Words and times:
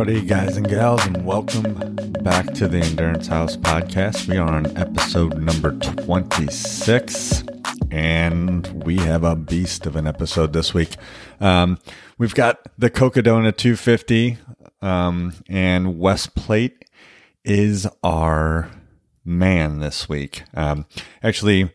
Howdy, 0.00 0.22
guys 0.22 0.56
and 0.56 0.66
gals, 0.66 1.04
and 1.04 1.26
welcome 1.26 1.74
back 2.22 2.54
to 2.54 2.66
the 2.66 2.78
Endurance 2.78 3.26
House 3.26 3.58
podcast. 3.58 4.28
We 4.28 4.38
are 4.38 4.50
on 4.50 4.74
episode 4.78 5.38
number 5.38 5.72
26, 5.72 7.44
and 7.90 8.66
we 8.82 8.96
have 8.96 9.24
a 9.24 9.36
beast 9.36 9.84
of 9.84 9.96
an 9.96 10.06
episode 10.06 10.54
this 10.54 10.72
week. 10.72 10.96
Um, 11.38 11.76
we've 12.16 12.34
got 12.34 12.60
the 12.78 12.88
Cocodona 12.88 13.54
250, 13.54 14.38
um, 14.80 15.34
and 15.50 15.98
Wes 15.98 16.26
Plate 16.26 16.86
is 17.44 17.86
our 18.02 18.70
man 19.22 19.80
this 19.80 20.08
week. 20.08 20.44
Um, 20.54 20.86
actually, 21.22 21.74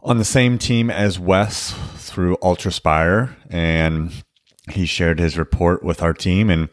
on 0.00 0.18
the 0.18 0.24
same 0.24 0.58
team 0.58 0.90
as 0.90 1.20
Wes 1.20 1.76
through 1.94 2.38
Ultraspire, 2.38 3.36
and 3.48 4.24
he 4.72 4.84
shared 4.84 5.20
his 5.20 5.38
report 5.38 5.84
with 5.84 6.02
our 6.02 6.12
team, 6.12 6.50
and 6.50 6.70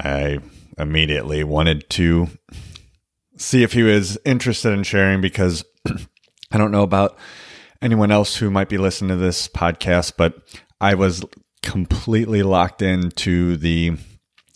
I 0.00 0.38
immediately 0.78 1.44
wanted 1.44 1.88
to 1.90 2.28
see 3.36 3.62
if 3.62 3.72
he 3.72 3.82
was 3.82 4.18
interested 4.24 4.72
in 4.72 4.82
sharing 4.82 5.20
because 5.20 5.64
I 6.50 6.58
don't 6.58 6.72
know 6.72 6.82
about 6.82 7.18
anyone 7.82 8.10
else 8.10 8.36
who 8.36 8.50
might 8.50 8.68
be 8.68 8.78
listening 8.78 9.10
to 9.10 9.16
this 9.16 9.46
podcast, 9.46 10.14
but 10.16 10.34
I 10.80 10.94
was 10.94 11.24
completely 11.62 12.42
locked 12.42 12.82
into 12.82 13.56
the 13.56 13.96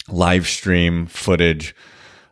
live 0.09 0.47
stream 0.47 1.07
footage 1.07 1.75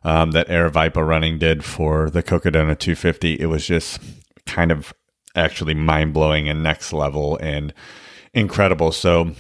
um, 0.05 0.33
that 0.33 0.49
Aravaipa 0.49 1.07
Running 1.07 1.39
did 1.39 1.65
for 1.65 2.09
the 2.11 2.23
Cocodona 2.23 2.79
250. 2.79 3.35
It 3.35 3.47
was 3.47 3.67
just 3.67 4.01
kind 4.47 4.73
of 4.73 4.93
actually 5.37 5.75
mind 5.75 6.15
blowing 6.15 6.49
and 6.49 6.63
next 6.63 6.93
level 6.93 7.37
and 7.39 7.73
incredible. 8.33 8.91
So, 8.91 9.33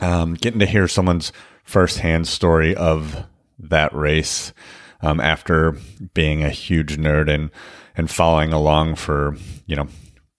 um, 0.00 0.34
getting 0.34 0.60
to 0.60 0.66
hear 0.66 0.88
someone's 0.88 1.32
firsthand 1.64 2.28
story 2.28 2.74
of 2.76 3.24
that 3.58 3.92
race 3.94 4.52
um, 5.02 5.20
after 5.20 5.76
being 6.14 6.42
a 6.42 6.50
huge 6.50 6.96
nerd 6.96 7.28
and 7.28 7.50
and 7.96 8.10
following 8.10 8.52
along 8.52 8.94
for 8.94 9.36
you 9.66 9.76
know 9.76 9.88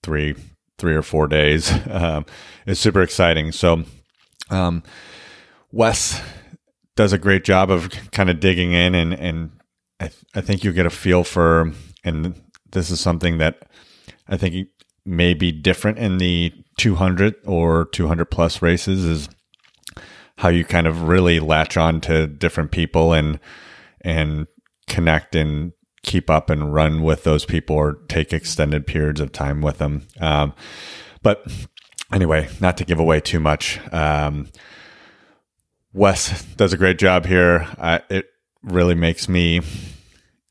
three 0.02 0.34
three 0.78 0.94
or 0.94 1.02
four 1.02 1.26
days 1.26 1.72
um, 1.90 2.24
is 2.66 2.78
super 2.78 3.02
exciting. 3.02 3.52
So, 3.52 3.84
um, 4.50 4.82
Wes 5.72 6.20
does 6.96 7.12
a 7.12 7.18
great 7.18 7.44
job 7.44 7.70
of 7.70 7.90
kind 8.12 8.30
of 8.30 8.40
digging 8.40 8.72
in 8.72 8.94
and 8.94 9.12
and 9.14 9.50
I, 10.00 10.08
th- 10.08 10.24
I 10.34 10.40
think 10.40 10.64
you 10.64 10.72
get 10.72 10.86
a 10.86 10.90
feel 10.90 11.24
for 11.24 11.72
and 12.04 12.40
this 12.70 12.90
is 12.90 13.00
something 13.00 13.38
that 13.38 13.68
I 14.28 14.36
think 14.36 14.68
may 15.04 15.34
be 15.34 15.52
different 15.52 15.98
in 15.98 16.18
the 16.18 16.52
200 16.78 17.36
or 17.44 17.86
200 17.86 18.26
plus 18.26 18.60
races 18.60 19.04
is 19.04 19.28
how 20.38 20.48
you 20.48 20.64
kind 20.64 20.86
of 20.86 21.02
really 21.02 21.40
latch 21.40 21.76
on 21.76 22.00
to 22.02 22.26
different 22.26 22.70
people 22.70 23.12
and 23.12 23.40
and 24.02 24.46
connect 24.86 25.34
and 25.34 25.72
keep 26.02 26.30
up 26.30 26.50
and 26.50 26.72
run 26.72 27.02
with 27.02 27.24
those 27.24 27.44
people 27.44 27.74
or 27.76 27.94
take 28.08 28.32
extended 28.32 28.86
periods 28.86 29.20
of 29.20 29.32
time 29.32 29.60
with 29.60 29.78
them. 29.78 30.06
Um, 30.20 30.54
but 31.22 31.44
anyway, 32.12 32.48
not 32.60 32.76
to 32.76 32.84
give 32.84 33.00
away 33.00 33.20
too 33.20 33.40
much. 33.40 33.80
Um, 33.92 34.48
Wes 35.92 36.44
does 36.54 36.72
a 36.72 36.76
great 36.76 36.98
job 36.98 37.26
here. 37.26 37.66
Uh, 37.78 37.98
it 38.08 38.26
really 38.62 38.94
makes 38.94 39.28
me, 39.28 39.60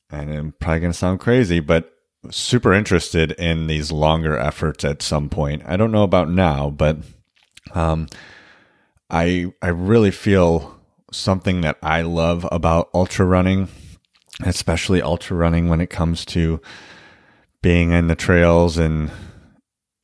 and 0.09 0.33
I'm 0.33 0.53
probably 0.59 0.81
going 0.81 0.91
to 0.91 0.97
sound 0.97 1.19
crazy, 1.19 1.61
but 1.61 1.91
super 2.31 2.73
interested 2.73 3.31
in 3.33 3.67
these 3.67 3.91
longer 3.91 4.37
efforts 4.37 4.83
at 4.83 5.01
some 5.01 5.29
point. 5.29 5.61
I 5.65 5.77
don't 5.77 5.91
know 5.91 6.03
about 6.03 6.29
now, 6.29 6.69
but 6.69 6.97
um, 7.73 8.07
I 9.09 9.53
I 9.61 9.69
really 9.69 10.11
feel 10.11 10.79
something 11.11 11.61
that 11.61 11.77
I 11.81 12.01
love 12.01 12.47
about 12.51 12.89
ultra 12.93 13.25
running, 13.25 13.69
especially 14.43 15.01
ultra 15.01 15.37
running 15.37 15.69
when 15.69 15.81
it 15.81 15.89
comes 15.89 16.25
to 16.25 16.61
being 17.61 17.91
in 17.91 18.07
the 18.07 18.15
trails 18.15 18.77
and 18.77 19.11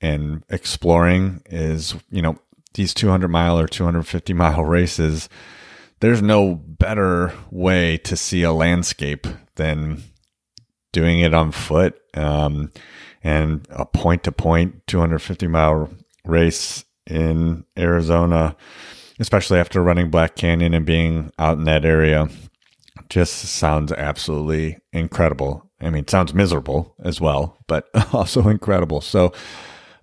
and 0.01 0.43
exploring 0.49 1.41
is, 1.45 1.95
you 2.09 2.21
know, 2.21 2.37
these 2.73 2.93
200 2.93 3.27
mile 3.27 3.59
or 3.59 3.67
250 3.67 4.33
mile 4.33 4.63
races, 4.63 5.29
there's 5.99 6.21
no 6.21 6.55
better 6.55 7.33
way 7.51 7.97
to 7.97 8.15
see 8.15 8.41
a 8.41 8.51
landscape 8.51 9.27
than 9.55 10.01
doing 10.91 11.19
it 11.19 11.33
on 11.33 11.51
foot. 11.51 11.99
Um, 12.15 12.71
and 13.23 13.67
a 13.69 13.85
point 13.85 14.23
to 14.23 14.31
point 14.31 14.87
250 14.87 15.47
mile 15.47 15.89
race 16.25 16.83
in 17.05 17.65
Arizona, 17.77 18.55
especially 19.21 19.59
after 19.59 19.83
running 19.83 20.09
Black 20.09 20.35
Canyon 20.35 20.73
and 20.73 20.85
being 20.85 21.31
out 21.37 21.57
in 21.57 21.63
that 21.65 21.85
area, 21.85 22.27
just 23.07 23.35
sounds 23.35 23.91
absolutely 23.91 24.79
incredible. 24.91 25.69
I 25.79 25.91
mean, 25.91 26.07
sounds 26.07 26.33
miserable 26.33 26.95
as 27.03 27.21
well, 27.21 27.57
but 27.67 27.87
also 28.13 28.49
incredible. 28.49 28.99
So, 28.99 29.31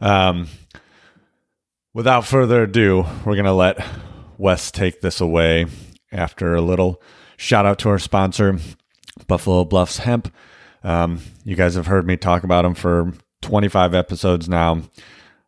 um, 0.00 0.48
without 1.92 2.26
further 2.26 2.62
ado, 2.62 3.04
we're 3.24 3.34
going 3.34 3.44
to 3.44 3.52
let 3.52 3.84
Wes 4.38 4.70
take 4.70 5.00
this 5.00 5.20
away 5.20 5.66
after 6.12 6.54
a 6.54 6.62
little 6.62 7.02
shout 7.36 7.66
out 7.66 7.80
to 7.80 7.88
our 7.88 7.98
sponsor, 7.98 8.58
Buffalo 9.26 9.64
Bluffs 9.64 9.98
Hemp. 9.98 10.32
Um, 10.84 11.20
you 11.42 11.56
guys 11.56 11.74
have 11.74 11.88
heard 11.88 12.06
me 12.06 12.16
talk 12.16 12.44
about 12.44 12.62
them 12.62 12.74
for 12.74 13.12
25 13.42 13.94
episodes 13.94 14.48
now. 14.48 14.82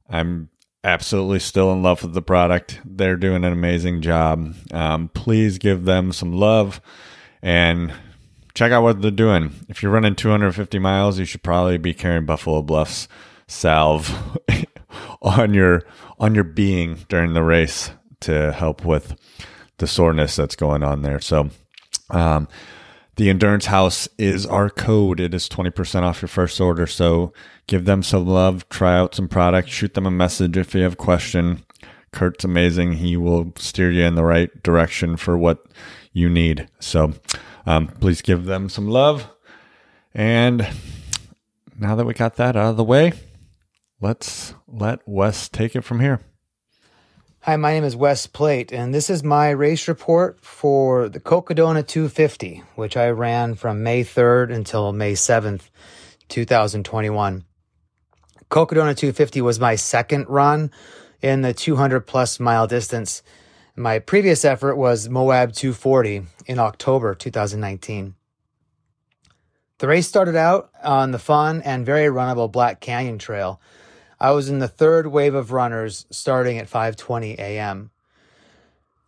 I'm 0.09 0.51
absolutely 0.83 1.39
still 1.39 1.73
in 1.73 1.83
love 1.83 2.03
with 2.03 2.15
the 2.15 2.23
product. 2.23 2.81
They're 2.85 3.17
doing 3.17 3.45
an 3.45 3.53
amazing 3.53 4.03
job. 4.03 4.55
Um, 4.73 5.09
please 5.09 5.59
give 5.59 5.85
them 5.85 6.13
some 6.13 6.33
love 6.33 6.81
and 7.43 7.93
check 8.55 8.73
out 8.73 8.83
what 8.83 9.03
they're 9.03 9.11
doing. 9.11 9.53
If 9.69 9.83
you're 9.83 9.93
running 9.93 10.15
250 10.15 10.79
miles, 10.79 11.19
you 11.19 11.25
should 11.25 11.43
probably 11.43 11.79
be 11.79 11.95
carrying 11.95 12.27
Buffalo 12.27 12.63
Bluffs 12.63 13.09
salve 13.47 14.39
on 15.23 15.55
your 15.55 15.83
on 16.19 16.35
your 16.35 16.45
being 16.45 16.99
during 17.09 17.33
the 17.33 17.43
race 17.43 17.91
to 18.21 18.53
help 18.53 18.85
with 18.85 19.17
the 19.79 19.87
soreness 19.87 20.37
that's 20.37 20.57
going 20.57 20.83
on 20.83 21.03
there. 21.03 21.21
So, 21.21 21.49
um, 22.11 22.49
the 23.21 23.29
Endurance 23.29 23.67
House 23.67 24.09
is 24.17 24.47
our 24.47 24.71
code. 24.71 25.21
It 25.21 25.35
is 25.35 25.47
20% 25.47 26.05
off 26.05 26.23
your 26.23 26.29
first 26.31 26.59
order. 26.59 26.87
So 26.87 27.35
give 27.67 27.85
them 27.85 28.03
some 28.03 28.27
love, 28.27 28.67
try 28.71 28.97
out 28.97 29.15
some 29.15 29.29
products, 29.29 29.69
shoot 29.69 29.93
them 29.93 30.07
a 30.07 30.11
message 30.11 30.57
if 30.57 30.75
you 30.75 30.81
have 30.85 30.95
a 30.95 30.97
question. 30.97 31.63
Kurt's 32.13 32.47
amazing. 32.47 32.95
He 32.95 33.19
will 33.19 33.53
steer 33.57 33.91
you 33.91 34.05
in 34.05 34.15
the 34.15 34.25
right 34.25 34.51
direction 34.63 35.19
for 35.19 35.37
what 35.37 35.67
you 36.15 36.31
need. 36.31 36.71
So 36.79 37.13
um, 37.67 37.89
please 37.89 38.23
give 38.23 38.47
them 38.47 38.71
some 38.71 38.89
love. 38.89 39.29
And 40.15 40.67
now 41.79 41.97
that 41.97 42.07
we 42.07 42.15
got 42.15 42.37
that 42.37 42.57
out 42.57 42.71
of 42.71 42.79
the 42.79 42.85
way, 42.85 43.13
let's 44.01 44.55
let 44.67 45.01
Wes 45.07 45.51
take 45.51 45.77
it 45.77 45.83
from 45.83 46.01
here. 46.01 46.21
Hi, 47.45 47.57
my 47.57 47.73
name 47.73 47.85
is 47.85 47.97
Wes 47.97 48.27
Plate, 48.27 48.71
and 48.71 48.95
this 48.95 49.09
is 49.09 49.25
my 49.25 49.49
race 49.49 49.89
report 49.89 50.39
for 50.45 51.09
the 51.09 51.21
Cocodona 51.21 51.87
250, 51.87 52.63
which 52.75 52.99
I 52.99 53.09
ran 53.09 53.55
from 53.55 53.83
May 53.83 54.05
3rd 54.05 54.55
until 54.55 54.93
May 54.93 55.15
7th, 55.15 55.71
2021. 56.29 57.45
Cocodona 58.51 58.95
250 58.95 59.41
was 59.41 59.59
my 59.59 59.75
second 59.75 60.27
run 60.29 60.71
in 61.23 61.41
the 61.41 61.55
200 61.55 62.01
plus 62.01 62.39
mile 62.39 62.67
distance. 62.67 63.23
My 63.75 64.01
previous 64.01 64.45
effort 64.45 64.77
was 64.77 65.09
Moab 65.09 65.55
240 65.55 66.25
in 66.45 66.59
October 66.59 67.15
2019. 67.15 68.17
The 69.79 69.89
race 69.89 70.07
started 70.07 70.37
out 70.37 70.69
on 70.85 71.13
the 71.13 71.19
fun 71.19 71.63
and 71.63 71.87
very 71.87 72.15
runnable 72.15 72.53
Black 72.53 72.83
Canyon 72.83 73.17
Trail 73.17 73.59
I 74.23 74.33
was 74.33 74.51
in 74.51 74.59
the 74.59 74.69
third 74.69 75.07
wave 75.07 75.35
of 75.35 75.51
runners 75.51 76.05
starting 76.11 76.59
at 76.59 76.69
5:20 76.69 77.39
a.m. 77.39 77.91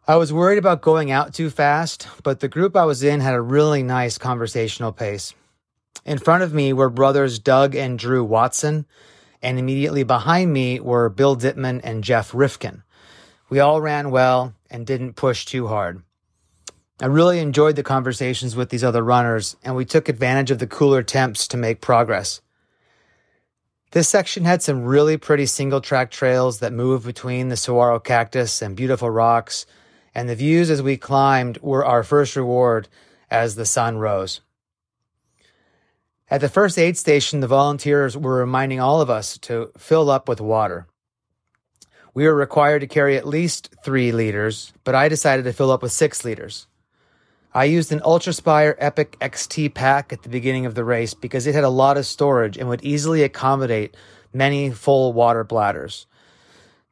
I 0.08 0.16
was 0.16 0.32
worried 0.32 0.56
about 0.56 0.80
going 0.80 1.10
out 1.10 1.34
too 1.34 1.50
fast, 1.50 2.08
but 2.22 2.40
the 2.40 2.48
group 2.48 2.74
I 2.74 2.86
was 2.86 3.02
in 3.02 3.20
had 3.20 3.34
a 3.34 3.40
really 3.42 3.82
nice 3.82 4.16
conversational 4.16 4.90
pace. 4.90 5.34
In 6.06 6.16
front 6.16 6.42
of 6.42 6.54
me 6.54 6.72
were 6.72 6.88
brothers 6.88 7.38
Doug 7.38 7.74
and 7.74 7.98
Drew 7.98 8.24
Watson, 8.24 8.86
and 9.42 9.58
immediately 9.58 10.02
behind 10.02 10.50
me 10.50 10.80
were 10.80 11.10
Bill 11.10 11.36
Dittman 11.36 11.82
and 11.84 12.02
Jeff 12.02 12.34
Rifkin. 12.34 12.82
We 13.50 13.60
all 13.60 13.82
ran 13.82 14.10
well 14.10 14.54
and 14.70 14.86
didn't 14.86 15.16
push 15.16 15.44
too 15.44 15.68
hard. 15.68 16.02
I 17.02 17.06
really 17.06 17.38
enjoyed 17.38 17.76
the 17.76 17.82
conversations 17.82 18.56
with 18.56 18.70
these 18.70 18.82
other 18.82 19.02
runners, 19.02 19.56
and 19.62 19.76
we 19.76 19.84
took 19.84 20.08
advantage 20.08 20.50
of 20.50 20.58
the 20.58 20.66
cooler 20.66 21.02
temps 21.02 21.46
to 21.48 21.58
make 21.58 21.82
progress. 21.82 22.40
This 23.92 24.08
section 24.08 24.46
had 24.46 24.62
some 24.62 24.84
really 24.84 25.18
pretty 25.18 25.44
single 25.44 25.82
track 25.82 26.10
trails 26.10 26.60
that 26.60 26.72
moved 26.72 27.04
between 27.04 27.48
the 27.48 27.58
saguaro 27.58 28.00
cactus 28.00 28.62
and 28.62 28.74
beautiful 28.74 29.10
rocks, 29.10 29.66
and 30.14 30.26
the 30.26 30.34
views 30.34 30.70
as 30.70 30.80
we 30.80 30.96
climbed 30.96 31.58
were 31.58 31.84
our 31.84 32.02
first 32.02 32.34
reward 32.34 32.88
as 33.30 33.54
the 33.54 33.66
sun 33.66 33.98
rose. 33.98 34.40
At 36.30 36.40
the 36.40 36.48
first 36.48 36.78
aid 36.78 36.96
station, 36.96 37.40
the 37.40 37.46
volunteers 37.46 38.16
were 38.16 38.36
reminding 38.36 38.80
all 38.80 39.02
of 39.02 39.10
us 39.10 39.36
to 39.40 39.70
fill 39.76 40.10
up 40.10 40.26
with 40.26 40.40
water. 40.40 40.86
We 42.14 42.24
were 42.24 42.34
required 42.34 42.80
to 42.80 42.86
carry 42.86 43.18
at 43.18 43.28
least 43.28 43.74
three 43.84 44.10
liters, 44.10 44.72
but 44.84 44.94
I 44.94 45.10
decided 45.10 45.44
to 45.44 45.52
fill 45.52 45.70
up 45.70 45.82
with 45.82 45.92
six 45.92 46.24
liters. 46.24 46.66
I 47.54 47.64
used 47.64 47.92
an 47.92 48.00
Ultraspire 48.00 48.74
Epic 48.78 49.18
XT 49.20 49.74
pack 49.74 50.10
at 50.10 50.22
the 50.22 50.30
beginning 50.30 50.64
of 50.64 50.74
the 50.74 50.84
race 50.84 51.12
because 51.12 51.46
it 51.46 51.54
had 51.54 51.64
a 51.64 51.68
lot 51.68 51.98
of 51.98 52.06
storage 52.06 52.56
and 52.56 52.66
would 52.70 52.82
easily 52.82 53.22
accommodate 53.22 53.94
many 54.32 54.70
full 54.70 55.12
water 55.12 55.44
bladders. 55.44 56.06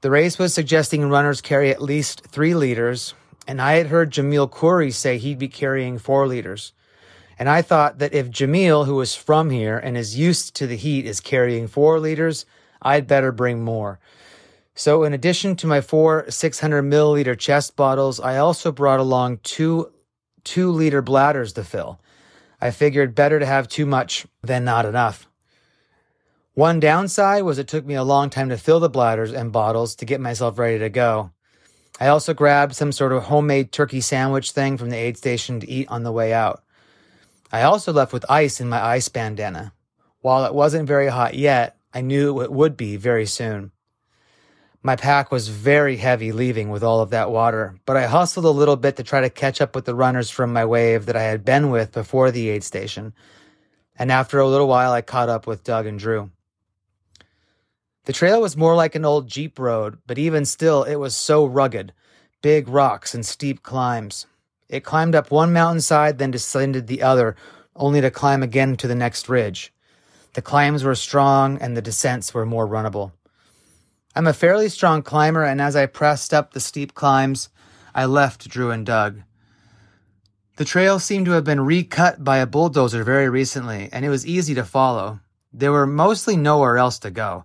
The 0.02 0.10
race 0.10 0.38
was 0.38 0.52
suggesting 0.52 1.08
runners 1.08 1.40
carry 1.40 1.70
at 1.70 1.80
least 1.80 2.26
three 2.26 2.54
liters, 2.54 3.14
and 3.46 3.60
I 3.60 3.76
had 3.76 3.86
heard 3.86 4.12
Jamil 4.12 4.50
Coury 4.50 4.90
say 4.90 5.16
he'd 5.16 5.38
be 5.38 5.48
carrying 5.48 5.98
four 5.98 6.26
liters. 6.26 6.74
And 7.38 7.48
I 7.48 7.62
thought 7.62 7.98
that 7.98 8.12
if 8.12 8.28
Jamil, 8.28 8.84
who 8.84 9.00
is 9.00 9.14
from 9.14 9.48
here 9.48 9.78
and 9.78 9.96
is 9.96 10.18
used 10.18 10.54
to 10.56 10.66
the 10.66 10.76
heat, 10.76 11.06
is 11.06 11.20
carrying 11.20 11.68
four 11.68 11.98
liters, 11.98 12.44
I'd 12.82 13.06
better 13.06 13.32
bring 13.32 13.64
more. 13.64 13.98
So, 14.74 15.04
in 15.04 15.14
addition 15.14 15.56
to 15.56 15.66
my 15.66 15.80
four 15.80 16.30
600 16.30 16.82
milliliter 16.82 17.38
chest 17.38 17.76
bottles, 17.76 18.20
I 18.20 18.36
also 18.36 18.70
brought 18.70 19.00
along 19.00 19.38
two 19.42 19.90
two 20.44 20.70
liter 20.70 21.02
bladders 21.02 21.52
to 21.54 21.64
fill. 21.64 22.00
I 22.60 22.70
figured 22.70 23.14
better 23.14 23.38
to 23.38 23.46
have 23.46 23.68
too 23.68 23.86
much 23.86 24.26
than 24.42 24.64
not 24.64 24.86
enough. 24.86 25.28
One 26.54 26.80
downside 26.80 27.44
was 27.44 27.58
it 27.58 27.68
took 27.68 27.86
me 27.86 27.94
a 27.94 28.04
long 28.04 28.28
time 28.28 28.50
to 28.50 28.58
fill 28.58 28.80
the 28.80 28.90
bladders 28.90 29.32
and 29.32 29.52
bottles 29.52 29.94
to 29.96 30.04
get 30.04 30.20
myself 30.20 30.58
ready 30.58 30.78
to 30.80 30.90
go. 30.90 31.30
I 31.98 32.08
also 32.08 32.34
grabbed 32.34 32.74
some 32.74 32.92
sort 32.92 33.12
of 33.12 33.24
homemade 33.24 33.72
turkey 33.72 34.00
sandwich 34.00 34.52
thing 34.52 34.76
from 34.76 34.90
the 34.90 34.96
aid 34.96 35.16
station 35.16 35.60
to 35.60 35.68
eat 35.70 35.88
on 35.88 36.02
the 36.02 36.12
way 36.12 36.32
out. 36.32 36.62
I 37.52 37.62
also 37.62 37.92
left 37.92 38.12
with 38.12 38.30
ice 38.30 38.60
in 38.60 38.68
my 38.68 38.82
ice 38.82 39.08
bandana. 39.08 39.72
While 40.20 40.44
it 40.44 40.54
wasn't 40.54 40.86
very 40.86 41.08
hot 41.08 41.34
yet, 41.34 41.76
I 41.92 42.00
knew 42.00 42.42
it 42.42 42.52
would 42.52 42.76
be 42.76 42.96
very 42.96 43.26
soon. 43.26 43.72
My 44.82 44.96
pack 44.96 45.30
was 45.30 45.48
very 45.48 45.96
heavy 45.96 46.32
leaving 46.32 46.70
with 46.70 46.82
all 46.82 47.00
of 47.00 47.10
that 47.10 47.30
water, 47.30 47.78
but 47.84 47.98
I 47.98 48.06
hustled 48.06 48.46
a 48.46 48.50
little 48.50 48.76
bit 48.76 48.96
to 48.96 49.02
try 49.02 49.20
to 49.20 49.28
catch 49.28 49.60
up 49.60 49.74
with 49.74 49.84
the 49.84 49.94
runners 49.94 50.30
from 50.30 50.54
my 50.54 50.64
wave 50.64 51.04
that 51.04 51.16
I 51.16 51.24
had 51.24 51.44
been 51.44 51.68
with 51.68 51.92
before 51.92 52.30
the 52.30 52.48
aid 52.48 52.64
station. 52.64 53.12
And 53.98 54.10
after 54.10 54.38
a 54.38 54.48
little 54.48 54.68
while, 54.68 54.92
I 54.92 55.02
caught 55.02 55.28
up 55.28 55.46
with 55.46 55.64
Doug 55.64 55.84
and 55.84 55.98
Drew. 55.98 56.30
The 58.06 58.14
trail 58.14 58.40
was 58.40 58.56
more 58.56 58.74
like 58.74 58.94
an 58.94 59.04
old 59.04 59.28
Jeep 59.28 59.58
road, 59.58 59.98
but 60.06 60.16
even 60.16 60.46
still, 60.46 60.84
it 60.84 60.96
was 60.96 61.14
so 61.14 61.44
rugged 61.44 61.92
big 62.40 62.66
rocks 62.66 63.14
and 63.14 63.26
steep 63.26 63.62
climbs. 63.62 64.26
It 64.70 64.82
climbed 64.82 65.14
up 65.14 65.30
one 65.30 65.52
mountainside, 65.52 66.16
then 66.16 66.30
descended 66.30 66.86
the 66.86 67.02
other, 67.02 67.36
only 67.76 68.00
to 68.00 68.10
climb 68.10 68.42
again 68.42 68.78
to 68.78 68.88
the 68.88 68.94
next 68.94 69.28
ridge. 69.28 69.74
The 70.32 70.40
climbs 70.40 70.82
were 70.82 70.94
strong 70.94 71.58
and 71.58 71.76
the 71.76 71.82
descents 71.82 72.32
were 72.32 72.46
more 72.46 72.66
runnable. 72.66 73.12
I'm 74.14 74.26
a 74.26 74.32
fairly 74.32 74.68
strong 74.68 75.02
climber, 75.02 75.44
and 75.44 75.60
as 75.60 75.76
I 75.76 75.86
pressed 75.86 76.34
up 76.34 76.52
the 76.52 76.60
steep 76.60 76.94
climbs, 76.94 77.48
I 77.94 78.06
left 78.06 78.48
Drew 78.48 78.70
and 78.70 78.84
Doug. 78.84 79.22
The 80.56 80.64
trail 80.64 80.98
seemed 80.98 81.26
to 81.26 81.32
have 81.32 81.44
been 81.44 81.60
recut 81.60 82.22
by 82.22 82.38
a 82.38 82.46
bulldozer 82.46 83.04
very 83.04 83.28
recently, 83.28 83.88
and 83.92 84.04
it 84.04 84.10
was 84.10 84.26
easy 84.26 84.54
to 84.54 84.64
follow. 84.64 85.20
There 85.52 85.72
were 85.72 85.86
mostly 85.86 86.36
nowhere 86.36 86.76
else 86.76 86.98
to 87.00 87.10
go. 87.10 87.44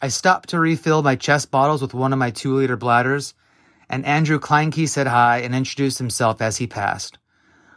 I 0.00 0.08
stopped 0.08 0.50
to 0.50 0.60
refill 0.60 1.02
my 1.02 1.16
chest 1.16 1.50
bottles 1.50 1.82
with 1.82 1.94
one 1.94 2.12
of 2.12 2.18
my 2.18 2.30
two 2.30 2.54
liter 2.54 2.76
bladders 2.76 3.34
and 3.88 4.04
Andrew 4.04 4.38
Kleinke 4.38 4.88
said 4.88 5.06
hi 5.06 5.38
and 5.38 5.54
introduced 5.54 5.98
himself 5.98 6.40
as 6.40 6.56
he 6.56 6.66
passed. 6.66 7.18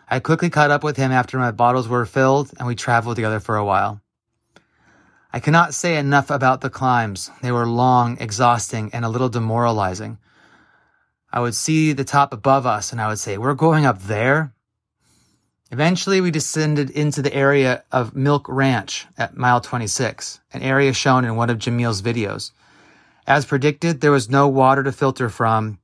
I 0.09 0.19
quickly 0.19 0.49
caught 0.49 0.71
up 0.71 0.83
with 0.83 0.97
him 0.97 1.11
after 1.11 1.37
my 1.37 1.51
bottles 1.51 1.87
were 1.87 2.05
filled 2.05 2.51
and 2.57 2.67
we 2.67 2.75
traveled 2.75 3.17
together 3.17 3.39
for 3.39 3.57
a 3.57 3.65
while. 3.65 4.01
I 5.31 5.39
cannot 5.39 5.73
say 5.73 5.97
enough 5.97 6.29
about 6.29 6.61
the 6.61 6.69
climbs. 6.69 7.29
They 7.41 7.51
were 7.51 7.67
long, 7.67 8.17
exhausting, 8.19 8.89
and 8.93 9.03
a 9.03 9.09
little 9.09 9.29
demoralizing. 9.29 10.17
I 11.31 11.41
would 11.41 11.55
see 11.55 11.93
the 11.93 12.03
top 12.03 12.33
above 12.33 12.65
us 12.65 12.91
and 12.91 13.01
I 13.01 13.07
would 13.09 13.19
say, 13.19 13.37
We're 13.37 13.53
going 13.53 13.85
up 13.85 14.01
there? 14.03 14.53
Eventually, 15.69 16.21
we 16.21 16.31
descended 16.31 16.89
into 16.89 17.21
the 17.21 17.33
area 17.33 17.83
of 17.91 18.15
Milk 18.15 18.45
Ranch 18.47 19.05
at 19.17 19.35
mile 19.35 19.59
26, 19.59 20.39
an 20.53 20.61
area 20.61 20.93
shown 20.93 21.25
in 21.25 21.35
one 21.35 21.49
of 21.49 21.59
Jamil's 21.59 22.01
videos. 22.01 22.51
As 23.27 23.45
predicted, 23.45 23.99
there 23.99 24.11
was 24.11 24.29
no 24.29 24.47
water 24.47 24.81
to 24.83 24.93
filter 24.93 25.27
from, 25.27 25.79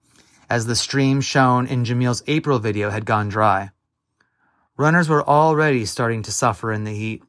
as 0.49 0.65
the 0.65 0.77
stream 0.77 1.19
shown 1.19 1.67
in 1.67 1.83
Jamil's 1.83 2.23
April 2.27 2.59
video 2.59 2.89
had 2.91 3.05
gone 3.05 3.27
dry. 3.27 3.71
Runners 4.77 5.09
were 5.09 5.27
already 5.27 5.85
starting 5.85 6.23
to 6.23 6.31
suffer 6.31 6.71
in 6.71 6.85
the 6.85 6.95
heat. 6.95 7.21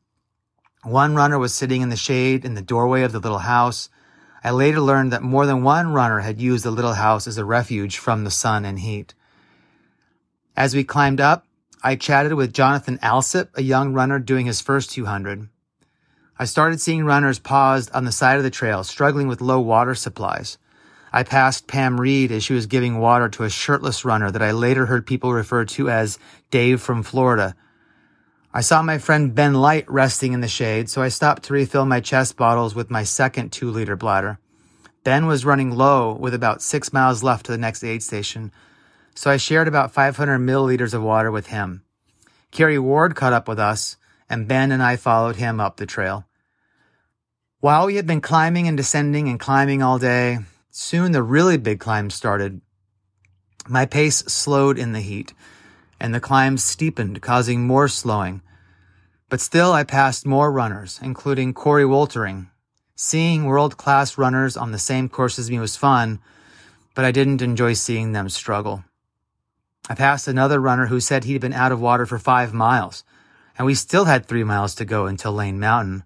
One 0.84 1.14
runner 1.14 1.38
was 1.38 1.54
sitting 1.54 1.80
in 1.80 1.88
the 1.88 1.96
shade 1.96 2.44
in 2.44 2.54
the 2.54 2.60
doorway 2.60 3.02
of 3.02 3.12
the 3.12 3.18
little 3.18 3.38
house. 3.38 3.88
I 4.44 4.50
later 4.50 4.80
learned 4.80 5.12
that 5.12 5.22
more 5.22 5.46
than 5.46 5.62
one 5.62 5.94
runner 5.94 6.20
had 6.20 6.42
used 6.42 6.62
the 6.62 6.70
little 6.70 6.92
house 6.92 7.26
as 7.26 7.38
a 7.38 7.44
refuge 7.44 7.96
from 7.96 8.24
the 8.24 8.30
sun 8.30 8.66
and 8.66 8.78
heat. 8.78 9.14
As 10.54 10.74
we 10.74 10.84
climbed 10.84 11.22
up, 11.22 11.46
I 11.82 11.96
chatted 11.96 12.34
with 12.34 12.52
Jonathan 12.52 12.98
Alsip, 12.98 13.48
a 13.54 13.62
young 13.62 13.94
runner 13.94 14.18
doing 14.18 14.44
his 14.44 14.60
first 14.60 14.90
200. 14.90 15.48
I 16.38 16.44
started 16.44 16.82
seeing 16.82 17.06
runners 17.06 17.38
paused 17.38 17.90
on 17.92 18.04
the 18.04 18.12
side 18.12 18.36
of 18.36 18.42
the 18.42 18.50
trail, 18.50 18.84
struggling 18.84 19.26
with 19.26 19.40
low 19.40 19.60
water 19.60 19.94
supplies. 19.94 20.58
I 21.14 21.22
passed 21.22 21.66
Pam 21.66 21.98
Reed 21.98 22.30
as 22.30 22.44
she 22.44 22.52
was 22.52 22.66
giving 22.66 22.98
water 22.98 23.30
to 23.30 23.44
a 23.44 23.50
shirtless 23.50 24.04
runner 24.04 24.30
that 24.30 24.42
I 24.42 24.50
later 24.50 24.84
heard 24.84 25.06
people 25.06 25.32
refer 25.32 25.64
to 25.64 25.88
as 25.88 26.18
Dave 26.50 26.82
from 26.82 27.02
Florida. 27.02 27.56
I 28.56 28.60
saw 28.60 28.80
my 28.82 28.98
friend 28.98 29.34
Ben 29.34 29.52
Light 29.54 29.84
resting 29.90 30.32
in 30.32 30.40
the 30.40 30.48
shade, 30.48 30.88
so 30.88 31.02
I 31.02 31.08
stopped 31.08 31.42
to 31.44 31.52
refill 31.52 31.84
my 31.84 32.00
chest 32.00 32.36
bottles 32.36 32.74
with 32.74 32.90
my 32.90 33.02
second 33.02 33.50
two 33.50 33.70
liter 33.70 33.96
bladder. 33.96 34.38
Ben 35.02 35.26
was 35.26 35.44
running 35.44 35.72
low 35.72 36.14
with 36.14 36.32
about 36.32 36.62
six 36.62 36.92
miles 36.92 37.22
left 37.22 37.46
to 37.46 37.52
the 37.52 37.58
next 37.58 37.82
aid 37.82 38.02
station, 38.02 38.52
so 39.14 39.30
I 39.30 39.36
shared 39.36 39.68
about 39.68 39.92
500 39.92 40.38
milliliters 40.38 40.94
of 40.94 41.02
water 41.02 41.30
with 41.30 41.48
him. 41.48 41.82
Kerry 42.52 42.78
Ward 42.78 43.16
caught 43.16 43.32
up 43.32 43.48
with 43.48 43.58
us, 43.58 43.96
and 44.30 44.48
Ben 44.48 44.72
and 44.72 44.82
I 44.82 44.96
followed 44.96 45.36
him 45.36 45.60
up 45.60 45.76
the 45.76 45.84
trail. 45.84 46.24
While 47.60 47.86
we 47.86 47.96
had 47.96 48.06
been 48.06 48.20
climbing 48.20 48.68
and 48.68 48.76
descending 48.76 49.28
and 49.28 49.40
climbing 49.40 49.82
all 49.82 49.98
day, 49.98 50.38
Soon 50.76 51.12
the 51.12 51.22
really 51.22 51.56
big 51.56 51.78
climb 51.78 52.10
started. 52.10 52.60
My 53.68 53.86
pace 53.86 54.16
slowed 54.26 54.76
in 54.76 54.90
the 54.90 55.00
heat, 55.00 55.32
and 56.00 56.12
the 56.12 56.18
climb 56.18 56.58
steepened, 56.58 57.22
causing 57.22 57.64
more 57.64 57.86
slowing. 57.86 58.42
But 59.28 59.40
still, 59.40 59.72
I 59.72 59.84
passed 59.84 60.26
more 60.26 60.52
runners, 60.52 61.00
including 61.02 61.54
Corey 61.54 61.84
Woltering. 61.84 62.50
Seeing 62.94 63.44
world 63.44 63.76
class 63.76 64.16
runners 64.16 64.56
on 64.56 64.70
the 64.70 64.78
same 64.78 65.08
course 65.08 65.38
as 65.38 65.50
me 65.50 65.58
was 65.58 65.76
fun, 65.76 66.20
but 66.94 67.04
I 67.04 67.10
didn't 67.10 67.42
enjoy 67.42 67.72
seeing 67.72 68.12
them 68.12 68.28
struggle. 68.28 68.84
I 69.88 69.94
passed 69.94 70.28
another 70.28 70.60
runner 70.60 70.86
who 70.86 71.00
said 71.00 71.24
he'd 71.24 71.40
been 71.40 71.52
out 71.52 71.72
of 71.72 71.80
water 71.80 72.06
for 72.06 72.18
five 72.18 72.54
miles, 72.54 73.02
and 73.58 73.66
we 73.66 73.74
still 73.74 74.04
had 74.04 74.26
three 74.26 74.44
miles 74.44 74.74
to 74.76 74.84
go 74.84 75.06
until 75.06 75.32
Lane 75.32 75.58
Mountain. 75.58 76.04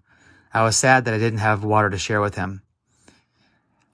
I 0.53 0.63
was 0.63 0.75
sad 0.75 1.05
that 1.05 1.13
I 1.13 1.19
didn't 1.19 1.39
have 1.39 1.63
water 1.63 1.89
to 1.89 1.97
share 1.97 2.21
with 2.21 2.35
him. 2.35 2.63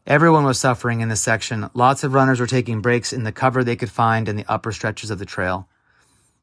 Everyone 0.08 0.46
was 0.46 0.60
suffering 0.60 1.01
in 1.01 1.10
this 1.10 1.22
section. 1.22 1.70
Lots 1.74 2.03
of 2.03 2.13
runners 2.13 2.39
were 2.39 2.48
taking 2.48 2.82
breaks 2.82 3.12
in 3.12 3.24
the 3.24 3.32
cover 3.32 3.63
they 3.63 3.75
could 3.75 3.89
find 3.89 4.29
in 4.29 4.36
the 4.36 4.46
upper 4.48 4.72
stretches 4.72 5.12
of 5.12 5.20
the 5.20 5.25
trail. 5.25 5.67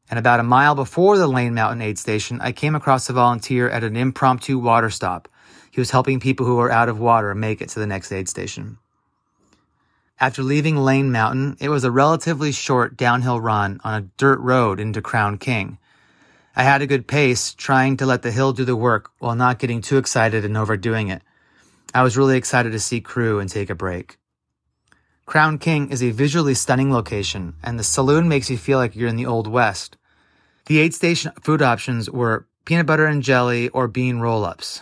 And 0.09 0.19
about 0.19 0.39
a 0.39 0.43
mile 0.43 0.75
before 0.75 1.17
the 1.17 1.27
Lane 1.27 1.53
Mountain 1.53 1.81
Aid 1.81 1.97
Station, 1.97 2.39
I 2.41 2.51
came 2.51 2.75
across 2.75 3.09
a 3.09 3.13
volunteer 3.13 3.69
at 3.69 3.83
an 3.83 3.95
impromptu 3.95 4.59
water 4.59 4.89
stop. 4.89 5.27
He 5.71 5.81
was 5.81 5.91
helping 5.91 6.19
people 6.19 6.45
who 6.45 6.57
were 6.57 6.71
out 6.71 6.89
of 6.89 6.99
water 6.99 7.33
make 7.33 7.61
it 7.61 7.69
to 7.69 7.79
the 7.79 7.87
next 7.87 8.11
aid 8.11 8.29
station. 8.29 8.77
After 10.19 10.43
leaving 10.43 10.77
Lane 10.77 11.11
Mountain, 11.11 11.57
it 11.59 11.69
was 11.69 11.83
a 11.83 11.91
relatively 11.91 12.51
short 12.51 12.95
downhill 12.95 13.41
run 13.41 13.81
on 13.83 13.93
a 13.95 14.07
dirt 14.17 14.39
road 14.39 14.79
into 14.79 15.01
Crown 15.01 15.37
King. 15.37 15.79
I 16.55 16.63
had 16.63 16.83
a 16.83 16.87
good 16.87 17.07
pace, 17.07 17.53
trying 17.53 17.97
to 17.97 18.05
let 18.05 18.21
the 18.21 18.31
hill 18.31 18.53
do 18.53 18.63
the 18.63 18.75
work 18.75 19.09
while 19.17 19.35
not 19.35 19.57
getting 19.57 19.81
too 19.81 19.97
excited 19.97 20.45
and 20.45 20.55
overdoing 20.55 21.07
it. 21.07 21.23
I 21.95 22.03
was 22.03 22.15
really 22.15 22.37
excited 22.37 22.71
to 22.73 22.79
see 22.79 23.01
crew 23.01 23.39
and 23.39 23.49
take 23.49 23.71
a 23.71 23.75
break. 23.75 24.17
Crown 25.25 25.57
King 25.57 25.89
is 25.89 26.03
a 26.03 26.11
visually 26.11 26.53
stunning 26.53 26.91
location, 26.91 27.55
and 27.63 27.79
the 27.79 27.83
saloon 27.83 28.27
makes 28.27 28.49
you 28.49 28.57
feel 28.57 28.77
like 28.77 28.95
you're 28.95 29.07
in 29.07 29.15
the 29.15 29.25
Old 29.25 29.47
West. 29.47 29.95
The 30.65 30.79
aid 30.79 30.93
station 30.93 31.31
food 31.41 31.61
options 31.61 32.09
were 32.09 32.45
peanut 32.65 32.85
butter 32.85 33.05
and 33.05 33.23
jelly 33.23 33.69
or 33.69 33.87
bean 33.87 34.19
roll 34.19 34.43
ups. 34.43 34.81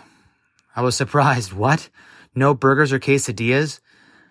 I 0.76 0.82
was 0.82 0.96
surprised. 0.96 1.54
What? 1.62 1.90
No 2.34 2.54
burgers 2.54 2.92
or 2.92 3.00
quesadillas? 3.00 3.82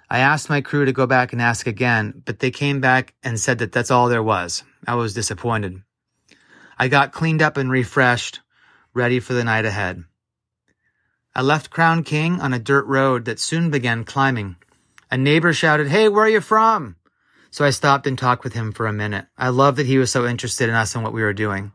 I 0.08 0.18
asked 0.18 0.50
my 0.50 0.60
crew 0.60 0.84
to 0.84 0.92
go 0.92 1.06
back 1.06 1.32
and 1.32 1.40
ask 1.40 1.66
again, 1.66 2.22
but 2.24 2.40
they 2.40 2.50
came 2.50 2.80
back 2.80 3.14
and 3.22 3.38
said 3.38 3.58
that 3.58 3.70
that's 3.70 3.90
all 3.90 4.08
there 4.08 4.22
was. 4.22 4.64
I 4.86 4.96
was 4.96 5.14
disappointed. 5.14 5.82
I 6.76 6.88
got 6.88 7.12
cleaned 7.12 7.42
up 7.42 7.56
and 7.56 7.70
refreshed, 7.70 8.40
ready 8.94 9.20
for 9.20 9.34
the 9.34 9.44
night 9.44 9.64
ahead. 9.64 10.02
I 11.36 11.42
left 11.42 11.70
Crown 11.70 12.02
King 12.02 12.40
on 12.40 12.52
a 12.52 12.58
dirt 12.58 12.86
road 12.86 13.26
that 13.26 13.38
soon 13.38 13.70
began 13.70 14.04
climbing. 14.04 14.56
A 15.10 15.16
neighbor 15.16 15.52
shouted, 15.52 15.88
Hey, 15.88 16.08
where 16.08 16.24
are 16.24 16.28
you 16.28 16.40
from? 16.40 16.96
So 17.50 17.64
I 17.64 17.70
stopped 17.70 18.06
and 18.06 18.16
talked 18.16 18.44
with 18.44 18.52
him 18.52 18.70
for 18.70 18.86
a 18.86 18.92
minute. 18.92 19.26
I 19.36 19.48
loved 19.48 19.78
that 19.78 19.86
he 19.86 19.98
was 19.98 20.10
so 20.10 20.26
interested 20.26 20.68
in 20.68 20.74
us 20.74 20.94
and 20.94 21.02
what 21.02 21.12
we 21.12 21.22
were 21.22 21.32
doing. 21.32 21.72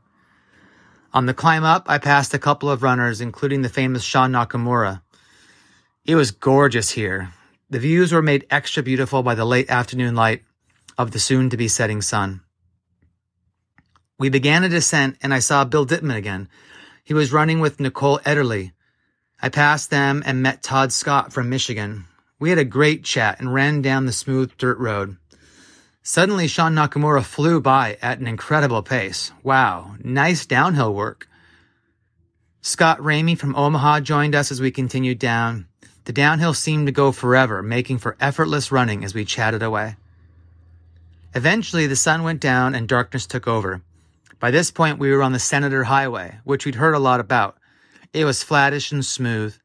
On 1.13 1.25
the 1.25 1.33
climb 1.33 1.63
up, 1.63 1.85
I 1.87 1.97
passed 1.97 2.33
a 2.33 2.39
couple 2.39 2.69
of 2.69 2.83
runners, 2.83 3.21
including 3.21 3.61
the 3.61 3.69
famous 3.69 4.03
Sean 4.03 4.31
Nakamura. 4.31 5.01
It 6.05 6.15
was 6.15 6.31
gorgeous 6.31 6.91
here. 6.91 7.33
The 7.69 7.79
views 7.79 8.13
were 8.13 8.21
made 8.21 8.45
extra 8.49 8.83
beautiful 8.83 9.23
by 9.23 9.35
the 9.35 9.45
late 9.45 9.69
afternoon 9.69 10.15
light 10.15 10.43
of 10.97 11.11
the 11.11 11.19
soon 11.19 11.49
to 11.49 11.57
be 11.57 11.67
setting 11.67 12.01
sun. 12.01 12.41
We 14.17 14.29
began 14.29 14.63
a 14.63 14.69
descent 14.69 15.17
and 15.21 15.33
I 15.33 15.39
saw 15.39 15.65
Bill 15.65 15.85
Dittman 15.85 16.15
again. 16.15 16.47
He 17.03 17.13
was 17.13 17.33
running 17.33 17.59
with 17.59 17.79
Nicole 17.79 18.19
Ederle. 18.19 18.71
I 19.41 19.49
passed 19.49 19.89
them 19.89 20.23
and 20.25 20.41
met 20.41 20.63
Todd 20.63 20.93
Scott 20.93 21.33
from 21.33 21.49
Michigan. 21.49 22.05
We 22.39 22.49
had 22.49 22.59
a 22.59 22.65
great 22.65 23.03
chat 23.03 23.39
and 23.39 23.53
ran 23.53 23.81
down 23.81 24.05
the 24.05 24.11
smooth 24.11 24.51
dirt 24.57 24.77
road. 24.77 25.17
Suddenly, 26.03 26.47
Sean 26.47 26.75
Nakamura 26.75 27.23
flew 27.23 27.61
by 27.61 27.97
at 28.01 28.19
an 28.19 28.27
incredible 28.27 28.83
pace. 28.83 29.31
Wow, 29.41 29.95
nice 30.03 30.45
downhill 30.45 30.93
work. 30.93 31.27
Scott 32.61 32.99
Ramey 32.99 33.37
from 33.37 33.55
Omaha 33.55 34.01
joined 34.01 34.35
us 34.35 34.51
as 34.51 34.59
we 34.59 34.71
continued 34.71 35.19
down. 35.19 35.67
The 36.03 36.13
downhill 36.13 36.53
seemed 36.53 36.87
to 36.87 36.91
go 36.91 37.11
forever, 37.11 37.63
making 37.63 37.99
for 37.99 38.17
effortless 38.19 38.71
running 38.71 39.03
as 39.03 39.15
we 39.15 39.25
chatted 39.25 39.63
away. 39.63 39.95
Eventually, 41.33 41.87
the 41.87 41.95
sun 41.95 42.23
went 42.23 42.41
down 42.41 42.75
and 42.75 42.87
darkness 42.87 43.25
took 43.25 43.47
over. 43.47 43.81
By 44.39 44.51
this 44.51 44.71
point, 44.71 44.99
we 44.99 45.11
were 45.11 45.23
on 45.23 45.31
the 45.31 45.39
Senator 45.39 45.85
Highway, 45.85 46.39
which 46.43 46.65
we'd 46.65 46.75
heard 46.75 46.95
a 46.95 46.99
lot 46.99 47.19
about. 47.19 47.57
It 48.13 48.25
was 48.25 48.43
flattish 48.43 48.91
and 48.91 49.05
smooth. 49.05 49.55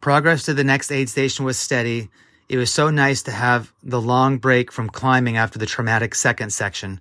Progress 0.00 0.44
to 0.44 0.54
the 0.54 0.64
next 0.64 0.92
aid 0.92 1.08
station 1.08 1.44
was 1.44 1.58
steady. 1.58 2.10
It 2.48 2.58
was 2.58 2.72
so 2.72 2.90
nice 2.90 3.22
to 3.24 3.32
have 3.32 3.72
the 3.82 4.00
long 4.00 4.38
break 4.38 4.70
from 4.70 4.88
climbing 4.88 5.36
after 5.36 5.58
the 5.58 5.66
traumatic 5.66 6.14
second 6.14 6.52
section. 6.52 7.00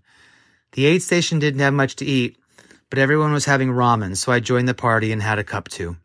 The 0.72 0.86
aid 0.86 1.04
station 1.04 1.40
didn't 1.40 1.62
have 1.62 1.74
much 1.74 1.96
to 1.98 2.06
eat, 2.06 2.38
but 2.90 3.00
everyone 3.00 3.32
was 3.32 3.46
having 3.46 3.70
ramen, 3.70 4.18
so 4.18 4.32
I 4.32 4.40
joined 4.40 4.68
the 4.68 4.74
party 4.74 5.12
and 5.12 5.22
had 5.22 5.40
a 5.40 5.44
cup 5.44 5.70
too. 5.70 5.98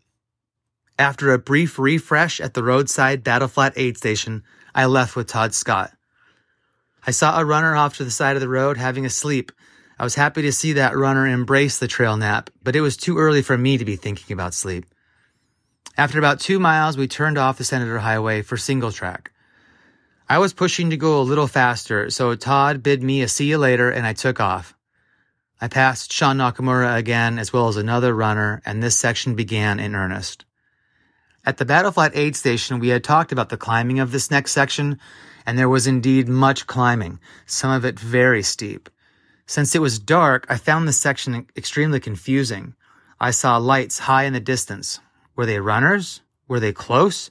After 0.98 1.32
a 1.32 1.38
brief 1.38 1.78
refresh 1.78 2.40
at 2.40 2.52
the 2.52 2.62
roadside 2.62 3.24
Battle 3.24 3.48
Flat 3.48 3.72
aid 3.76 3.96
station, 3.96 4.42
I 4.74 4.84
left 4.84 5.16
with 5.16 5.28
Todd 5.28 5.54
Scott. 5.54 5.92
I 7.06 7.10
saw 7.12 7.40
a 7.40 7.44
runner 7.44 7.74
off 7.74 7.96
to 7.96 8.04
the 8.04 8.10
side 8.10 8.36
of 8.36 8.42
the 8.42 8.48
road 8.48 8.76
having 8.76 9.06
a 9.06 9.10
sleep. 9.10 9.50
I 9.98 10.04
was 10.04 10.14
happy 10.14 10.42
to 10.42 10.52
see 10.52 10.74
that 10.74 10.96
runner 10.96 11.26
embrace 11.26 11.78
the 11.78 11.88
trail 11.88 12.16
nap, 12.16 12.50
but 12.62 12.76
it 12.76 12.82
was 12.82 12.96
too 12.96 13.18
early 13.18 13.40
for 13.40 13.56
me 13.56 13.78
to 13.78 13.84
be 13.86 13.96
thinking 13.96 14.34
about 14.34 14.52
sleep. 14.52 14.84
After 15.96 16.18
about 16.18 16.40
two 16.40 16.58
miles, 16.58 16.96
we 16.96 17.08
turned 17.08 17.36
off 17.36 17.58
the 17.58 17.64
Senator 17.64 17.98
Highway 17.98 18.42
for 18.42 18.56
single 18.56 18.92
track. 18.92 19.32
I 20.28 20.38
was 20.38 20.52
pushing 20.52 20.90
to 20.90 20.96
go 20.96 21.20
a 21.20 21.22
little 21.22 21.48
faster, 21.48 22.08
so 22.10 22.34
Todd 22.36 22.82
bid 22.82 23.02
me 23.02 23.22
a 23.22 23.28
see 23.28 23.46
you 23.46 23.58
later 23.58 23.90
and 23.90 24.06
I 24.06 24.12
took 24.12 24.38
off. 24.40 24.76
I 25.60 25.68
passed 25.68 26.12
Sean 26.12 26.38
Nakamura 26.38 26.96
again, 26.96 27.38
as 27.38 27.52
well 27.52 27.68
as 27.68 27.76
another 27.76 28.14
runner, 28.14 28.62
and 28.64 28.82
this 28.82 28.96
section 28.96 29.34
began 29.34 29.80
in 29.80 29.94
earnest. 29.94 30.44
At 31.44 31.56
the 31.56 31.64
Battle 31.64 31.90
Flat 31.90 32.12
aid 32.14 32.36
station, 32.36 32.78
we 32.78 32.88
had 32.88 33.02
talked 33.02 33.32
about 33.32 33.48
the 33.48 33.56
climbing 33.56 33.98
of 33.98 34.12
this 34.12 34.30
next 34.30 34.52
section, 34.52 34.98
and 35.44 35.58
there 35.58 35.68
was 35.68 35.86
indeed 35.86 36.28
much 36.28 36.66
climbing, 36.66 37.18
some 37.44 37.72
of 37.72 37.84
it 37.84 37.98
very 37.98 38.42
steep. 38.42 38.88
Since 39.46 39.74
it 39.74 39.82
was 39.82 39.98
dark, 39.98 40.46
I 40.48 40.56
found 40.56 40.86
this 40.86 41.00
section 41.00 41.46
extremely 41.56 41.98
confusing. 41.98 42.74
I 43.18 43.32
saw 43.32 43.56
lights 43.56 43.98
high 43.98 44.24
in 44.24 44.32
the 44.32 44.40
distance, 44.40 45.00
were 45.36 45.46
they 45.46 45.60
runners? 45.60 46.20
Were 46.48 46.60
they 46.60 46.72
close? 46.72 47.30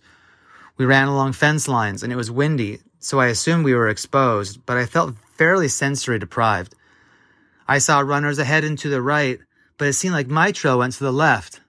We 0.77 0.85
ran 0.85 1.07
along 1.07 1.33
fence 1.33 1.67
lines 1.67 2.03
and 2.03 2.11
it 2.13 2.15
was 2.15 2.31
windy, 2.31 2.79
so 2.99 3.19
I 3.19 3.27
assumed 3.27 3.65
we 3.65 3.73
were 3.73 3.89
exposed, 3.89 4.65
but 4.65 4.77
I 4.77 4.85
felt 4.85 5.15
fairly 5.37 5.67
sensory 5.67 6.19
deprived. 6.19 6.75
I 7.67 7.77
saw 7.77 7.99
runners 7.99 8.39
ahead 8.39 8.63
and 8.63 8.77
to 8.79 8.89
the 8.89 9.01
right, 9.01 9.39
but 9.77 9.87
it 9.87 9.93
seemed 9.93 10.13
like 10.13 10.27
my 10.27 10.51
trail 10.51 10.79
went 10.79 10.93
to 10.93 11.03
the 11.03 11.13
left. 11.13 11.61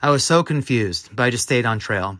I 0.00 0.10
was 0.10 0.24
so 0.24 0.42
confused, 0.42 1.10
but 1.14 1.22
I 1.22 1.30
just 1.30 1.44
stayed 1.44 1.66
on 1.66 1.78
trail. 1.78 2.18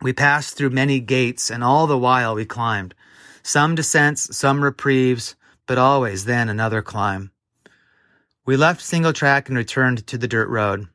We 0.00 0.12
passed 0.12 0.56
through 0.56 0.70
many 0.70 0.98
gates, 0.98 1.50
and 1.50 1.62
all 1.62 1.86
the 1.86 1.96
while 1.96 2.34
we 2.34 2.44
climbed. 2.44 2.94
Some 3.42 3.74
descents, 3.74 4.36
some 4.36 4.62
reprieves, 4.62 5.36
but 5.66 5.78
always 5.78 6.24
then 6.24 6.48
another 6.48 6.82
climb. 6.82 7.30
We 8.44 8.56
left 8.56 8.80
single 8.80 9.12
track 9.12 9.48
and 9.48 9.56
returned 9.56 10.06
to 10.08 10.18
the 10.18 10.26
dirt 10.26 10.48
road. 10.48 10.88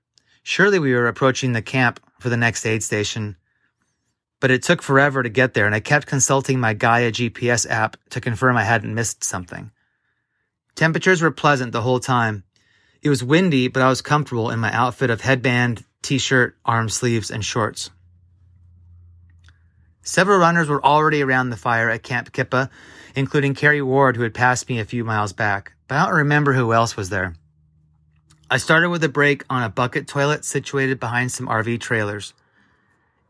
Surely 0.50 0.80
we 0.80 0.94
were 0.94 1.10
approaching 1.10 1.52
the 1.52 1.62
camp 1.62 2.00
for 2.22 2.30
the 2.30 2.38
next 2.38 2.66
aid 2.66 2.82
station. 2.82 3.36
But 4.40 4.50
it 4.50 4.64
took 4.64 4.82
forever 4.82 5.22
to 5.22 5.28
get 5.28 5.54
there, 5.54 5.66
and 5.66 5.76
I 5.76 5.82
kept 5.82 6.08
consulting 6.08 6.58
my 6.58 6.74
Gaia 6.74 7.12
GPS 7.12 7.70
app 7.70 7.98
to 8.12 8.22
confirm 8.22 8.56
I 8.56 8.64
hadn't 8.64 8.96
missed 8.96 9.26
something. 9.26 9.72
Temperatures 10.74 11.22
were 11.22 11.32
pleasant 11.32 11.74
the 11.74 11.82
whole 11.82 12.00
time. 12.00 12.46
It 13.02 13.10
was 13.10 13.26
windy, 13.26 13.68
but 13.68 13.84
I 13.84 13.90
was 13.90 14.02
comfortable 14.02 14.50
in 14.50 14.60
my 14.60 14.72
outfit 14.72 15.10
of 15.10 15.20
headband, 15.20 15.84
t-shirt, 16.02 16.56
arm 16.64 16.88
sleeves, 16.88 17.30
and 17.30 17.44
shorts. 17.44 17.90
Several 20.02 20.40
runners 20.40 20.70
were 20.70 20.84
already 20.84 21.22
around 21.22 21.50
the 21.50 21.58
fire 21.58 21.90
at 21.90 22.04
Camp 22.04 22.32
Kippa, 22.32 22.70
including 23.16 23.54
Kerry 23.54 23.82
Ward, 23.82 24.16
who 24.16 24.24
had 24.24 24.34
passed 24.34 24.70
me 24.70 24.80
a 24.80 24.86
few 24.86 25.04
miles 25.04 25.34
back, 25.34 25.74
but 25.90 25.96
I 25.96 26.06
don't 26.06 26.16
remember 26.16 26.54
who 26.54 26.72
else 26.72 26.96
was 26.96 27.10
there. 27.10 27.36
I 28.50 28.56
started 28.56 28.90
with 28.90 29.04
a 29.04 29.10
break 29.10 29.44
on 29.50 29.62
a 29.62 29.70
bucket 29.70 30.08
toilet 30.08 30.46
situated 30.46 31.02
behind 31.02 31.34
some 31.34 31.48
RV 31.48 31.82
trailers. 31.82 32.34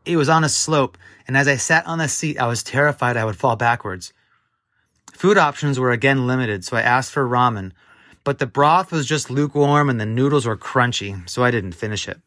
It 0.04 0.16
was 0.16 0.28
on 0.28 0.44
a 0.44 0.48
slope, 0.48 0.96
and 1.26 1.36
as 1.36 1.48
I 1.48 1.56
sat 1.56 1.84
on 1.88 1.98
the 1.98 2.08
seat, 2.08 2.38
I 2.38 2.46
was 2.46 2.62
terrified 2.62 3.16
I 3.16 3.24
would 3.24 3.34
fall 3.36 3.56
backwards. 3.56 4.12
Food 5.12 5.36
options 5.36 5.80
were 5.80 5.90
again 5.90 6.28
limited, 6.28 6.64
so 6.64 6.76
I 6.76 6.82
asked 6.82 7.10
for 7.10 7.28
ramen, 7.28 7.72
but 8.22 8.38
the 8.38 8.46
broth 8.46 8.92
was 8.92 9.06
just 9.06 9.28
lukewarm 9.28 9.90
and 9.90 10.00
the 10.00 10.06
noodles 10.06 10.46
were 10.46 10.56
crunchy, 10.56 11.28
so 11.28 11.42
I 11.42 11.50
didn't 11.50 11.72
finish 11.72 12.08
it. 12.08 12.20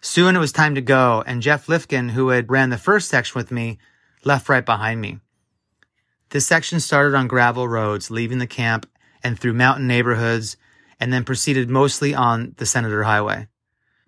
Soon 0.00 0.36
it 0.36 0.40
was 0.40 0.52
time 0.52 0.76
to 0.76 0.80
go, 0.80 1.24
and 1.26 1.42
Jeff 1.42 1.68
Rifkin, 1.68 2.10
who 2.10 2.28
had 2.28 2.48
ran 2.48 2.70
the 2.70 2.78
first 2.78 3.08
section 3.08 3.36
with 3.36 3.50
me, 3.50 3.78
left 4.24 4.48
right 4.48 4.64
behind 4.64 5.00
me. 5.00 5.18
This 6.30 6.46
section 6.46 6.78
started 6.78 7.16
on 7.16 7.26
gravel 7.26 7.66
roads, 7.66 8.08
leaving 8.08 8.38
the 8.38 8.46
camp 8.46 8.88
and 9.24 9.36
through 9.36 9.54
mountain 9.54 9.88
neighborhoods 9.88 10.56
and 11.00 11.12
then 11.12 11.24
proceeded 11.24 11.70
mostly 11.70 12.14
on 12.14 12.54
the 12.58 12.66
Senator 12.66 13.04
Highway. 13.04 13.48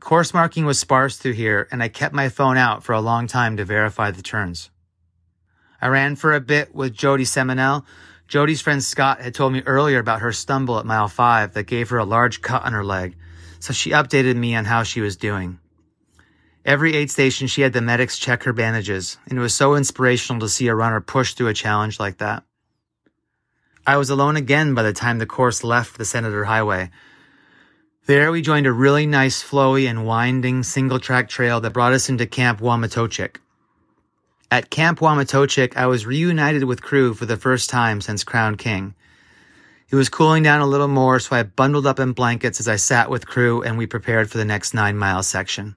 Course 0.01 0.33
marking 0.33 0.65
was 0.65 0.79
sparse 0.79 1.19
through 1.19 1.35
here, 1.35 1.69
and 1.71 1.83
I 1.83 1.89
kept 1.89 2.15
my 2.15 2.31
phone 2.31 2.57
out 2.57 2.83
for 2.83 2.95
a 2.95 3.01
long 3.01 3.27
time 3.27 3.59
to 3.59 3.65
verify 3.65 4.11
the 4.11 4.23
turns. 4.23 4.71
I 5.81 5.89
ran 5.89 6.17
for 6.17 6.33
a 6.33 6.41
bit 6.41 6.75
with 6.75 6.95
Jody 6.95 7.25
Seminell. 7.25 7.85
Jody's 8.27 8.63
friend 8.63 8.83
Scott 8.83 9.21
had 9.21 9.35
told 9.35 9.53
me 9.53 9.63
earlier 9.67 9.99
about 9.99 10.21
her 10.21 10.33
stumble 10.33 10.79
at 10.79 10.87
mile 10.87 11.09
five 11.09 11.53
that 11.53 11.65
gave 11.65 11.91
her 11.91 11.99
a 11.99 12.05
large 12.05 12.41
cut 12.41 12.65
on 12.65 12.73
her 12.73 12.85
leg, 12.85 13.17
so 13.59 13.73
she 13.73 13.91
updated 13.91 14.37
me 14.37 14.55
on 14.55 14.65
how 14.65 14.83
she 14.83 15.01
was 15.01 15.17
doing. 15.17 15.59
Every 16.65 16.95
aid 16.95 17.11
station, 17.11 17.47
she 17.47 17.63
had 17.63 17.73
the 17.73 17.81
medics 17.81 18.19
check 18.19 18.43
her 18.45 18.53
bandages, 18.53 19.19
and 19.27 19.39
it 19.39 19.43
was 19.43 19.55
so 19.55 19.75
inspirational 19.75 20.41
to 20.41 20.49
see 20.49 20.69
a 20.69 20.75
runner 20.75 21.01
push 21.01 21.35
through 21.35 21.49
a 21.49 21.55
challenge 21.55 21.99
like 22.01 22.19
that. 22.19 22.45
I 23.87 23.97
was 23.97 24.11
alone 24.11 24.37
again 24.37 24.75
by 24.75 24.83
the 24.83 24.93
time 24.93 25.19
the 25.19 25.27
course 25.27 25.65
left 25.65 25.97
the 25.97 26.05
Senator 26.05 26.45
Highway. 26.45 26.91
There 28.07 28.31
we 28.31 28.43
joined 28.43 28.67
a 28.67 28.73
really 28.73 29.07
nice, 29.07 29.43
flowy, 29.43 29.89
and 29.89 30.07
winding 30.07 30.63
single 30.65 31.01
track 31.01 31.29
trail 31.29 31.61
that 31.61 31.73
brought 31.73 31.93
us 31.93 32.09
into 32.09 32.27
Camp 32.27 32.61
Wamatochik. 32.61 33.37
At 34.51 34.69
Camp 34.69 34.99
Wamatochik, 34.99 35.77
I 35.77 35.87
was 35.87 36.07
reunited 36.07 36.65
with 36.65 36.83
crew 36.83 37.15
for 37.15 37.25
the 37.25 37.37
first 37.37 37.71
time 37.71 38.01
since 38.01 38.25
Crown 38.25 38.57
King. 38.57 38.95
It 39.89 39.97
was 39.97 40.09
cooling 40.09 40.43
down 40.43 40.61
a 40.61 40.67
little 40.67 40.89
more, 40.89 41.19
so 41.19 41.35
I 41.35 41.43
bundled 41.43 41.87
up 41.87 41.99
in 41.99 42.13
blankets 42.13 42.61
as 42.61 42.69
I 42.69 42.77
sat 42.77 43.11
with 43.11 43.27
crew 43.27 43.63
and 43.63 43.79
we 43.79 43.87
prepared 43.87 44.31
for 44.31 44.39
the 44.39 44.45
next 44.45 44.75
nine 44.75 44.99
mile 44.99 45.23
section. 45.23 45.77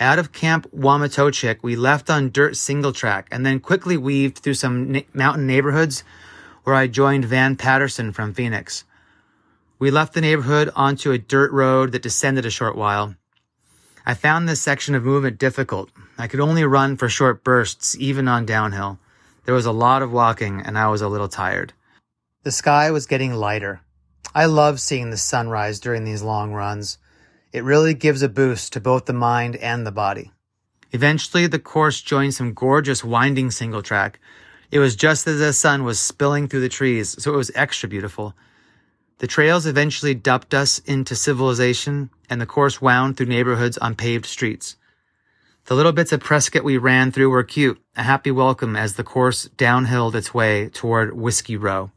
Out 0.00 0.18
of 0.18 0.32
Camp 0.32 0.66
Wamatochik, 0.72 1.58
we 1.62 1.76
left 1.76 2.10
on 2.10 2.30
dirt 2.30 2.56
single 2.56 2.92
track 2.92 3.28
and 3.30 3.46
then 3.46 3.60
quickly 3.60 3.96
weaved 3.96 4.38
through 4.38 4.54
some 4.54 4.90
na- 4.90 5.00
mountain 5.14 5.46
neighborhoods 5.46 6.02
where 6.64 6.74
I 6.74 6.86
joined 6.86 7.24
Van 7.24 7.56
Patterson 7.56 8.12
from 8.12 8.34
Phoenix. 8.34 8.84
We 9.78 9.90
left 9.90 10.14
the 10.14 10.20
neighborhood 10.20 10.70
onto 10.76 11.10
a 11.10 11.18
dirt 11.18 11.50
road 11.52 11.92
that 11.92 12.02
descended 12.02 12.46
a 12.46 12.50
short 12.50 12.76
while. 12.76 13.16
I 14.06 14.14
found 14.14 14.48
this 14.48 14.60
section 14.60 14.94
of 14.94 15.04
movement 15.04 15.38
difficult. 15.38 15.90
I 16.18 16.26
could 16.26 16.40
only 16.40 16.64
run 16.64 16.96
for 16.96 17.08
short 17.08 17.44
bursts, 17.44 17.96
even 17.98 18.28
on 18.28 18.46
downhill. 18.46 18.98
There 19.44 19.54
was 19.54 19.66
a 19.66 19.72
lot 19.72 20.02
of 20.02 20.12
walking, 20.12 20.60
and 20.60 20.78
I 20.78 20.88
was 20.88 21.02
a 21.02 21.08
little 21.08 21.28
tired. 21.28 21.72
The 22.44 22.52
sky 22.52 22.90
was 22.90 23.06
getting 23.06 23.34
lighter. 23.34 23.80
I 24.34 24.46
love 24.46 24.80
seeing 24.80 25.10
the 25.10 25.16
sunrise 25.16 25.78
during 25.78 26.04
these 26.04 26.22
long 26.22 26.52
runs. 26.52 26.98
It 27.52 27.64
really 27.64 27.94
gives 27.94 28.22
a 28.22 28.28
boost 28.28 28.72
to 28.72 28.80
both 28.80 29.06
the 29.06 29.12
mind 29.12 29.56
and 29.56 29.86
the 29.86 29.92
body. 29.92 30.32
Eventually, 30.92 31.46
the 31.46 31.58
course 31.58 32.00
joined 32.00 32.34
some 32.34 32.54
gorgeous 32.54 33.04
winding 33.04 33.50
single 33.50 33.82
track, 33.82 34.20
it 34.72 34.78
was 34.78 34.96
just 34.96 35.26
as 35.26 35.38
the 35.38 35.52
sun 35.52 35.84
was 35.84 36.00
spilling 36.00 36.48
through 36.48 36.62
the 36.62 36.68
trees, 36.68 37.22
so 37.22 37.34
it 37.34 37.36
was 37.36 37.52
extra 37.54 37.90
beautiful. 37.90 38.34
The 39.18 39.26
trails 39.26 39.66
eventually 39.66 40.14
dumped 40.14 40.54
us 40.54 40.78
into 40.80 41.14
civilization, 41.14 42.08
and 42.30 42.40
the 42.40 42.46
course 42.46 42.80
wound 42.80 43.16
through 43.16 43.26
neighborhoods 43.26 43.76
on 43.76 43.94
paved 43.94 44.24
streets. 44.24 44.76
The 45.66 45.74
little 45.74 45.92
bits 45.92 46.10
of 46.10 46.20
Prescott 46.20 46.64
we 46.64 46.78
ran 46.78 47.12
through 47.12 47.28
were 47.28 47.44
cute, 47.44 47.82
a 47.96 48.02
happy 48.02 48.30
welcome 48.30 48.74
as 48.74 48.94
the 48.94 49.04
course 49.04 49.46
downhilled 49.58 50.14
its 50.14 50.32
way 50.32 50.70
toward 50.70 51.14
Whiskey 51.14 51.58
Row. 51.58 51.90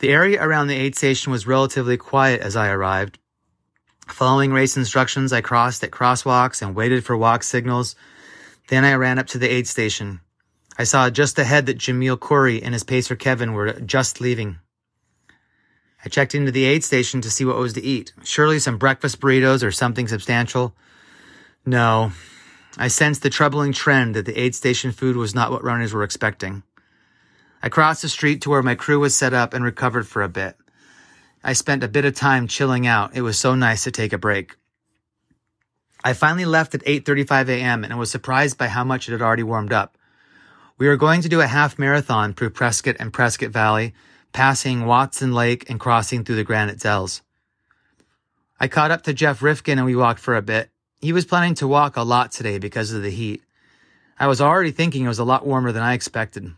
The 0.00 0.10
area 0.10 0.42
around 0.42 0.66
the 0.66 0.76
aid 0.76 0.96
station 0.96 1.30
was 1.30 1.46
relatively 1.46 1.96
quiet 1.96 2.40
as 2.40 2.56
I 2.56 2.70
arrived. 2.70 3.20
Following 4.08 4.52
race 4.52 4.76
instructions, 4.76 5.32
I 5.32 5.42
crossed 5.42 5.84
at 5.84 5.92
crosswalks 5.92 6.60
and 6.60 6.74
waited 6.74 7.04
for 7.04 7.16
walk 7.16 7.44
signals. 7.44 7.94
Then 8.66 8.84
I 8.84 8.94
ran 8.94 9.20
up 9.20 9.28
to 9.28 9.38
the 9.38 9.48
aid 9.48 9.68
station. 9.68 10.20
I 10.80 10.84
saw 10.84 11.10
just 11.10 11.38
ahead 11.38 11.66
that 11.66 11.76
Jamil 11.76 12.18
Coury 12.18 12.62
and 12.62 12.72
his 12.72 12.84
pacer 12.84 13.14
Kevin 13.14 13.52
were 13.52 13.72
just 13.80 14.18
leaving. 14.18 14.60
I 16.02 16.08
checked 16.08 16.34
into 16.34 16.50
the 16.50 16.64
aid 16.64 16.84
station 16.84 17.20
to 17.20 17.30
see 17.30 17.44
what 17.44 17.58
was 17.58 17.74
to 17.74 17.82
eat. 17.82 18.14
Surely 18.24 18.58
some 18.58 18.78
breakfast 18.78 19.20
burritos 19.20 19.62
or 19.62 19.72
something 19.72 20.08
substantial. 20.08 20.74
No. 21.66 22.12
I 22.78 22.88
sensed 22.88 23.20
the 23.20 23.28
troubling 23.28 23.74
trend 23.74 24.16
that 24.16 24.24
the 24.24 24.40
aid 24.40 24.54
station 24.54 24.90
food 24.90 25.16
was 25.16 25.34
not 25.34 25.50
what 25.50 25.62
runners 25.62 25.92
were 25.92 26.02
expecting. 26.02 26.62
I 27.62 27.68
crossed 27.68 28.00
the 28.00 28.08
street 28.08 28.40
to 28.40 28.48
where 28.48 28.62
my 28.62 28.74
crew 28.74 29.00
was 29.00 29.14
set 29.14 29.34
up 29.34 29.52
and 29.52 29.62
recovered 29.62 30.08
for 30.08 30.22
a 30.22 30.30
bit. 30.30 30.56
I 31.44 31.52
spent 31.52 31.84
a 31.84 31.88
bit 31.88 32.06
of 32.06 32.14
time 32.14 32.48
chilling 32.48 32.86
out. 32.86 33.14
It 33.14 33.20
was 33.20 33.38
so 33.38 33.54
nice 33.54 33.84
to 33.84 33.90
take 33.90 34.14
a 34.14 34.18
break. 34.18 34.56
I 36.02 36.14
finally 36.14 36.46
left 36.46 36.74
at 36.74 36.86
8:35 36.86 37.50
a.m. 37.50 37.84
and 37.84 37.98
was 37.98 38.10
surprised 38.10 38.56
by 38.56 38.68
how 38.68 38.82
much 38.82 39.10
it 39.10 39.12
had 39.12 39.20
already 39.20 39.42
warmed 39.42 39.74
up. 39.74 39.98
We 40.80 40.88
were 40.88 40.96
going 40.96 41.20
to 41.20 41.28
do 41.28 41.42
a 41.42 41.46
half 41.46 41.78
marathon 41.78 42.32
through 42.32 42.50
Prescott 42.50 42.96
and 42.98 43.12
Prescott 43.12 43.50
Valley, 43.50 43.92
passing 44.32 44.86
Watson 44.86 45.34
Lake 45.34 45.68
and 45.68 45.78
crossing 45.78 46.24
through 46.24 46.36
the 46.36 46.42
Granite 46.42 46.80
Dells. 46.80 47.20
I 48.58 48.66
caught 48.66 48.90
up 48.90 49.02
to 49.02 49.12
Jeff 49.12 49.42
Rifkin 49.42 49.76
and 49.76 49.84
we 49.84 49.94
walked 49.94 50.20
for 50.20 50.36
a 50.36 50.40
bit. 50.40 50.70
He 51.02 51.12
was 51.12 51.26
planning 51.26 51.54
to 51.56 51.68
walk 51.68 51.98
a 51.98 52.02
lot 52.02 52.32
today 52.32 52.56
because 52.56 52.94
of 52.94 53.02
the 53.02 53.10
heat. 53.10 53.42
I 54.18 54.26
was 54.26 54.40
already 54.40 54.70
thinking 54.70 55.04
it 55.04 55.08
was 55.08 55.18
a 55.18 55.24
lot 55.24 55.46
warmer 55.46 55.70
than 55.70 55.82
I 55.82 55.92
expected. 55.92 56.50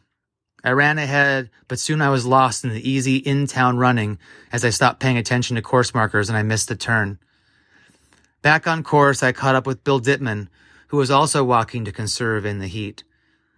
I 0.62 0.70
ran 0.70 0.98
ahead, 0.98 1.50
but 1.66 1.80
soon 1.80 2.00
I 2.00 2.10
was 2.10 2.24
lost 2.24 2.62
in 2.62 2.70
the 2.70 2.88
easy 2.88 3.16
in-town 3.16 3.78
running 3.78 4.20
as 4.52 4.64
I 4.64 4.70
stopped 4.70 5.00
paying 5.00 5.18
attention 5.18 5.56
to 5.56 5.62
course 5.62 5.94
markers 5.94 6.28
and 6.28 6.38
I 6.38 6.44
missed 6.44 6.70
a 6.70 6.76
turn. 6.76 7.18
Back 8.40 8.68
on 8.68 8.84
course, 8.84 9.20
I 9.24 9.32
caught 9.32 9.56
up 9.56 9.66
with 9.66 9.82
Bill 9.82 10.00
Dittman, 10.00 10.46
who 10.86 10.96
was 10.98 11.10
also 11.10 11.42
walking 11.42 11.84
to 11.86 11.90
conserve 11.90 12.46
in 12.46 12.60
the 12.60 12.68
heat. 12.68 13.02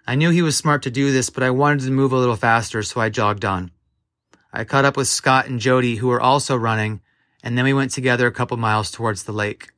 I 0.06 0.14
knew 0.16 0.30
he 0.30 0.42
was 0.42 0.56
smart 0.56 0.82
to 0.82 0.90
do 0.90 1.12
this, 1.12 1.30
but 1.30 1.42
I 1.42 1.50
wanted 1.50 1.84
to 1.84 1.90
move 1.90 2.12
a 2.12 2.18
little 2.18 2.37
faster, 2.37 2.82
so 2.82 3.00
I 3.00 3.08
jogged 3.08 3.44
on. 3.44 3.70
I 4.52 4.64
caught 4.64 4.84
up 4.84 4.96
with 4.96 5.08
Scott 5.08 5.46
and 5.46 5.58
Jody, 5.58 5.96
who 5.96 6.08
were 6.08 6.20
also 6.20 6.56
running, 6.56 7.00
and 7.42 7.56
then 7.56 7.64
we 7.64 7.73
went 7.73 7.90
together 7.90 8.26
a 8.26 8.32
couple 8.32 8.56
miles 8.56 8.90
towards 8.90 9.25
the 9.25 9.32
lake. 9.32 9.70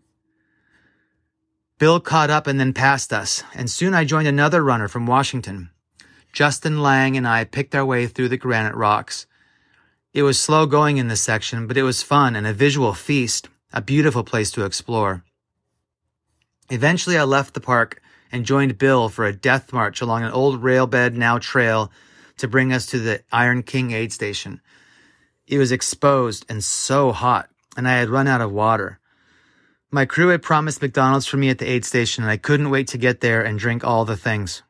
Bill 1.78 2.00
caught 2.00 2.30
up 2.30 2.47
and 2.47 2.59
then 2.59 2.73
passed 2.73 3.12
us, 3.12 3.45
and 3.54 3.71
soon 3.71 3.95
I 3.95 4.04
joined 4.04 4.26
another 4.26 4.64
runner 4.64 4.88
from 4.88 5.06
Washington. 5.06 5.71
Justin 6.33 6.83
Lang 6.83 7.16
and 7.16 7.26
I 7.26 7.45
picked 7.45 7.75
our 7.75 7.85
way 7.85 8.06
through 8.06 8.28
the 8.28 8.37
granite 8.37 8.75
rocks. 8.75 9.26
It 10.12 10.23
was 10.23 10.40
slow 10.40 10.66
going 10.66 10.97
in 10.97 11.09
this 11.09 11.23
section, 11.23 11.66
but 11.66 11.76
it 11.76 11.83
was 11.83 12.02
fun 12.02 12.35
and 12.35 12.47
a 12.47 12.52
visual 12.52 12.95
feast, 12.95 13.49
a 13.73 13.80
beautiful 13.80 14.25
place 14.25 14.50
to 14.52 14.64
explore. 14.64 15.23
Eventually, 16.68 17.16
I 17.16 17.25
left 17.25 17.54
the 17.54 17.61
park 17.61 18.02
and 18.33 18.47
joined 18.47 18.78
Bill 18.78 19.09
for 19.09 19.25
a 19.25 19.33
death 19.33 19.73
march 19.73 20.00
along 20.00 20.23
an 20.23 20.33
old 20.33 20.62
railbed 20.62 21.16
now 21.16 21.38
trail 21.38 21.90
to 22.38 22.49
bring 22.49 22.73
us 22.73 22.87
to 22.87 22.99
the 22.99 23.23
Iron 23.33 23.62
King 23.62 23.92
aid 23.92 24.12
station. 24.12 24.61
It 25.47 25.59
was 25.59 25.73
exposed 25.73 26.45
and 26.49 26.62
so 26.62 27.12
hot, 27.12 27.49
and 27.76 27.87
I 27.87 27.92
had 27.92 28.09
run 28.09 28.26
out 28.26 28.40
of 28.40 28.52
water. 28.52 28.99
My 29.90 30.04
crew 30.04 30.28
had 30.28 30.42
promised 30.42 30.83
McDonald's 30.83 31.26
for 31.26 31.37
me 31.37 31.49
at 31.49 31.59
the 31.59 31.71
aid 31.71 31.85
station, 31.85 32.25
and 32.25 32.30
I 32.30 32.37
couldn't 32.37 32.71
wait 32.71 32.88
to 32.88 32.99
get 32.99 33.21
there 33.21 33.42
and 33.42 33.59
drink 33.59 33.85
all 33.85 34.04
the 34.04 34.16
things. 34.16 34.62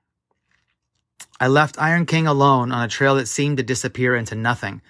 I 1.41 1.49
left 1.49 1.81
Iron 1.81 2.07
King 2.07 2.27
alone 2.27 2.73
on 2.73 2.85
a 2.85 2.89
trail 2.89 3.17
that 3.17 3.29
seemed 3.29 3.57
to 3.57 3.63
disappear 3.63 4.15
into 4.15 4.35
nothing. 4.35 4.83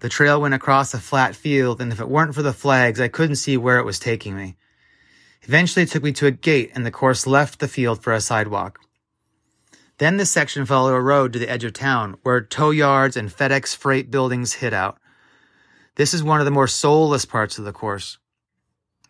The 0.00 0.08
trail 0.08 0.40
went 0.40 0.54
across 0.54 0.94
a 0.94 0.98
flat 0.98 1.34
field, 1.34 1.80
and 1.80 1.92
if 1.92 2.00
it 2.00 2.08
weren't 2.08 2.34
for 2.34 2.42
the 2.42 2.52
flags, 2.52 3.00
I 3.00 3.08
couldn't 3.08 3.36
see 3.36 3.56
where 3.56 3.78
it 3.78 3.84
was 3.84 3.98
taking 3.98 4.36
me. 4.36 4.56
Eventually, 5.42 5.82
it 5.82 5.90
took 5.90 6.02
me 6.02 6.12
to 6.12 6.26
a 6.26 6.30
gate, 6.30 6.70
and 6.74 6.86
the 6.86 6.90
course 6.90 7.26
left 7.26 7.58
the 7.58 7.68
field 7.68 8.02
for 8.02 8.12
a 8.12 8.20
sidewalk. 8.20 8.80
Then 9.98 10.16
this 10.16 10.30
section 10.30 10.66
followed 10.66 10.94
a 10.94 11.00
road 11.00 11.32
to 11.32 11.38
the 11.38 11.50
edge 11.50 11.64
of 11.64 11.72
town, 11.72 12.16
where 12.22 12.40
tow 12.40 12.70
yards 12.70 13.16
and 13.16 13.28
FedEx 13.28 13.76
freight 13.76 14.10
buildings 14.10 14.54
hid 14.54 14.72
out. 14.72 14.98
This 15.96 16.14
is 16.14 16.22
one 16.22 16.40
of 16.40 16.44
the 16.44 16.50
more 16.50 16.68
soulless 16.68 17.24
parts 17.24 17.58
of 17.58 17.64
the 17.64 17.72
course. 17.72 18.18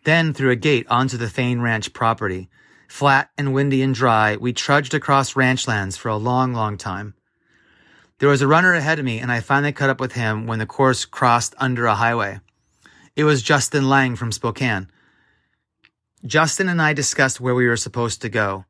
Then, 0.03 0.33
through 0.33 0.51
a 0.51 0.55
gate 0.55 0.85
onto 0.89 1.17
the 1.17 1.29
Fain 1.29 1.61
Ranch 1.61 1.93
property, 1.93 2.49
Flat 2.93 3.31
and 3.39 3.55
windy 3.55 3.81
and 3.81 3.95
dry, 3.95 4.35
we 4.35 4.53
trudged 4.53 4.93
across 4.93 5.33
ranchlands 5.33 5.97
for 5.97 6.09
a 6.09 6.15
long, 6.15 6.53
long 6.53 6.77
time. 6.77 7.15
There 8.19 8.29
was 8.29 8.43
a 8.43 8.47
runner 8.47 8.75
ahead 8.75 8.99
of 8.99 9.05
me, 9.05 9.17
and 9.17 9.31
I 9.31 9.39
finally 9.39 9.71
caught 9.71 9.89
up 9.89 9.99
with 9.99 10.11
him 10.11 10.45
when 10.45 10.59
the 10.59 10.67
course 10.67 11.03
crossed 11.03 11.55
under 11.57 11.87
a 11.87 11.95
highway. 11.95 12.39
It 13.15 13.23
was 13.23 13.41
Justin 13.41 13.89
Lang 13.89 14.15
from 14.15 14.31
Spokane. 14.31 14.91
Justin 16.25 16.69
and 16.69 16.81
I 16.81 16.93
discussed 16.93 17.41
where 17.41 17.55
we 17.55 17.67
were 17.67 17.75
supposed 17.75 18.21
to 18.21 18.29
go. 18.29 18.65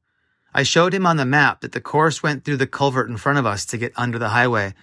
I 0.55 0.63
showed 0.63 0.93
him 0.93 1.05
on 1.05 1.17
the 1.17 1.25
map 1.25 1.61
that 1.61 1.71
the 1.71 1.81
course 1.81 2.23
went 2.23 2.43
through 2.43 2.57
the 2.57 2.67
culvert 2.67 3.09
in 3.09 3.17
front 3.17 3.37
of 3.37 3.45
us 3.45 3.65
to 3.65 3.77
get 3.77 3.93
under 3.95 4.17
the 4.17 4.29
highway, 4.29 4.73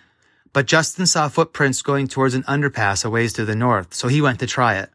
but 0.53 0.67
Justin 0.67 1.07
saw 1.07 1.29
footprints 1.29 1.83
going 1.83 2.09
towards 2.09 2.35
an 2.35 2.43
underpass 2.45 3.05
a 3.05 3.11
ways 3.11 3.33
to 3.35 3.45
the 3.45 3.57
north, 3.57 3.95
so 3.95 4.09
he 4.09 4.21
went 4.21 4.41
to 4.41 4.47
try 4.47 4.77
it. 4.77 4.91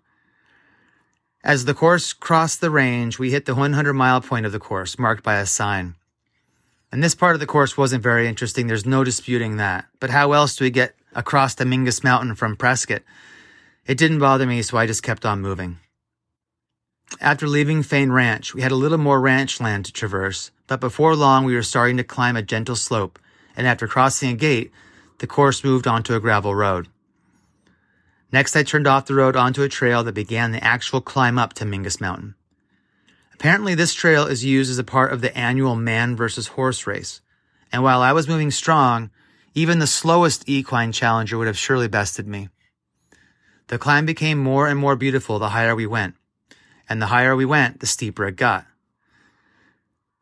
As 1.43 1.65
the 1.65 1.73
course 1.73 2.13
crossed 2.13 2.61
the 2.61 2.71
range, 2.71 3.19
we 3.19 3.31
hit 3.31 3.45
the 3.45 3.55
100 3.55 3.93
mile 3.93 4.21
point 4.21 4.45
of 4.45 4.51
the 4.51 4.59
course, 4.59 4.97
marked 4.97 5.23
by 5.23 5.35
a 5.35 5.45
sign. 5.45 5.95
And 6.91 7.03
this 7.03 7.15
part 7.15 7.35
of 7.35 7.39
the 7.39 7.45
course 7.45 7.77
wasn't 7.77 8.03
very 8.03 8.27
interesting. 8.27 8.67
There's 8.67 8.85
no 8.85 9.03
disputing 9.03 9.57
that. 9.57 9.85
But 9.99 10.11
how 10.11 10.31
else 10.31 10.55
do 10.55 10.63
we 10.63 10.71
get 10.71 10.95
across 11.13 11.53
the 11.53 11.65
Mingus 11.65 12.03
Mountain 12.03 12.35
from 12.35 12.55
Prescott? 12.55 13.03
It 13.85 13.97
didn't 13.97 14.19
bother 14.19 14.45
me, 14.45 14.61
so 14.61 14.77
I 14.77 14.87
just 14.87 15.03
kept 15.03 15.25
on 15.25 15.41
moving. 15.41 15.77
After 17.21 17.47
leaving 17.47 17.83
Fain 17.83 18.11
Ranch, 18.11 18.53
we 18.53 18.61
had 18.61 18.71
a 18.71 18.75
little 18.75 18.97
more 18.97 19.21
ranch 19.21 19.61
land 19.61 19.85
to 19.85 19.93
traverse, 19.93 20.51
but 20.67 20.79
before 20.79 21.15
long 21.15 21.45
we 21.45 21.55
were 21.55 21.63
starting 21.63 21.97
to 21.97 22.03
climb 22.03 22.35
a 22.35 22.41
gentle 22.41 22.75
slope, 22.75 23.19
and 23.55 23.67
after 23.67 23.87
crossing 23.87 24.31
a 24.31 24.35
gate, 24.35 24.71
the 25.19 25.27
course 25.27 25.63
moved 25.63 25.87
onto 25.87 26.15
a 26.15 26.19
gravel 26.19 26.53
road. 26.53 26.87
Next, 28.31 28.55
I 28.55 28.63
turned 28.63 28.87
off 28.87 29.05
the 29.05 29.13
road 29.13 29.35
onto 29.35 29.63
a 29.63 29.69
trail 29.69 30.03
that 30.03 30.13
began 30.13 30.51
the 30.51 30.63
actual 30.63 30.99
climb 30.99 31.37
up 31.37 31.53
to 31.53 31.65
Mingus 31.65 32.01
Mountain. 32.01 32.35
Apparently, 33.33 33.75
this 33.75 33.93
trail 33.93 34.25
is 34.25 34.43
used 34.43 34.71
as 34.71 34.79
a 34.79 34.83
part 34.83 35.13
of 35.13 35.21
the 35.21 35.35
annual 35.37 35.75
man 35.75 36.15
versus 36.15 36.47
horse 36.47 36.85
race. 36.87 37.21
And 37.71 37.83
while 37.83 38.01
I 38.01 38.13
was 38.13 38.27
moving 38.27 38.51
strong, 38.51 39.09
even 39.53 39.79
the 39.79 39.87
slowest 39.87 40.43
equine 40.47 40.91
challenger 40.91 41.37
would 41.37 41.47
have 41.47 41.57
surely 41.57 41.87
bested 41.87 42.27
me. 42.27 42.49
The 43.67 43.77
climb 43.77 44.05
became 44.05 44.37
more 44.37 44.67
and 44.67 44.79
more 44.79 44.95
beautiful 44.95 45.39
the 45.39 45.49
higher 45.49 45.75
we 45.75 45.85
went. 45.85 46.15
And 46.87 47.01
the 47.01 47.07
higher 47.07 47.35
we 47.35 47.45
went, 47.45 47.79
the 47.79 47.87
steeper 47.87 48.27
it 48.27 48.35
got. 48.35 48.65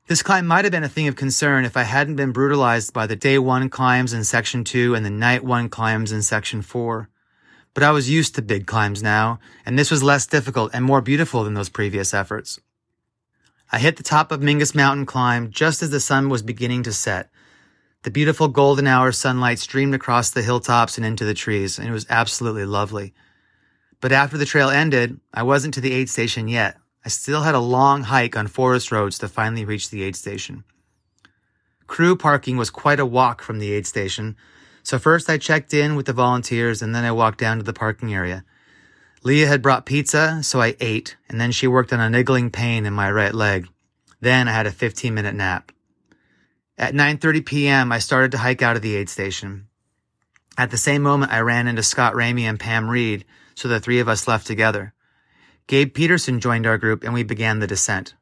This 0.08 0.24
climb 0.24 0.46
might 0.46 0.66
have 0.66 0.72
been 0.72 0.84
a 0.84 0.90
thing 0.90 1.08
of 1.08 1.16
concern 1.16 1.66
if 1.66 1.78
I 1.78 1.84
hadn't 1.84 2.18
been 2.18 2.32
brutalized 2.32 2.94
by 2.94 3.08
the 3.08 3.16
day 3.16 3.40
one 3.40 3.70
climbs 3.70 4.14
in 4.14 4.24
section 4.24 4.64
two 4.64 4.96
and 4.96 5.06
the 5.06 5.10
night 5.10 5.44
one 5.44 5.70
climbs 5.70 6.12
in 6.12 6.22
section 6.22 6.62
four 6.62 7.10
but 7.74 7.84
I 7.84 7.92
was 7.92 8.10
used 8.10 8.36
to 8.36 8.42
big 8.42 8.68
climbs 8.68 9.02
now, 9.02 9.40
and 9.66 9.78
this 9.78 9.90
was 9.90 10.04
less 10.04 10.28
difficult 10.28 10.72
and 10.74 10.86
more 10.86 11.02
beautiful 11.02 11.44
than 11.44 11.56
those 11.56 11.70
previous 11.70 12.14
efforts. 12.14 12.60
I 13.72 13.80
hit 13.80 13.98
the 13.98 14.04
top 14.04 14.32
of 14.32 14.42
Mingus 14.42 14.76
Mountain 14.76 15.08
climb 15.08 15.50
just 15.50 15.82
as 15.82 15.90
the 15.90 16.00
sun 16.00 16.30
was 16.30 16.44
beginning 16.44 16.84
to 16.84 16.94
set. 16.94 17.30
The 18.04 18.12
beautiful 18.12 18.48
golden 18.48 18.86
hour 18.86 19.12
sunlight 19.12 19.60
streamed 19.60 19.96
across 19.96 20.30
the 20.30 20.44
hilltops 20.44 20.98
and 20.98 21.06
into 21.06 21.26
the 21.26 21.34
trees, 21.34 21.80
and 21.80 21.88
it 21.88 21.92
was 21.92 22.06
absolutely 22.10 22.66
lovely. 22.66 23.14
But 24.04 24.12
after 24.12 24.38
the 24.38 24.46
trail 24.46 24.70
ended, 24.70 25.22
I 25.34 25.44
wasn't 25.44 25.74
to 25.76 25.80
the 25.80 25.94
aid 25.94 26.10
station 26.10 26.50
yet. 26.50 26.76
I 27.06 27.08
still 27.08 27.44
had 27.44 27.56
a 27.56 27.60
long 27.60 28.04
hike 28.04 28.36
on 28.36 28.48
forest 28.48 28.92
roads 28.92 29.18
to 29.20 29.30
finally 29.30 29.64
reach 29.64 29.90
the 29.90 30.04
aid 30.04 30.18
station. 30.18 30.66
Crew 31.88 32.18
parking 32.18 32.58
was 32.58 32.70
quite 32.70 33.00
a 33.00 33.06
walk 33.06 33.42
from 33.42 33.60
the 33.60 33.72
aid 33.72 33.88
station, 33.88 34.36
so 34.84 35.00
first 35.00 35.30
I 35.30 35.38
checked 35.38 35.74
in 35.74 35.96
with 35.96 36.06
the 36.06 36.12
volunteers 36.12 36.82
and 36.82 36.94
then 36.94 37.06
I 37.06 37.14
walked 37.14 37.40
down 37.40 37.60
to 37.60 37.64
the 37.64 37.72
parking 37.72 38.14
area. 38.14 38.44
Leah 39.24 39.48
had 39.48 39.62
brought 39.62 39.86
pizza, 39.86 40.44
so 40.44 40.60
I 40.60 40.76
ate, 40.82 41.16
and 41.30 41.40
then 41.40 41.54
she 41.54 41.66
worked 41.66 41.94
on 41.94 42.02
a 42.02 42.10
niggling 42.10 42.52
pain 42.52 42.86
in 42.86 42.92
my 42.92 43.10
right 43.10 43.34
leg. 43.34 43.70
Then 44.20 44.50
I 44.50 44.52
had 44.52 44.68
a 44.68 44.72
15 44.72 45.14
minute 45.14 45.34
nap. 45.34 45.72
At 46.78 46.94
9.30 46.94 47.46
p.m., 47.46 47.92
I 47.94 48.00
started 48.00 48.32
to 48.32 48.40
hike 48.40 48.62
out 48.62 48.76
of 48.76 48.82
the 48.82 48.98
aid 48.98 49.08
station. 49.08 49.68
At 50.58 50.72
the 50.72 50.78
same 50.78 51.04
moment, 51.04 51.32
I 51.32 51.40
ran 51.40 51.70
into 51.70 51.84
Scott 51.84 52.16
Ramey 52.16 52.42
and 52.42 52.60
Pam 52.60 52.90
Reed, 52.90 53.24
so 53.56 53.68
the 53.68 53.80
three 53.80 54.00
of 54.00 54.08
us 54.08 54.28
left 54.28 54.48
together. 54.48 54.94
Gabe 55.68 55.94
Peterson 55.94 56.40
joined 56.40 56.66
our 56.66 56.78
group 56.78 57.04
and 57.04 57.14
we 57.14 57.24
began 57.24 57.60
the 57.60 57.68
descent. 57.68 58.16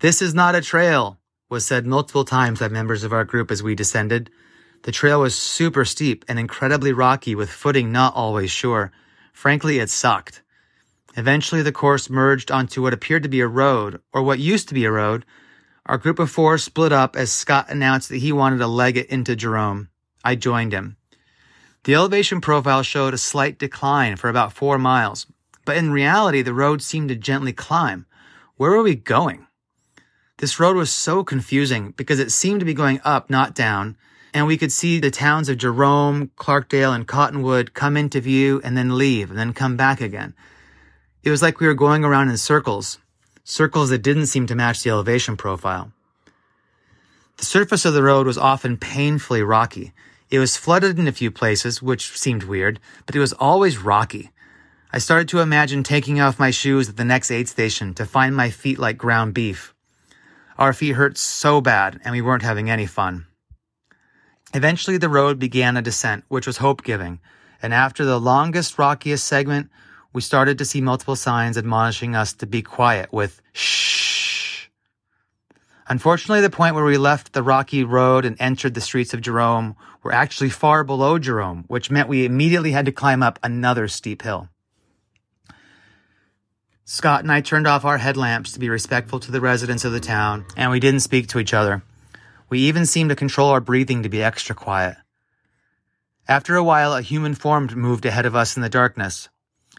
This 0.00 0.22
is 0.22 0.34
not 0.34 0.54
a 0.54 0.60
trail, 0.60 1.18
was 1.48 1.66
said 1.66 1.86
multiple 1.86 2.24
times 2.24 2.60
by 2.60 2.68
members 2.68 3.04
of 3.04 3.12
our 3.12 3.24
group 3.24 3.50
as 3.50 3.62
we 3.62 3.74
descended, 3.74 4.30
the 4.84 4.92
trail 4.92 5.22
was 5.22 5.34
super 5.34 5.86
steep 5.86 6.26
and 6.28 6.38
incredibly 6.38 6.92
rocky 6.92 7.34
with 7.34 7.48
footing 7.48 7.90
not 7.90 8.14
always 8.14 8.50
sure. 8.50 8.92
Frankly, 9.32 9.78
it 9.78 9.88
sucked. 9.88 10.42
Eventually, 11.16 11.62
the 11.62 11.72
course 11.72 12.10
merged 12.10 12.50
onto 12.50 12.82
what 12.82 12.92
appeared 12.92 13.22
to 13.22 13.30
be 13.30 13.40
a 13.40 13.46
road, 13.46 14.02
or 14.12 14.22
what 14.22 14.38
used 14.38 14.68
to 14.68 14.74
be 14.74 14.84
a 14.84 14.90
road. 14.90 15.24
Our 15.86 15.96
group 15.96 16.18
of 16.18 16.30
four 16.30 16.58
split 16.58 16.92
up 16.92 17.16
as 17.16 17.32
Scott 17.32 17.70
announced 17.70 18.10
that 18.10 18.18
he 18.18 18.30
wanted 18.30 18.58
to 18.58 18.66
leg 18.66 18.98
it 18.98 19.06
into 19.06 19.34
Jerome. 19.34 19.88
I 20.22 20.34
joined 20.34 20.72
him. 20.72 20.98
The 21.84 21.94
elevation 21.94 22.40
profile 22.40 22.82
showed 22.82 23.12
a 23.12 23.18
slight 23.18 23.58
decline 23.58 24.16
for 24.16 24.30
about 24.30 24.54
four 24.54 24.78
miles, 24.78 25.26
but 25.66 25.76
in 25.76 25.92
reality, 25.92 26.40
the 26.40 26.54
road 26.54 26.80
seemed 26.80 27.10
to 27.10 27.14
gently 27.14 27.52
climb. 27.52 28.06
Where 28.56 28.70
were 28.70 28.82
we 28.82 28.94
going? 28.94 29.46
This 30.38 30.58
road 30.58 30.76
was 30.76 30.90
so 30.90 31.22
confusing 31.22 31.92
because 31.96 32.18
it 32.18 32.32
seemed 32.32 32.60
to 32.60 32.66
be 32.66 32.72
going 32.72 33.00
up, 33.04 33.28
not 33.28 33.54
down, 33.54 33.98
and 34.32 34.46
we 34.46 34.56
could 34.56 34.72
see 34.72 34.98
the 34.98 35.10
towns 35.10 35.50
of 35.50 35.58
Jerome, 35.58 36.30
Clarkdale, 36.36 36.94
and 36.94 37.06
Cottonwood 37.06 37.74
come 37.74 37.98
into 37.98 38.18
view 38.18 38.62
and 38.64 38.78
then 38.78 38.96
leave 38.96 39.28
and 39.28 39.38
then 39.38 39.52
come 39.52 39.76
back 39.76 40.00
again. 40.00 40.34
It 41.22 41.30
was 41.30 41.42
like 41.42 41.60
we 41.60 41.66
were 41.66 41.74
going 41.74 42.02
around 42.02 42.30
in 42.30 42.38
circles, 42.38 42.98
circles 43.44 43.90
that 43.90 44.02
didn't 44.02 44.26
seem 44.26 44.46
to 44.46 44.54
match 44.54 44.82
the 44.82 44.90
elevation 44.90 45.36
profile. 45.36 45.92
The 47.36 47.44
surface 47.44 47.84
of 47.84 47.92
the 47.92 48.02
road 48.02 48.26
was 48.26 48.38
often 48.38 48.78
painfully 48.78 49.42
rocky. 49.42 49.92
It 50.34 50.40
was 50.40 50.56
flooded 50.56 50.98
in 50.98 51.06
a 51.06 51.12
few 51.12 51.30
places, 51.30 51.80
which 51.80 52.18
seemed 52.18 52.42
weird, 52.42 52.80
but 53.06 53.14
it 53.14 53.20
was 53.20 53.32
always 53.34 53.78
rocky. 53.78 54.32
I 54.92 54.98
started 54.98 55.28
to 55.28 55.38
imagine 55.38 55.84
taking 55.84 56.20
off 56.20 56.40
my 56.40 56.50
shoes 56.50 56.88
at 56.88 56.96
the 56.96 57.04
next 57.04 57.30
aid 57.30 57.48
station 57.48 57.94
to 57.94 58.04
find 58.04 58.34
my 58.34 58.50
feet 58.50 58.80
like 58.80 58.98
ground 58.98 59.32
beef. 59.32 59.72
Our 60.58 60.72
feet 60.72 60.96
hurt 60.96 61.18
so 61.18 61.60
bad, 61.60 62.00
and 62.04 62.10
we 62.10 62.20
weren't 62.20 62.42
having 62.42 62.68
any 62.68 62.84
fun. 62.84 63.26
Eventually, 64.52 64.96
the 64.96 65.08
road 65.08 65.38
began 65.38 65.76
a 65.76 65.82
descent, 65.82 66.24
which 66.26 66.48
was 66.48 66.56
hope 66.56 66.82
giving, 66.82 67.20
and 67.62 67.72
after 67.72 68.04
the 68.04 68.18
longest, 68.18 68.76
rockiest 68.76 69.24
segment, 69.24 69.70
we 70.12 70.20
started 70.20 70.58
to 70.58 70.64
see 70.64 70.80
multiple 70.80 71.14
signs 71.14 71.56
admonishing 71.56 72.16
us 72.16 72.32
to 72.32 72.46
be 72.46 72.60
quiet 72.60 73.12
with 73.12 73.40
shh. 73.52 74.13
Unfortunately, 75.86 76.40
the 76.40 76.50
point 76.50 76.74
where 76.74 76.84
we 76.84 76.96
left 76.96 77.32
the 77.32 77.42
rocky 77.42 77.84
road 77.84 78.24
and 78.24 78.36
entered 78.40 78.74
the 78.74 78.80
streets 78.80 79.12
of 79.12 79.20
Jerome 79.20 79.76
were 80.02 80.12
actually 80.12 80.50
far 80.50 80.82
below 80.82 81.18
Jerome, 81.18 81.64
which 81.68 81.90
meant 81.90 82.08
we 82.08 82.24
immediately 82.24 82.72
had 82.72 82.86
to 82.86 82.92
climb 82.92 83.22
up 83.22 83.38
another 83.42 83.86
steep 83.88 84.22
hill. 84.22 84.48
Scott 86.86 87.20
and 87.20 87.32
I 87.32 87.40
turned 87.40 87.66
off 87.66 87.84
our 87.84 87.98
headlamps 87.98 88.52
to 88.52 88.60
be 88.60 88.68
respectful 88.68 89.20
to 89.20 89.30
the 89.30 89.40
residents 89.40 89.84
of 89.84 89.92
the 89.92 90.00
town, 90.00 90.46
and 90.56 90.70
we 90.70 90.80
didn't 90.80 91.00
speak 91.00 91.28
to 91.28 91.38
each 91.38 91.54
other. 91.54 91.82
We 92.48 92.60
even 92.60 92.86
seemed 92.86 93.10
to 93.10 93.16
control 93.16 93.50
our 93.50 93.60
breathing 93.60 94.02
to 94.02 94.08
be 94.08 94.22
extra 94.22 94.54
quiet. 94.54 94.96
After 96.28 96.56
a 96.56 96.64
while, 96.64 96.94
a 96.94 97.02
human 97.02 97.34
form 97.34 97.68
moved 97.74 98.06
ahead 98.06 98.26
of 98.26 98.34
us 98.34 98.56
in 98.56 98.62
the 98.62 98.68
darkness. 98.68 99.28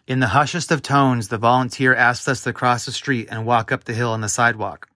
In 0.07 0.19
the 0.19 0.27
hushest 0.27 0.71
of 0.71 0.83
tones, 0.83 1.29
the 1.29 1.39
volunteer 1.39 1.95
asked 1.95 2.27
us 2.27 2.41
to 2.41 2.53
cross 2.53 2.85
the 2.85 2.91
street 2.91 3.27
and 3.31 3.45
walk 3.45 3.71
up 3.71 3.83
the 3.83 3.93
hill 3.93 4.11
on 4.11 4.21
the 4.21 4.29
sidewalk. 4.29 4.87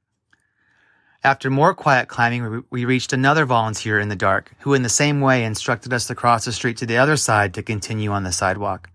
After 1.22 1.50
more 1.50 1.74
quiet 1.74 2.08
climbing, 2.08 2.64
we 2.70 2.86
reached 2.86 3.12
another 3.12 3.46
volunteer 3.46 4.00
in 4.00 4.08
the 4.08 4.16
dark, 4.16 4.54
who 4.60 4.74
in 4.74 4.84
the 4.84 4.90
same 4.90 5.20
way 5.20 5.44
instructed 5.44 5.92
us 5.92 6.08
to 6.08 6.16
cross 6.16 6.46
the 6.46 6.54
street 6.54 6.78
to 6.78 6.86
the 6.86 6.98
other 6.98 7.18
side 7.18 7.54
to 7.54 7.64
continue 7.64 8.12
on 8.12 8.24
the 8.24 8.32
sidewalk. 8.32 8.90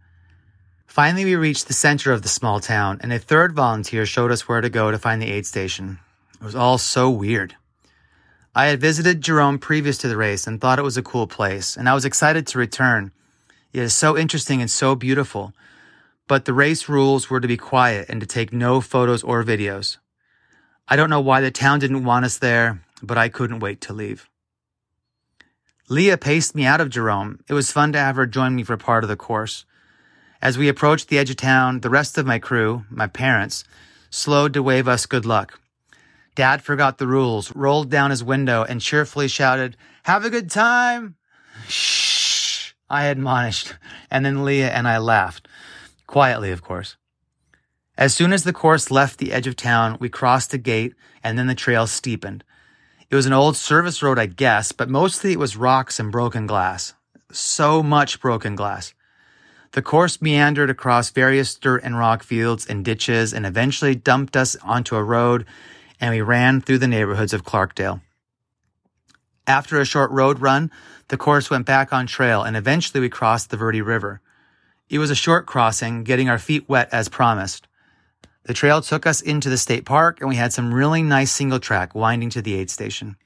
Finally, 0.87 1.27
we 1.27 1.37
reached 1.37 1.67
the 1.67 1.75
center 1.75 2.13
of 2.13 2.23
the 2.23 2.29
small 2.29 2.61
town, 2.61 2.99
and 3.03 3.13
a 3.13 3.19
third 3.19 3.53
volunteer 3.53 4.07
showed 4.07 4.31
us 4.31 4.49
where 4.49 4.63
to 4.63 4.71
go 4.71 4.91
to 4.91 4.99
find 4.99 5.21
the 5.21 5.31
aid 5.31 5.45
station. 5.45 5.99
It 6.41 6.45
was 6.45 6.55
all 6.55 6.79
so 6.79 7.11
weird. 7.11 7.57
I 8.55 8.67
had 8.67 8.81
visited 8.81 9.21
Jerome 9.21 9.59
previous 9.59 9.99
to 9.99 10.09
the 10.09 10.17
race 10.17 10.47
and 10.47 10.61
thought 10.61 10.79
it 10.79 10.83
was 10.83 10.97
a 10.97 11.03
cool 11.03 11.27
place, 11.27 11.77
and 11.77 11.91
I 11.91 11.95
was 11.95 12.07
excited 12.07 12.47
to 12.47 12.59
return. 12.59 13.13
It 13.75 13.81
is 13.81 13.95
so 13.95 14.17
interesting 14.17 14.63
and 14.63 14.71
so 14.71 14.95
beautiful. 14.95 15.53
But 16.27 16.47
the 16.47 16.55
race 16.55 16.89
rules 16.89 17.29
were 17.29 17.41
to 17.41 17.49
be 17.49 17.59
quiet 17.59 18.09
and 18.09 18.21
to 18.21 18.27
take 18.27 18.51
no 18.51 18.81
photos 18.81 19.23
or 19.23 19.45
videos. 19.45 19.99
I 20.87 20.97
don't 20.97 21.11
know 21.11 21.21
why 21.21 21.41
the 21.41 21.51
town 21.51 21.79
didn't 21.79 22.05
want 22.05 22.27
us 22.27 22.39
there, 22.39 22.83
but 23.03 23.17
I 23.17 23.31
couldn't 23.31 23.61
wait 23.61 23.81
to 23.83 23.95
leave. 23.95 24.29
Leah 25.89 26.19
paced 26.19 26.55
me 26.55 26.67
out 26.67 26.81
of 26.81 26.91
Jerome. 26.91 27.41
It 27.49 27.55
was 27.55 27.71
fun 27.71 27.93
to 27.93 27.99
have 27.99 28.17
her 28.17 28.27
join 28.27 28.55
me 28.55 28.65
for 28.65 28.77
part 28.77 29.05
of 29.05 29.09
the 29.09 29.17
course. 29.17 29.65
As 30.43 30.59
we 30.59 30.69
approached 30.69 31.09
the 31.09 31.19
edge 31.19 31.31
of 31.31 31.37
town, 31.37 31.81
the 31.81 31.91
rest 31.91 32.19
of 32.19 32.27
my 32.27 32.39
crew, 32.39 32.85
my 32.91 33.07
parents, 33.07 33.65
slowed 34.11 34.53
to 34.53 34.63
wave 34.63 34.87
us 34.87 35.07
good 35.07 35.25
luck. 35.25 35.59
Dad 36.35 36.63
forgot 36.63 36.99
the 36.99 37.07
rules, 37.07 37.55
rolled 37.55 37.91
down 37.91 38.11
his 38.11 38.25
window, 38.25 38.63
and 38.65 38.81
cheerfully 38.81 39.29
shouted, 39.29 39.77
Have 40.05 40.25
a 40.25 40.31
good 40.31 40.51
time! 40.51 41.17
Shh, 41.67 42.73
I 42.91 43.07
admonished, 43.07 43.75
and 44.11 44.25
then 44.27 44.45
Leah 44.45 44.71
and 44.71 44.87
I 44.87 44.99
laughed. 44.99 45.49
Quietly, 46.07 46.51
of 46.51 46.61
course. 46.61 46.97
As 47.97 48.15
soon 48.15 48.33
as 48.33 48.43
the 48.43 48.53
course 48.53 48.91
left 48.91 49.19
the 49.19 49.33
edge 49.33 49.47
of 49.47 49.57
town, 49.57 49.97
we 50.01 50.09
crossed 50.09 50.53
a 50.53 50.59
gate, 50.59 50.95
and 51.23 51.39
then 51.39 51.47
the 51.47 51.55
trail 51.55 51.87
steepened. 51.87 52.43
It 53.09 53.15
was 53.15 53.27
an 53.27 53.33
old 53.33 53.57
service 53.57 54.03
road, 54.03 54.19
I 54.19 54.27
guess, 54.27 54.73
but 54.73 54.89
mostly 54.89 55.33
it 55.33 55.39
was 55.39 55.57
rocks 55.57 56.01
and 56.01 56.11
broken 56.11 56.47
glass. 56.47 56.95
So 57.31 57.83
much 57.83 58.21
broken 58.21 58.57
glass. 58.57 58.95
The 59.75 59.83
course 59.83 60.23
meandered 60.23 60.71
across 60.71 61.11
various 61.11 61.55
dirt 61.55 61.83
and 61.83 61.99
rock 61.99 62.23
fields 62.23 62.67
and 62.67 62.85
ditches 62.85 63.33
and 63.33 63.45
eventually 63.45 63.95
dumped 63.95 64.37
us 64.37 64.55
onto 64.63 64.95
a 64.95 65.03
road 65.03 65.47
and 66.01 66.13
we 66.13 66.21
ran 66.21 66.61
through 66.61 66.79
the 66.79 66.89
neighborhoods 66.89 67.33
of 67.33 67.45
Clarkdale. 67.45 68.01
After 69.47 69.81
a 69.81 69.85
short 69.85 70.11
road 70.13 70.41
run, 70.41 70.71
the 71.09 71.17
course 71.17 71.51
went 71.51 71.67
back 71.67 71.93
on 71.93 72.07
trail 72.07 72.43
and 72.43 72.57
eventually 72.57 73.01
we 73.01 73.09
crossed 73.09 73.51
the 73.51 73.57
Verde 73.57 73.83
River. 73.83 74.21
It 74.89 74.99
was 74.99 75.11
a 75.11 75.17
short 75.17 75.47
crossing, 75.47 76.05
getting 76.05 76.29
our 76.29 76.39
feet 76.39 76.69
wet 76.69 76.89
as 76.93 77.09
promised. 77.09 77.67
The 78.45 78.55
trail 78.55 78.83
took 78.83 79.07
us 79.07 79.21
into 79.21 79.49
the 79.49 79.57
state 79.57 79.85
park 79.85 80.21
and 80.21 80.29
we 80.29 80.37
had 80.37 80.53
some 80.53 80.73
really 80.73 81.03
nice 81.03 81.33
single 81.33 81.59
track 81.59 81.95
winding 81.95 82.31
to 82.31 82.43
the 82.43 82.55
aid 82.55 82.71
station. 82.71 83.17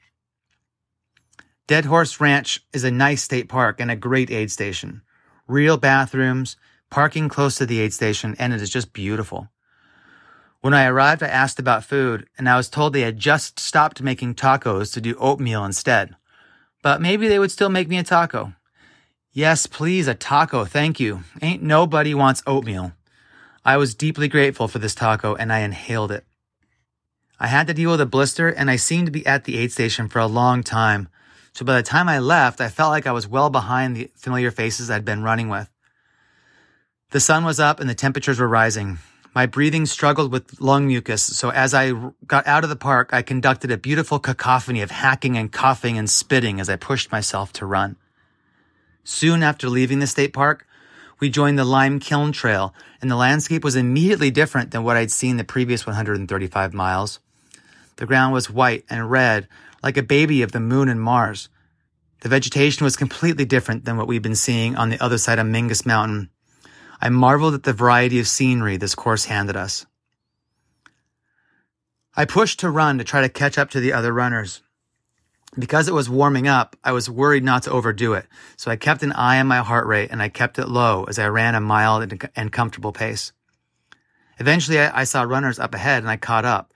Dead 1.66 1.84
Horse 1.84 2.20
Ranch 2.20 2.64
is 2.72 2.84
a 2.84 2.90
nice 2.90 3.22
state 3.22 3.48
park 3.48 3.80
and 3.80 3.90
a 3.90 3.96
great 3.96 4.30
aid 4.30 4.50
station. 4.50 5.02
Real 5.46 5.76
bathrooms, 5.76 6.56
parking 6.88 7.28
close 7.28 7.56
to 7.56 7.66
the 7.66 7.80
aid 7.80 7.92
station, 7.92 8.34
and 8.38 8.54
it 8.54 8.62
is 8.62 8.70
just 8.70 8.92
beautiful. 8.92 9.50
When 10.60 10.72
I 10.72 10.86
arrived, 10.86 11.22
I 11.22 11.28
asked 11.28 11.58
about 11.58 11.84
food, 11.84 12.26
and 12.38 12.48
I 12.48 12.56
was 12.56 12.68
told 12.68 12.92
they 12.92 13.02
had 13.02 13.18
just 13.18 13.60
stopped 13.60 14.02
making 14.02 14.34
tacos 14.34 14.92
to 14.94 15.00
do 15.00 15.14
oatmeal 15.16 15.64
instead. 15.64 16.16
But 16.82 17.00
maybe 17.00 17.28
they 17.28 17.38
would 17.38 17.52
still 17.52 17.68
make 17.68 17.88
me 17.88 17.98
a 17.98 18.02
taco. 18.02 18.54
Yes, 19.32 19.66
please, 19.66 20.08
a 20.08 20.14
taco, 20.14 20.64
thank 20.64 20.98
you. 20.98 21.22
Ain't 21.42 21.62
nobody 21.62 22.14
wants 22.14 22.42
oatmeal. 22.46 22.92
I 23.68 23.76
was 23.76 23.94
deeply 23.94 24.28
grateful 24.28 24.66
for 24.66 24.78
this 24.78 24.94
taco, 24.94 25.34
and 25.34 25.52
I 25.52 25.58
inhaled 25.58 26.10
it. 26.10 26.24
I 27.38 27.48
had 27.48 27.66
to 27.66 27.74
deal 27.74 27.90
with 27.90 28.00
a 28.00 28.06
blister, 28.06 28.48
and 28.48 28.70
I 28.70 28.76
seemed 28.76 29.04
to 29.08 29.12
be 29.12 29.26
at 29.26 29.44
the 29.44 29.58
aid 29.58 29.72
station 29.72 30.08
for 30.08 30.20
a 30.20 30.26
long 30.26 30.62
time. 30.62 31.10
So 31.52 31.66
by 31.66 31.76
the 31.76 31.82
time 31.82 32.08
I 32.08 32.18
left, 32.18 32.62
I 32.62 32.70
felt 32.70 32.92
like 32.92 33.06
I 33.06 33.12
was 33.12 33.28
well 33.28 33.50
behind 33.50 33.94
the 33.94 34.10
familiar 34.16 34.50
faces 34.50 34.90
I'd 34.90 35.04
been 35.04 35.22
running 35.22 35.50
with. 35.50 35.68
The 37.10 37.20
sun 37.20 37.44
was 37.44 37.60
up 37.60 37.78
and 37.78 37.90
the 37.90 37.94
temperatures 37.94 38.40
were 38.40 38.48
rising. 38.48 39.00
My 39.34 39.44
breathing 39.44 39.84
struggled 39.84 40.32
with 40.32 40.62
lung 40.62 40.86
mucus, 40.86 41.22
so 41.22 41.50
as 41.50 41.74
I 41.74 41.92
got 42.26 42.46
out 42.46 42.64
of 42.64 42.70
the 42.70 42.84
park, 42.90 43.10
I 43.12 43.20
conducted 43.20 43.70
a 43.70 43.76
beautiful 43.76 44.18
cacophony 44.18 44.80
of 44.80 44.90
hacking 44.90 45.36
and 45.36 45.52
coughing 45.52 45.98
and 45.98 46.08
spitting 46.08 46.58
as 46.58 46.70
I 46.70 46.76
pushed 46.76 47.12
myself 47.12 47.52
to 47.52 47.66
run. 47.66 47.96
Soon 49.04 49.42
after 49.42 49.68
leaving 49.68 49.98
the 49.98 50.06
state 50.06 50.32
park, 50.32 50.66
we 51.20 51.30
joined 51.30 51.58
the 51.58 51.64
Lime 51.64 52.00
Kiln 52.00 52.32
Trail, 52.32 52.74
and 53.00 53.10
the 53.10 53.16
landscape 53.16 53.64
was 53.64 53.76
immediately 53.76 54.30
different 54.30 54.70
than 54.70 54.84
what 54.84 54.96
I'd 54.96 55.10
seen 55.10 55.36
the 55.36 55.44
previous 55.44 55.86
135 55.86 56.74
miles. 56.74 57.20
The 57.96 58.06
ground 58.06 58.32
was 58.32 58.50
white 58.50 58.84
and 58.88 59.10
red, 59.10 59.48
like 59.82 59.96
a 59.96 60.02
baby 60.02 60.42
of 60.42 60.52
the 60.52 60.60
moon 60.60 60.88
and 60.88 61.00
Mars. 61.00 61.48
The 62.20 62.28
vegetation 62.28 62.84
was 62.84 62.96
completely 62.96 63.44
different 63.44 63.84
than 63.84 63.96
what 63.96 64.06
we'd 64.06 64.22
been 64.22 64.34
seeing 64.34 64.76
on 64.76 64.90
the 64.90 65.02
other 65.02 65.18
side 65.18 65.38
of 65.38 65.46
Mingus 65.46 65.86
Mountain, 65.86 66.30
I 67.00 67.08
marveled 67.10 67.54
at 67.54 67.62
the 67.62 67.72
variety 67.72 68.18
of 68.18 68.26
scenery 68.26 68.76
this 68.76 68.96
course 68.96 69.26
handed 69.26 69.56
us. 69.56 69.86
I 72.16 72.24
pushed 72.24 72.58
to 72.60 72.70
run 72.70 72.98
to 72.98 73.04
try 73.04 73.20
to 73.20 73.28
catch 73.28 73.56
up 73.56 73.70
to 73.70 73.80
the 73.80 73.92
other 73.92 74.12
runners. 74.12 74.62
Because 75.56 75.88
it 75.88 75.94
was 75.94 76.10
warming 76.10 76.46
up, 76.46 76.76
I 76.84 76.92
was 76.92 77.08
worried 77.08 77.44
not 77.44 77.62
to 77.62 77.70
overdo 77.70 78.14
it, 78.14 78.26
so 78.56 78.70
I 78.70 78.76
kept 78.76 79.02
an 79.02 79.12
eye 79.12 79.40
on 79.40 79.46
my 79.46 79.58
heart 79.58 79.86
rate 79.86 80.10
and 80.10 80.20
I 80.20 80.28
kept 80.28 80.58
it 80.58 80.68
low 80.68 81.04
as 81.04 81.18
I 81.18 81.28
ran 81.28 81.54
a 81.54 81.60
mild 81.60 82.12
and 82.36 82.52
comfortable 82.52 82.92
pace. 82.92 83.32
Eventually, 84.38 84.78
I 84.78 85.04
saw 85.04 85.22
runners 85.22 85.58
up 85.58 85.74
ahead 85.74 86.02
and 86.02 86.10
I 86.10 86.16
caught 86.16 86.44
up. 86.44 86.72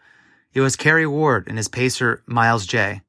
It 0.54 0.60
was 0.60 0.76
Kerry 0.76 1.06
Ward 1.06 1.48
and 1.48 1.56
his 1.56 1.68
pacer, 1.68 2.22
Miles 2.26 2.66
J. 2.66 3.02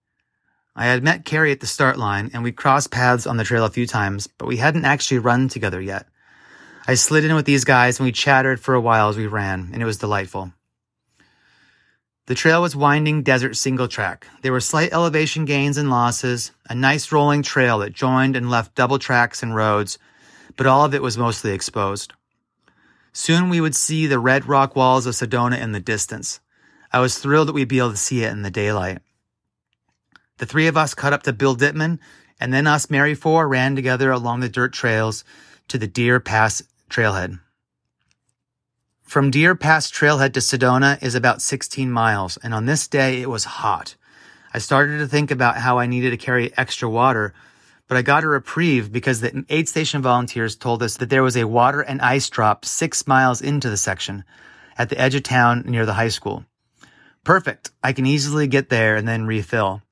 I 0.75 0.85
had 0.85 1.03
met 1.03 1.25
Kerry 1.25 1.51
at 1.51 1.59
the 1.59 1.67
start 1.67 1.97
line 1.97 2.31
and 2.33 2.43
we'd 2.43 2.55
crossed 2.55 2.91
paths 2.91 3.27
on 3.27 3.37
the 3.37 3.43
trail 3.43 3.65
a 3.65 3.69
few 3.69 3.87
times, 3.87 4.27
but 4.37 4.47
we 4.47 4.57
hadn't 4.57 4.85
actually 4.85 5.19
run 5.19 5.47
together 5.47 5.79
yet. 5.81 6.07
I 6.87 6.95
slid 6.95 7.23
in 7.23 7.35
with 7.35 7.45
these 7.45 7.63
guys 7.63 7.99
and 7.99 8.05
we 8.05 8.11
chattered 8.11 8.59
for 8.59 8.75
a 8.75 8.81
while 8.81 9.09
as 9.09 9.17
we 9.17 9.27
ran, 9.27 9.69
and 9.71 9.81
it 9.81 9.85
was 9.85 9.97
delightful. 9.97 10.51
The 12.25 12.35
trail 12.35 12.61
was 12.61 12.73
winding 12.73 13.23
desert 13.23 13.57
single 13.57 13.89
track. 13.89 14.27
There 14.43 14.53
were 14.53 14.61
slight 14.61 14.93
elevation 14.93 15.43
gains 15.43 15.77
and 15.77 15.89
losses, 15.89 16.51
a 16.69 16.73
nice 16.73 17.11
rolling 17.11 17.43
trail 17.43 17.79
that 17.79 17.91
joined 17.91 18.37
and 18.37 18.49
left 18.49 18.75
double 18.75 18.97
tracks 18.97 19.43
and 19.43 19.53
roads, 19.53 19.97
but 20.55 20.65
all 20.65 20.85
of 20.85 20.93
it 20.93 21.01
was 21.01 21.17
mostly 21.17 21.51
exposed. 21.51 22.13
Soon 23.11 23.49
we 23.49 23.59
would 23.59 23.75
see 23.75 24.07
the 24.07 24.19
red 24.19 24.47
rock 24.47 24.73
walls 24.73 25.05
of 25.05 25.15
Sedona 25.15 25.59
in 25.59 25.73
the 25.73 25.81
distance. 25.81 26.39
I 26.93 26.99
was 26.99 27.17
thrilled 27.17 27.49
that 27.49 27.53
we'd 27.53 27.67
be 27.67 27.79
able 27.79 27.91
to 27.91 27.97
see 27.97 28.23
it 28.23 28.31
in 28.31 28.41
the 28.41 28.49
daylight. 28.49 28.99
The 30.37 30.45
three 30.45 30.67
of 30.67 30.77
us 30.77 30.93
cut 30.93 31.11
up 31.11 31.23
to 31.23 31.33
Bill 31.33 31.57
Dittman, 31.57 31.99
and 32.39 32.53
then 32.53 32.67
us 32.67 32.89
Merry 32.89 33.15
Four 33.15 33.49
ran 33.49 33.75
together 33.75 34.11
along 34.11 34.39
the 34.39 34.49
dirt 34.49 34.71
trails 34.71 35.25
to 35.67 35.77
the 35.77 35.87
Deer 35.87 36.21
Pass 36.21 36.63
Trailhead. 36.89 37.39
From 39.13 39.29
Deer 39.29 39.53
Pass 39.53 39.91
Trailhead 39.91 40.33
to 40.33 40.39
Sedona 40.39 40.97
is 41.03 41.13
about 41.13 41.39
16 41.39 41.91
miles, 41.91 42.37
and 42.37 42.51
on 42.51 42.65
this 42.65 42.87
day 42.87 43.21
it 43.21 43.29
was 43.29 43.43
hot. 43.43 43.95
I 44.51 44.57
started 44.57 44.97
to 44.97 45.07
think 45.07 45.29
about 45.29 45.55
how 45.55 45.77
I 45.77 45.85
needed 45.85 46.09
to 46.09 46.17
carry 46.17 46.51
extra 46.57 46.89
water, 46.89 47.35
but 47.87 47.95
I 47.95 48.01
got 48.01 48.23
a 48.23 48.27
reprieve 48.27 48.91
because 48.91 49.21
the 49.21 49.45
aid 49.49 49.69
station 49.69 50.01
volunteers 50.01 50.55
told 50.55 50.81
us 50.81 50.97
that 50.97 51.11
there 51.11 51.21
was 51.21 51.37
a 51.37 51.45
water 51.45 51.81
and 51.81 52.01
ice 52.01 52.27
drop 52.27 52.65
six 52.65 53.05
miles 53.05 53.39
into 53.39 53.69
the 53.69 53.77
section 53.77 54.23
at 54.79 54.89
the 54.89 54.99
edge 54.99 55.13
of 55.13 55.21
town 55.21 55.61
near 55.67 55.85
the 55.85 55.93
high 55.93 56.07
school. 56.07 56.43
Perfect. 57.23 57.69
I 57.83 57.93
can 57.93 58.07
easily 58.07 58.47
get 58.47 58.69
there 58.69 58.95
and 58.95 59.07
then 59.07 59.27
refill. 59.27 59.83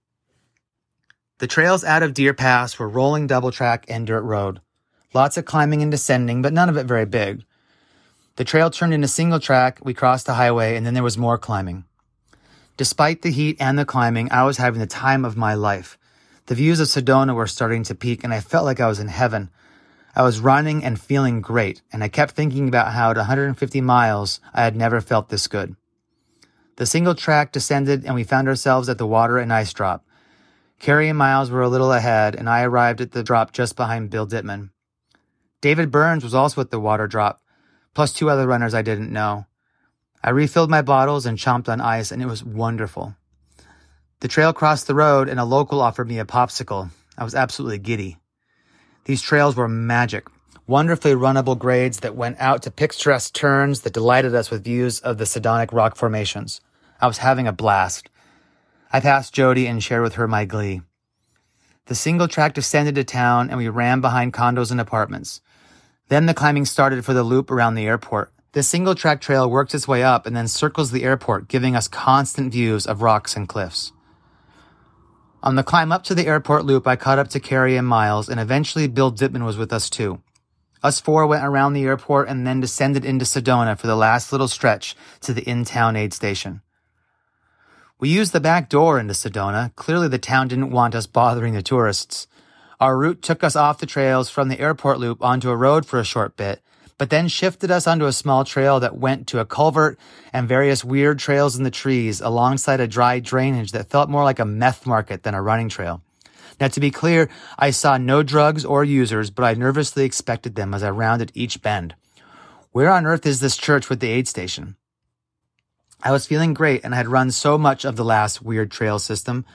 The 1.38 1.46
trails 1.46 1.84
out 1.84 2.02
of 2.02 2.16
Deer 2.16 2.34
Pass 2.34 2.80
were 2.80 2.90
rolling 2.90 3.28
double 3.28 3.52
track 3.52 3.86
and 3.88 4.08
dirt 4.08 4.24
road. 4.24 4.62
Lots 5.14 5.38
of 5.38 5.46
climbing 5.46 5.84
and 5.84 5.92
descending, 5.92 6.42
but 6.42 6.54
none 6.54 6.70
of 6.70 6.78
it 6.78 6.88
very 6.88 7.06
big. 7.06 7.46
The 8.42 8.46
trail 8.46 8.72
turned 8.72 8.92
into 8.92 9.08
single 9.08 9.40
track, 9.40 9.78
we 9.84 9.94
crossed 9.94 10.26
the 10.26 10.34
highway, 10.34 10.76
and 10.76 10.84
then 10.84 10.96
there 10.96 11.04
was 11.04 11.16
more 11.16 11.38
climbing. 11.38 11.86
Despite 12.76 13.22
the 13.22 13.30
heat 13.30 13.58
and 13.60 13.78
the 13.78 13.86
climbing, 13.86 14.32
I 14.32 14.46
was 14.46 14.58
having 14.58 14.80
the 14.80 14.88
time 14.88 15.26
of 15.26 15.38
my 15.38 15.54
life. 15.54 15.96
The 16.48 16.56
views 16.56 16.80
of 16.80 16.88
Sedona 16.88 17.36
were 17.36 17.46
starting 17.46 17.84
to 17.84 17.94
peak, 17.94 18.24
and 18.24 18.34
I 18.34 18.40
felt 18.40 18.66
like 18.66 18.80
I 18.80 18.88
was 18.88 19.00
in 19.00 19.10
heaven. 19.10 19.52
I 20.16 20.24
was 20.24 20.40
running 20.40 20.84
and 20.84 21.00
feeling 21.00 21.42
great, 21.42 21.84
and 21.94 22.04
I 22.04 22.08
kept 22.08 22.34
thinking 22.34 22.68
about 22.68 22.94
how 22.94 23.12
at 23.12 23.18
150 23.18 23.80
miles, 23.80 24.40
I 24.56 24.64
had 24.64 24.76
never 24.76 25.02
felt 25.02 25.30
this 25.30 25.46
good. 25.46 25.76
The 26.78 26.88
single 26.88 27.14
track 27.14 27.52
descended, 27.52 28.06
and 28.06 28.16
we 28.16 28.24
found 28.24 28.48
ourselves 28.48 28.90
at 28.90 28.98
the 28.98 29.06
water 29.06 29.38
and 29.38 29.54
ice 29.54 29.72
drop. 29.72 30.04
Kerry 30.80 31.10
and 31.10 31.18
Miles 31.20 31.52
were 31.52 31.62
a 31.62 31.70
little 31.70 31.94
ahead, 31.94 32.34
and 32.34 32.50
I 32.50 32.64
arrived 32.64 33.02
at 33.02 33.12
the 33.12 33.22
drop 33.22 33.54
just 33.54 33.76
behind 33.76 34.10
Bill 34.10 34.26
Dittman. 34.26 34.72
David 35.62 35.92
Burns 35.92 36.24
was 36.24 36.34
also 36.34 36.60
at 36.60 36.72
the 36.72 36.80
water 36.80 37.06
drop, 37.06 37.40
plus 37.94 38.14
two 38.14 38.30
other 38.30 38.48
runners 38.48 38.74
I 38.74 38.82
didn't 38.82 39.12
know. 39.12 39.46
I 40.24 40.30
refilled 40.30 40.70
my 40.70 40.82
bottles 40.82 41.26
and 41.26 41.38
chomped 41.38 41.68
on 41.68 41.82
ice, 41.82 42.12
and 42.12 42.22
it 42.22 42.28
was 42.28 42.44
wonderful. 42.44 43.16
The 44.20 44.28
trail 44.28 44.54
crossed 44.54 44.88
the 44.88 44.96
road, 44.96 45.30
and 45.30 45.40
a 45.40 45.46
local 45.46 45.82
offered 45.82 46.08
me 46.08 46.20
a 46.20 46.26
popsicle. 46.26 46.92
I 47.18 47.24
was 47.24 47.34
absolutely 47.34 47.80
giddy. 47.80 48.18
These 49.06 49.24
trails 49.24 49.56
were 49.56 49.68
magic, 49.68 50.28
wonderfully 50.68 51.14
runnable 51.14 51.58
grades 51.58 52.02
that 52.02 52.16
went 52.16 52.38
out 52.40 52.62
to 52.64 52.72
picturesque 52.72 53.34
turns 53.34 53.82
that 53.82 53.94
delighted 53.94 54.36
us 54.36 54.52
with 54.52 54.64
views 54.64 55.00
of 55.00 55.18
the 55.18 55.24
Sedonic 55.24 55.74
rock 55.74 55.96
formations. 55.96 56.62
I 57.02 57.08
was 57.08 57.18
having 57.18 57.48
a 57.48 57.52
blast. 57.52 58.10
I 58.94 59.00
passed 59.00 59.34
Jody 59.34 59.66
and 59.66 59.84
shared 59.84 60.04
with 60.04 60.16
her 60.16 60.28
my 60.28 60.46
glee. 60.46 60.82
The 61.88 61.96
single 61.96 62.28
track 62.28 62.54
descended 62.54 62.94
to 62.96 63.04
town, 63.04 63.50
and 63.50 63.58
we 63.58 63.70
ran 63.70 64.02
behind 64.02 64.34
condos 64.34 64.70
and 64.70 64.80
apartments. 64.80 65.42
Then 66.12 66.26
the 66.26 66.34
climbing 66.34 66.66
started 66.66 67.06
for 67.06 67.14
the 67.14 67.24
loop 67.24 67.50
around 67.50 67.76
the 67.76 67.86
airport. 67.88 68.34
The 68.52 68.64
single 68.64 68.96
track 68.96 69.22
trail 69.22 69.50
works 69.50 69.74
its 69.74 69.88
way 69.88 70.04
up 70.04 70.26
and 70.26 70.36
then 70.36 70.50
circles 70.50 70.92
the 70.92 71.06
airport, 71.06 71.48
giving 71.48 71.74
us 71.74 71.88
constant 71.88 72.52
views 72.52 72.86
of 72.86 73.02
rocks 73.02 73.38
and 73.38 73.48
cliffs. 73.48 73.94
On 75.42 75.56
the 75.56 75.64
climb 75.64 75.90
up 75.90 76.04
to 76.04 76.14
the 76.14 76.28
airport 76.28 76.66
loop, 76.66 76.86
I 76.86 76.98
caught 76.98 77.18
up 77.18 77.30
to 77.30 77.40
Kerry 77.40 77.78
and 77.78 77.88
Miles, 77.88 78.28
and 78.28 78.42
eventually 78.42 78.90
Bill 78.90 79.10
Dittman 79.10 79.46
was 79.46 79.56
with 79.56 79.72
us 79.72 79.90
too. 79.90 80.22
Us 80.84 81.00
four 81.00 81.26
went 81.26 81.46
around 81.46 81.72
the 81.72 81.86
airport 81.86 82.28
and 82.28 82.46
then 82.46 82.60
descended 82.60 83.06
into 83.06 83.24
Sedona 83.24 83.80
for 83.80 83.88
the 83.88 83.96
last 83.96 84.34
little 84.34 84.50
stretch 84.50 84.98
to 85.22 85.34
the 85.34 85.50
in-town 85.50 85.96
aid 85.96 86.12
station. 86.12 86.62
We 88.02 88.10
used 88.10 88.34
the 88.34 88.42
back 88.42 88.68
door 88.68 89.00
into 89.00 89.14
Sedona. 89.14 89.74
Clearly 89.78 90.10
the 90.10 90.20
town 90.20 90.50
didn't 90.50 90.72
want 90.72 90.94
us 90.94 91.08
bothering 91.08 91.54
the 91.54 91.64
tourists. 91.64 92.28
Our 92.82 92.98
route 92.98 93.22
took 93.22 93.44
us 93.44 93.56
off 93.56 93.78
the 93.78 93.86
trails 93.86 94.32
from 94.32 94.50
the 94.50 94.60
airport 94.60 94.98
loop 94.98 95.24
onto 95.24 95.52
a 95.52 95.56
road 95.56 95.86
for 95.86 96.00
a 96.00 96.04
short 96.04 96.36
bit, 96.36 96.64
but 96.98 97.12
then 97.12 97.28
shifted 97.28 97.70
us 97.70 97.86
onto 97.86 98.08
a 98.08 98.12
small 98.12 98.44
trail 98.44 98.80
that 98.80 98.98
went 98.98 99.28
to 99.28 99.40
a 99.40 99.46
culvert 99.46 100.00
and 100.34 100.48
various 100.48 100.84
weird 100.84 101.20
trails 101.20 101.56
in 101.56 101.64
the 101.64 101.70
trees 101.70 102.22
alongside 102.22 102.80
a 102.80 102.88
dry 102.88 103.20
drainage 103.20 103.72
that 103.74 103.92
felt 103.92 104.10
more 104.10 104.24
like 104.24 104.40
a 104.40 104.46
meth 104.46 104.88
market 104.88 105.22
than 105.22 105.36
a 105.36 105.44
running 105.44 105.70
trail. 105.70 106.02
Now, 106.60 106.70
to 106.70 106.80
be 106.80 106.90
clear, 106.90 107.30
I 107.60 107.70
saw 107.70 107.98
no 107.98 108.24
drugs 108.24 108.66
or 108.66 108.84
users, 108.84 109.30
but 109.30 109.44
I 109.44 109.54
nervously 109.54 110.04
expected 110.04 110.56
them 110.56 110.74
as 110.74 110.82
I 110.82 110.90
rounded 110.90 111.32
each 111.36 111.62
bend. 111.62 111.94
Where 112.72 112.90
on 112.90 113.06
earth 113.06 113.28
is 113.28 113.42
this 113.42 113.58
church 113.58 113.90
with 113.90 114.00
the 114.00 114.10
aid 114.10 114.28
station? 114.28 114.76
I 116.02 116.12
was 116.12 116.26
feeling 116.26 116.56
great 116.56 116.84
and 116.84 116.96
I 116.96 116.98
had 116.98 117.08
run 117.08 117.30
so 117.30 117.60
much 117.60 117.86
of 117.86 117.96
the 117.96 118.04
last 118.04 118.42
weird 118.42 118.72
trail 118.72 118.98
system. 118.98 119.46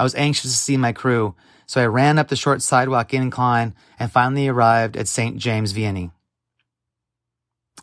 I 0.00 0.02
was 0.02 0.16
anxious 0.16 0.50
to 0.50 0.56
see 0.56 0.76
my 0.76 0.90
crew, 0.90 1.36
so 1.72 1.80
I 1.80 1.86
ran 1.86 2.18
up 2.18 2.28
the 2.28 2.36
short 2.36 2.60
sidewalk 2.60 3.14
incline 3.14 3.74
and 3.98 4.12
finally 4.12 4.46
arrived 4.46 4.94
at 4.94 5.08
St. 5.08 5.38
James 5.38 5.72
Vianney. 5.72 6.10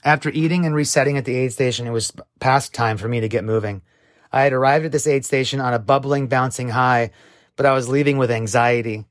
After 0.04 0.30
eating 0.30 0.64
and 0.64 0.76
resetting 0.76 1.18
at 1.18 1.26
the 1.26 1.36
aid 1.36 1.54
station, 1.54 1.88
it 1.88 1.92
was 1.92 2.14
past 2.40 2.72
time 2.72 2.98
for 2.98 3.08
me 3.08 3.20
to 3.20 3.28
get 3.28 3.44
moving. 3.44 3.82
I 4.32 4.44
had 4.44 4.54
arrived 4.54 4.86
at 4.86 4.92
this 4.92 5.08
aid 5.08 5.26
station 5.26 5.60
on 5.60 5.74
a 5.74 5.80
bubbling, 5.80 6.28
bouncing 6.28 6.70
high, 6.70 7.10
but 7.56 7.66
I 7.66 7.74
was 7.74 7.90
leaving 7.90 8.20
with 8.20 8.30
anxiety. 8.30 9.06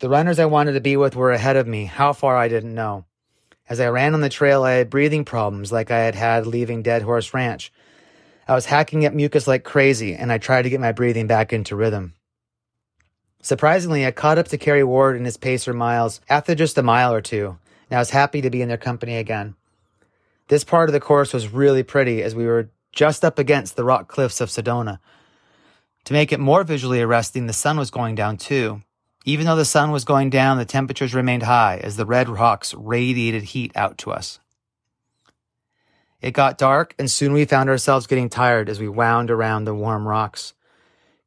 The 0.00 0.08
runners 0.08 0.40
I 0.40 0.46
wanted 0.46 0.72
to 0.72 0.80
be 0.80 0.96
with 0.96 1.14
were 1.14 1.30
ahead 1.30 1.54
of 1.54 1.68
me, 1.68 1.84
how 1.84 2.12
far 2.14 2.36
I 2.36 2.48
didn't 2.48 2.74
know. 2.74 3.04
As 3.68 3.78
I 3.78 3.86
ran 3.86 4.14
on 4.14 4.22
the 4.22 4.28
trail, 4.28 4.64
I 4.64 4.72
had 4.72 4.90
breathing 4.90 5.24
problems 5.24 5.70
like 5.70 5.92
I 5.92 6.00
had 6.00 6.16
had 6.16 6.48
leaving 6.48 6.82
Dead 6.82 7.02
Horse 7.02 7.32
Ranch. 7.32 7.72
I 8.48 8.56
was 8.56 8.66
hacking 8.66 9.04
at 9.04 9.14
mucus 9.14 9.46
like 9.46 9.62
crazy, 9.62 10.16
and 10.16 10.32
I 10.32 10.38
tried 10.38 10.62
to 10.62 10.70
get 10.70 10.80
my 10.80 10.90
breathing 10.90 11.28
back 11.28 11.52
into 11.52 11.76
rhythm. 11.76 12.13
Surprisingly, 13.44 14.06
I 14.06 14.10
caught 14.10 14.38
up 14.38 14.48
to 14.48 14.56
Kerry 14.56 14.82
Ward 14.82 15.16
and 15.16 15.26
his 15.26 15.36
pacer 15.36 15.74
Miles 15.74 16.22
after 16.30 16.54
just 16.54 16.78
a 16.78 16.82
mile 16.82 17.12
or 17.12 17.20
two, 17.20 17.58
and 17.90 17.96
I 17.98 18.00
was 18.00 18.08
happy 18.08 18.40
to 18.40 18.48
be 18.48 18.62
in 18.62 18.68
their 18.68 18.78
company 18.78 19.18
again. 19.18 19.54
This 20.48 20.64
part 20.64 20.88
of 20.88 20.94
the 20.94 20.98
course 21.00 21.34
was 21.34 21.52
really 21.52 21.82
pretty 21.82 22.22
as 22.22 22.34
we 22.34 22.46
were 22.46 22.70
just 22.90 23.22
up 23.22 23.38
against 23.38 23.76
the 23.76 23.84
rock 23.84 24.08
cliffs 24.08 24.40
of 24.40 24.48
Sedona. 24.48 24.98
To 26.06 26.14
make 26.14 26.32
it 26.32 26.40
more 26.40 26.64
visually 26.64 27.02
arresting, 27.02 27.46
the 27.46 27.52
sun 27.52 27.76
was 27.76 27.90
going 27.90 28.14
down 28.14 28.38
too. 28.38 28.80
Even 29.26 29.44
though 29.44 29.56
the 29.56 29.66
sun 29.66 29.90
was 29.90 30.06
going 30.06 30.30
down, 30.30 30.56
the 30.56 30.64
temperatures 30.64 31.14
remained 31.14 31.42
high 31.42 31.78
as 31.84 31.98
the 31.98 32.06
red 32.06 32.30
rocks 32.30 32.72
radiated 32.72 33.42
heat 33.42 33.72
out 33.76 33.98
to 33.98 34.10
us. 34.10 34.40
It 36.22 36.30
got 36.30 36.56
dark, 36.56 36.94
and 36.98 37.10
soon 37.10 37.34
we 37.34 37.44
found 37.44 37.68
ourselves 37.68 38.06
getting 38.06 38.30
tired 38.30 38.70
as 38.70 38.80
we 38.80 38.88
wound 38.88 39.30
around 39.30 39.66
the 39.66 39.74
warm 39.74 40.08
rocks. 40.08 40.54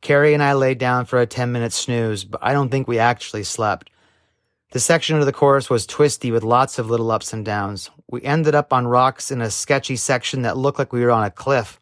Kerry 0.01 0.33
and 0.33 0.43
I 0.43 0.53
laid 0.53 0.77
down 0.77 1.05
for 1.05 1.19
a 1.19 1.25
10 1.25 1.51
minute 1.51 1.73
snooze, 1.73 2.23
but 2.23 2.39
I 2.43 2.53
don't 2.53 2.69
think 2.69 2.87
we 2.87 2.99
actually 2.99 3.43
slept. 3.43 3.89
The 4.71 4.79
section 4.79 5.17
of 5.17 5.25
the 5.25 5.33
course 5.33 5.69
was 5.69 5.87
twisty 5.87 6.31
with 6.31 6.43
lots 6.43 6.77
of 6.77 6.89
little 6.89 7.09
ups 7.09 7.33
and 7.33 7.45
downs. 7.45 7.89
We 8.09 8.21
ended 8.21 8.53
up 8.53 8.73
on 8.73 8.87
rocks 8.87 9.31
in 9.31 9.41
a 9.41 9.49
sketchy 9.49 9.95
section 9.95 10.41
that 10.41 10.57
looked 10.57 10.77
like 10.77 10.91
we 10.91 11.03
were 11.03 11.11
on 11.11 11.23
a 11.23 11.31
cliff. 11.31 11.79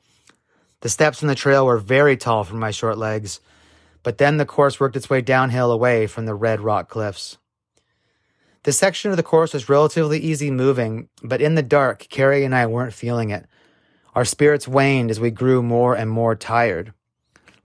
The 0.81 0.89
steps 0.89 1.21
in 1.21 1.27
the 1.27 1.35
trail 1.35 1.65
were 1.65 1.79
very 1.79 2.15
tall 2.15 2.43
for 2.43 2.55
my 2.55 2.69
short 2.71 2.97
legs, 2.97 3.39
but 4.03 4.19
then 4.19 4.37
the 4.37 4.45
course 4.45 4.79
worked 4.79 4.95
its 4.95 5.09
way 5.09 5.21
downhill 5.21 5.71
away 5.71 6.05
from 6.05 6.25
the 6.25 6.35
red 6.35 6.61
rock 6.61 6.89
cliffs. 6.89 7.37
The 8.63 8.71
section 8.71 9.11
of 9.11 9.17
the 9.17 9.23
course 9.23 9.53
was 9.53 9.69
relatively 9.69 10.19
easy 10.19 10.51
moving, 10.51 11.09
but 11.23 11.41
in 11.41 11.55
the 11.55 11.63
dark, 11.63 12.07
Kerry 12.09 12.43
and 12.43 12.53
I 12.53 12.67
weren't 12.67 12.93
feeling 12.93 13.31
it. 13.31 13.45
Our 14.13 14.25
spirits 14.25 14.67
waned 14.67 15.11
as 15.11 15.19
we 15.19 15.31
grew 15.31 15.61
more 15.61 15.95
and 15.95 16.09
more 16.09 16.35
tired. 16.35 16.93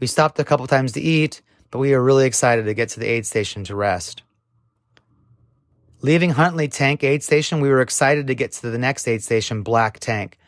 We 0.01 0.07
stopped 0.07 0.41
a 0.41 0.45
couple 0.45 0.67
times 0.67 0.93
to 0.93 1.01
eat, 1.01 1.43
but 1.71 1.79
we 1.79 1.93
were 1.93 2.03
really 2.03 2.27
excited 2.27 2.65
to 2.65 2.75
get 2.75 2.89
to 2.91 3.01
the 3.01 3.07
aid 3.07 3.27
station 3.27 3.65
to 3.65 3.77
rest. 3.77 4.23
Leaving 6.01 6.31
Huntley 6.31 6.67
Tank 6.67 7.05
Aid 7.05 7.23
Station, 7.23 7.61
we 7.61 7.69
were 7.69 7.83
excited 7.83 8.27
to 8.27 8.35
get 8.35 8.53
to 8.53 8.71
the 8.71 8.79
next 8.79 9.07
aid 9.07 9.23
station, 9.23 9.63
Black 9.63 10.01
Tank, 10.01 10.39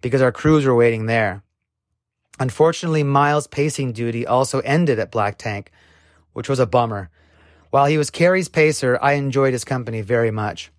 because 0.00 0.22
our 0.22 0.30
crews 0.30 0.64
were 0.64 0.74
waiting 0.76 1.06
there. 1.06 1.42
Unfortunately, 2.38 3.02
Miles' 3.02 3.48
pacing 3.48 3.92
duty 3.92 4.24
also 4.24 4.60
ended 4.60 5.00
at 5.00 5.10
Black 5.10 5.36
Tank, 5.36 5.72
which 6.32 6.48
was 6.48 6.60
a 6.60 6.66
bummer. 6.66 7.10
While 7.70 7.86
he 7.86 7.98
was 7.98 8.10
Kerry's 8.10 8.48
pacer, 8.48 8.96
I 9.02 9.14
enjoyed 9.14 9.52
his 9.52 9.64
company 9.64 10.00
very 10.00 10.30
much. 10.30 10.70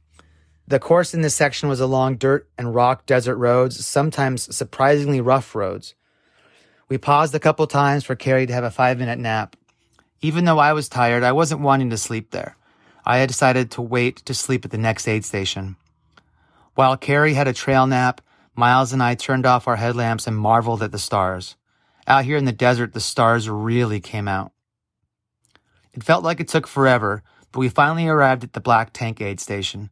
The 0.66 0.80
course 0.80 1.14
in 1.14 1.22
this 1.22 1.36
section 1.36 1.68
was 1.68 1.82
along 1.82 2.16
dirt 2.16 2.50
and 2.58 2.74
rock 2.74 3.06
desert 3.06 3.36
roads, 3.36 3.86
sometimes 3.86 4.56
surprisingly 4.56 5.20
rough 5.20 5.54
roads. 5.54 5.96
We 6.92 6.98
paused 6.98 7.34
a 7.34 7.40
couple 7.40 7.66
times 7.68 8.04
for 8.04 8.18
Kerry 8.18 8.46
to 8.46 8.52
have 8.52 8.66
a 8.66 8.70
five 8.70 9.00
minute 9.00 9.18
nap. 9.18 9.56
Even 10.20 10.44
though 10.44 10.60
I 10.60 10.74
was 10.74 10.90
tired, 10.90 11.24
I 11.24 11.32
wasn't 11.32 11.62
wanting 11.62 11.90
to 11.92 11.98
sleep 11.98 12.32
there. 12.32 12.58
I 13.06 13.20
had 13.20 13.30
decided 13.30 13.72
to 13.72 13.82
wait 13.82 14.18
to 14.26 14.34
sleep 14.34 14.66
at 14.66 14.72
the 14.72 14.78
next 14.78 15.08
aid 15.08 15.24
station. 15.24 15.78
While 16.76 16.98
Kerry 16.98 17.34
had 17.34 17.48
a 17.48 17.54
trail 17.54 17.88
nap, 17.88 18.20
Miles 18.56 18.92
and 18.92 19.02
I 19.02 19.16
turned 19.16 19.46
off 19.46 19.70
our 19.70 19.78
headlamps 19.78 20.28
and 20.28 20.36
marveled 20.36 20.84
at 20.84 20.92
the 20.92 21.00
stars. 21.00 21.56
Out 22.08 22.26
here 22.26 22.36
in 22.36 22.44
the 22.44 22.52
desert, 22.52 22.92
the 22.92 23.00
stars 23.00 23.48
really 23.48 24.02
came 24.02 24.28
out. 24.28 24.52
It 25.94 26.04
felt 26.04 26.26
like 26.26 26.42
it 26.42 26.50
took 26.50 26.68
forever, 26.68 27.24
but 27.54 27.60
we 27.60 27.70
finally 27.70 28.10
arrived 28.10 28.44
at 28.44 28.52
the 28.52 28.60
Black 28.60 28.92
Tank 28.92 29.22
Aid 29.22 29.40
Station. 29.40 29.92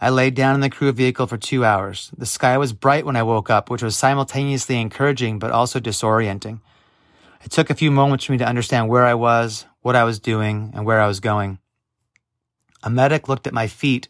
I 0.00 0.10
laid 0.10 0.34
down 0.34 0.54
in 0.54 0.60
the 0.60 0.70
crew 0.70 0.92
vehicle 0.92 1.26
for 1.26 1.38
two 1.38 1.64
hours. 1.64 2.10
The 2.16 2.26
sky 2.26 2.58
was 2.58 2.72
bright 2.72 3.06
when 3.06 3.16
I 3.16 3.22
woke 3.22 3.48
up, 3.48 3.70
which 3.70 3.82
was 3.82 3.96
simultaneously 3.96 4.80
encouraging 4.80 5.38
but 5.38 5.50
also 5.50 5.80
disorienting. 5.80 6.60
It 7.42 7.50
took 7.50 7.70
a 7.70 7.74
few 7.74 7.90
moments 7.90 8.24
for 8.24 8.32
me 8.32 8.38
to 8.38 8.48
understand 8.48 8.88
where 8.88 9.06
I 9.06 9.14
was, 9.14 9.66
what 9.80 9.96
I 9.96 10.04
was 10.04 10.18
doing, 10.18 10.72
and 10.74 10.84
where 10.84 11.00
I 11.00 11.06
was 11.06 11.20
going. 11.20 11.58
A 12.82 12.90
medic 12.90 13.28
looked 13.28 13.46
at 13.46 13.54
my 13.54 13.68
feet. 13.68 14.08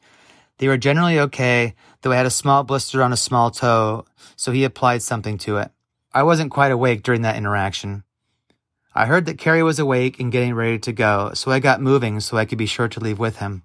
They 0.59 0.69
were 0.69 0.79
generally 0.79 1.21
okay, 1.21 1.75
though 2.01 2.13
I 2.13 2.17
had 2.17 2.27
a 2.27 2.31
small 2.31 2.65
blister 2.65 3.03
on 3.03 3.13
a 3.13 3.17
small 3.17 3.51
toe, 3.51 4.07
so 4.37 4.53
he 4.53 4.65
applied 4.65 5.03
something 5.03 5.39
to 5.39 5.59
it. 5.59 5.71
I 6.15 6.23
wasn't 6.23 6.51
quite 6.51 6.73
awake 6.73 7.03
during 7.03 7.23
that 7.23 7.37
interaction. 7.37 8.05
I 8.95 9.05
heard 9.05 9.27
that 9.27 9.37
Kerry 9.37 9.63
was 9.63 9.79
awake 9.79 10.19
and 10.19 10.33
getting 10.33 10.55
ready 10.55 10.79
to 10.79 10.93
go, 10.93 11.33
so 11.35 11.51
I 11.51 11.59
got 11.59 11.83
moving 11.83 12.21
so 12.21 12.39
I 12.39 12.47
could 12.47 12.57
be 12.57 12.65
sure 12.65 12.89
to 12.89 13.01
leave 13.01 13.19
with 13.19 13.37
him. 13.37 13.63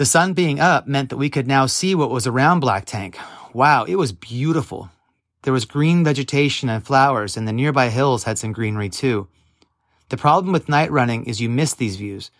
The 0.00 0.06
sun 0.06 0.32
being 0.32 0.60
up 0.60 0.86
meant 0.86 1.10
that 1.10 1.18
we 1.18 1.28
could 1.28 1.46
now 1.46 1.66
see 1.66 1.94
what 1.94 2.08
was 2.08 2.26
around 2.26 2.60
Black 2.60 2.86
Tank. 2.86 3.18
Wow, 3.52 3.84
it 3.84 3.96
was 3.96 4.12
beautiful. 4.12 4.88
There 5.42 5.52
was 5.52 5.66
green 5.66 6.04
vegetation 6.04 6.70
and 6.70 6.82
flowers, 6.82 7.36
and 7.36 7.46
the 7.46 7.52
nearby 7.52 7.90
hills 7.90 8.24
had 8.24 8.38
some 8.38 8.54
greenery 8.54 8.88
too. 8.88 9.28
The 10.08 10.16
problem 10.16 10.54
with 10.54 10.70
night 10.70 10.90
running 10.90 11.26
is 11.26 11.42
you 11.42 11.50
miss 11.50 11.74
these 11.74 11.96
views. 11.96 12.30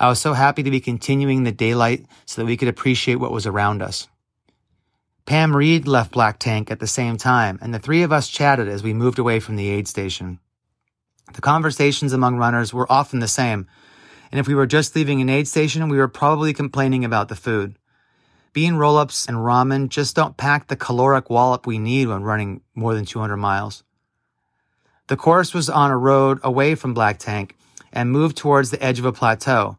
I 0.00 0.08
was 0.08 0.18
so 0.20 0.32
happy 0.32 0.64
to 0.64 0.70
be 0.72 0.80
continuing 0.80 1.44
the 1.44 1.52
daylight 1.52 2.06
so 2.24 2.42
that 2.42 2.46
we 2.46 2.56
could 2.56 2.66
appreciate 2.66 3.20
what 3.20 3.30
was 3.30 3.46
around 3.46 3.82
us. 3.82 4.08
Pam 5.26 5.54
Reed 5.54 5.86
left 5.86 6.10
Black 6.10 6.40
Tank 6.40 6.72
at 6.72 6.80
the 6.80 6.88
same 6.88 7.16
time, 7.16 7.56
and 7.62 7.72
the 7.72 7.78
three 7.78 8.02
of 8.02 8.10
us 8.10 8.28
chatted 8.28 8.66
as 8.66 8.82
we 8.82 8.92
moved 8.92 9.20
away 9.20 9.38
from 9.38 9.54
the 9.54 9.68
aid 9.68 9.86
station. 9.86 10.40
The 11.34 11.40
conversations 11.40 12.12
among 12.12 12.38
runners 12.38 12.74
were 12.74 12.90
often 12.90 13.20
the 13.20 13.28
same, 13.28 13.68
and 14.30 14.40
if 14.40 14.48
we 14.48 14.54
were 14.54 14.66
just 14.66 14.94
leaving 14.96 15.20
an 15.20 15.28
aid 15.28 15.48
station, 15.48 15.88
we 15.88 15.98
were 15.98 16.08
probably 16.08 16.52
complaining 16.52 17.04
about 17.04 17.28
the 17.28 17.36
food. 17.36 17.76
Bean 18.52 18.74
roll 18.74 18.96
ups 18.96 19.26
and 19.26 19.36
ramen 19.38 19.88
just 19.88 20.16
don't 20.16 20.36
pack 20.36 20.66
the 20.66 20.76
caloric 20.76 21.28
wallop 21.28 21.66
we 21.66 21.78
need 21.78 22.08
when 22.08 22.22
running 22.22 22.62
more 22.74 22.94
than 22.94 23.04
200 23.04 23.36
miles. 23.36 23.84
The 25.08 25.16
course 25.16 25.54
was 25.54 25.68
on 25.68 25.90
a 25.90 25.98
road 25.98 26.40
away 26.42 26.74
from 26.74 26.94
Black 26.94 27.18
Tank 27.18 27.56
and 27.92 28.10
moved 28.10 28.36
towards 28.36 28.70
the 28.70 28.82
edge 28.82 28.98
of 28.98 29.04
a 29.04 29.12
plateau. 29.12 29.78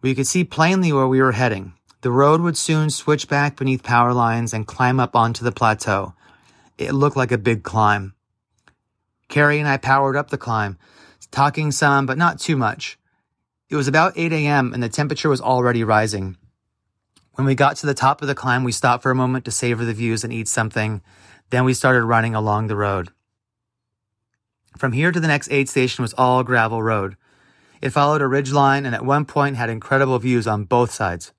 We 0.00 0.14
could 0.14 0.26
see 0.26 0.44
plainly 0.44 0.92
where 0.92 1.08
we 1.08 1.20
were 1.20 1.32
heading. 1.32 1.74
The 2.00 2.10
road 2.10 2.40
would 2.40 2.56
soon 2.56 2.90
switch 2.90 3.28
back 3.28 3.56
beneath 3.56 3.82
power 3.82 4.12
lines 4.12 4.54
and 4.54 4.66
climb 4.66 5.00
up 5.00 5.16
onto 5.16 5.44
the 5.44 5.52
plateau. 5.52 6.14
It 6.78 6.92
looked 6.92 7.16
like 7.16 7.32
a 7.32 7.38
big 7.38 7.64
climb. 7.64 8.14
Kerry 9.28 9.58
and 9.58 9.68
I 9.68 9.76
powered 9.76 10.16
up 10.16 10.30
the 10.30 10.38
climb, 10.38 10.78
talking 11.30 11.72
some, 11.72 12.06
but 12.06 12.16
not 12.16 12.38
too 12.38 12.56
much. 12.56 12.97
It 13.70 13.76
was 13.76 13.88
about 13.88 14.14
8 14.16 14.32
a.m. 14.32 14.72
and 14.72 14.82
the 14.82 14.88
temperature 14.88 15.28
was 15.28 15.42
already 15.42 15.84
rising. 15.84 16.38
When 17.34 17.46
we 17.46 17.54
got 17.54 17.76
to 17.76 17.86
the 17.86 17.94
top 17.94 18.22
of 18.22 18.28
the 18.28 18.34
climb, 18.34 18.64
we 18.64 18.72
stopped 18.72 19.02
for 19.02 19.10
a 19.10 19.14
moment 19.14 19.44
to 19.44 19.50
savor 19.50 19.84
the 19.84 19.92
views 19.92 20.24
and 20.24 20.32
eat 20.32 20.48
something. 20.48 21.02
Then 21.50 21.64
we 21.64 21.74
started 21.74 22.04
running 22.04 22.34
along 22.34 22.66
the 22.66 22.76
road. 22.76 23.10
From 24.78 24.92
here 24.92 25.12
to 25.12 25.20
the 25.20 25.28
next 25.28 25.50
aid 25.50 25.68
station 25.68 26.02
was 26.02 26.14
all 26.14 26.42
gravel 26.42 26.82
road. 26.82 27.16
It 27.82 27.90
followed 27.90 28.22
a 28.22 28.26
ridge 28.26 28.52
line 28.52 28.86
and 28.86 28.94
at 28.94 29.04
one 29.04 29.24
point 29.26 29.56
had 29.56 29.68
incredible 29.68 30.18
views 30.18 30.46
on 30.46 30.64
both 30.64 30.90
sides. 30.90 31.32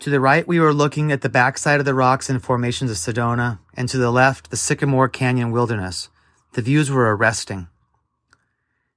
To 0.00 0.10
the 0.10 0.20
right, 0.20 0.48
we 0.48 0.58
were 0.58 0.74
looking 0.74 1.12
at 1.12 1.20
the 1.20 1.28
backside 1.28 1.80
of 1.80 1.86
the 1.86 1.94
rocks 1.94 2.28
and 2.28 2.42
formations 2.42 2.90
of 2.90 2.96
Sedona, 2.96 3.60
and 3.74 3.88
to 3.88 3.98
the 3.98 4.10
left, 4.10 4.50
the 4.50 4.56
Sycamore 4.56 5.08
Canyon 5.08 5.52
wilderness. 5.52 6.08
The 6.54 6.62
views 6.62 6.90
were 6.90 7.14
arresting. 7.14 7.68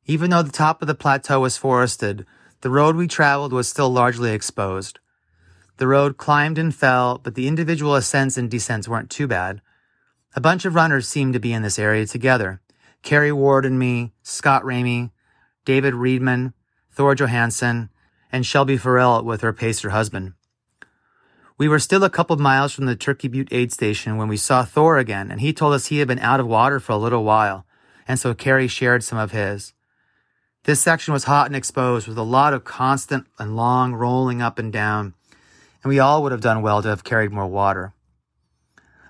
Even 0.05 0.29
though 0.29 0.43
the 0.43 0.51
top 0.51 0.81
of 0.81 0.87
the 0.87 0.95
plateau 0.95 1.39
was 1.39 1.57
forested, 1.57 2.25
the 2.61 2.69
road 2.69 2.95
we 2.95 3.07
traveled 3.07 3.51
was 3.51 3.67
still 3.67 3.89
largely 3.89 4.31
exposed. 4.31 4.99
The 5.77 5.87
road 5.87 6.17
climbed 6.17 6.57
and 6.57 6.73
fell, 6.73 7.17
but 7.17 7.35
the 7.35 7.47
individual 7.47 7.95
ascents 7.95 8.37
and 8.37 8.49
descents 8.49 8.87
weren't 8.87 9.09
too 9.09 9.27
bad. 9.27 9.61
A 10.35 10.41
bunch 10.41 10.65
of 10.65 10.75
runners 10.75 11.07
seemed 11.07 11.33
to 11.33 11.39
be 11.39 11.53
in 11.53 11.63
this 11.63 11.79
area 11.79 12.05
together. 12.05 12.61
Kerry 13.01 13.31
Ward 13.31 13.65
and 13.65 13.77
me, 13.77 14.13
Scott 14.23 14.63
Ramey, 14.63 15.11
David 15.63 15.93
Reedman, 15.93 16.53
Thor 16.91 17.15
Johansson, 17.15 17.89
and 18.31 18.45
Shelby 18.45 18.77
Farrell 18.77 19.23
with 19.23 19.41
her 19.41 19.53
pacer 19.53 19.89
husband. 19.89 20.33
We 21.57 21.67
were 21.67 21.79
still 21.79 22.03
a 22.03 22.09
couple 22.09 22.35
miles 22.37 22.73
from 22.73 22.85
the 22.85 22.95
Turkey 22.95 23.27
Butte 23.27 23.53
aid 23.53 23.71
station 23.71 24.17
when 24.17 24.27
we 24.27 24.37
saw 24.37 24.63
Thor 24.63 24.97
again, 24.97 25.31
and 25.31 25.39
he 25.39 25.53
told 25.53 25.73
us 25.73 25.87
he 25.87 25.99
had 25.99 26.07
been 26.07 26.19
out 26.19 26.39
of 26.39 26.47
water 26.47 26.79
for 26.79 26.93
a 26.93 26.97
little 26.97 27.23
while, 27.23 27.65
and 28.07 28.19
so 28.19 28.33
Kerry 28.33 28.67
shared 28.67 29.03
some 29.03 29.17
of 29.17 29.31
his. 29.31 29.74
This 30.65 30.81
section 30.81 31.13
was 31.13 31.25
hot 31.25 31.45
and 31.45 31.55
exposed 31.55 32.07
with 32.07 32.17
a 32.17 32.23
lot 32.23 32.51
of 32.51 32.63
constant 32.63 33.27
and 33.37 33.55
long 33.55 33.93
rolling 33.93 34.41
up 34.41 34.57
and 34.57 34.73
down, 34.73 35.13
and 35.83 35.89
we 35.89 35.99
all 35.99 36.23
would 36.23 36.31
have 36.31 36.41
done 36.41 36.63
well 36.63 36.81
to 36.81 36.87
have 36.87 37.03
carried 37.03 37.31
more 37.31 37.45
water. 37.45 37.93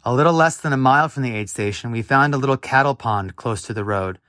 A 0.04 0.14
little 0.14 0.34
less 0.34 0.58
than 0.58 0.74
a 0.74 0.78
mile 0.78 1.08
from 1.08 1.24
the 1.24 1.34
aid 1.34 1.50
station, 1.50 1.92
we 1.92 2.02
found 2.02 2.34
a 2.34 2.38
little 2.38 2.58
cattle 2.58 2.94
pond 2.94 3.38
close 3.38 3.62
to 3.62 3.74
the 3.74 3.86
road. 3.86 4.20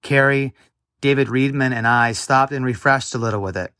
Kerry, 0.00 0.54
David 1.02 1.28
Reedman, 1.28 1.74
and 1.74 1.86
I 1.86 2.12
stopped 2.12 2.50
and 2.50 2.64
refreshed 2.64 3.14
a 3.14 3.18
little 3.18 3.42
with 3.42 3.58
it. 3.58 3.74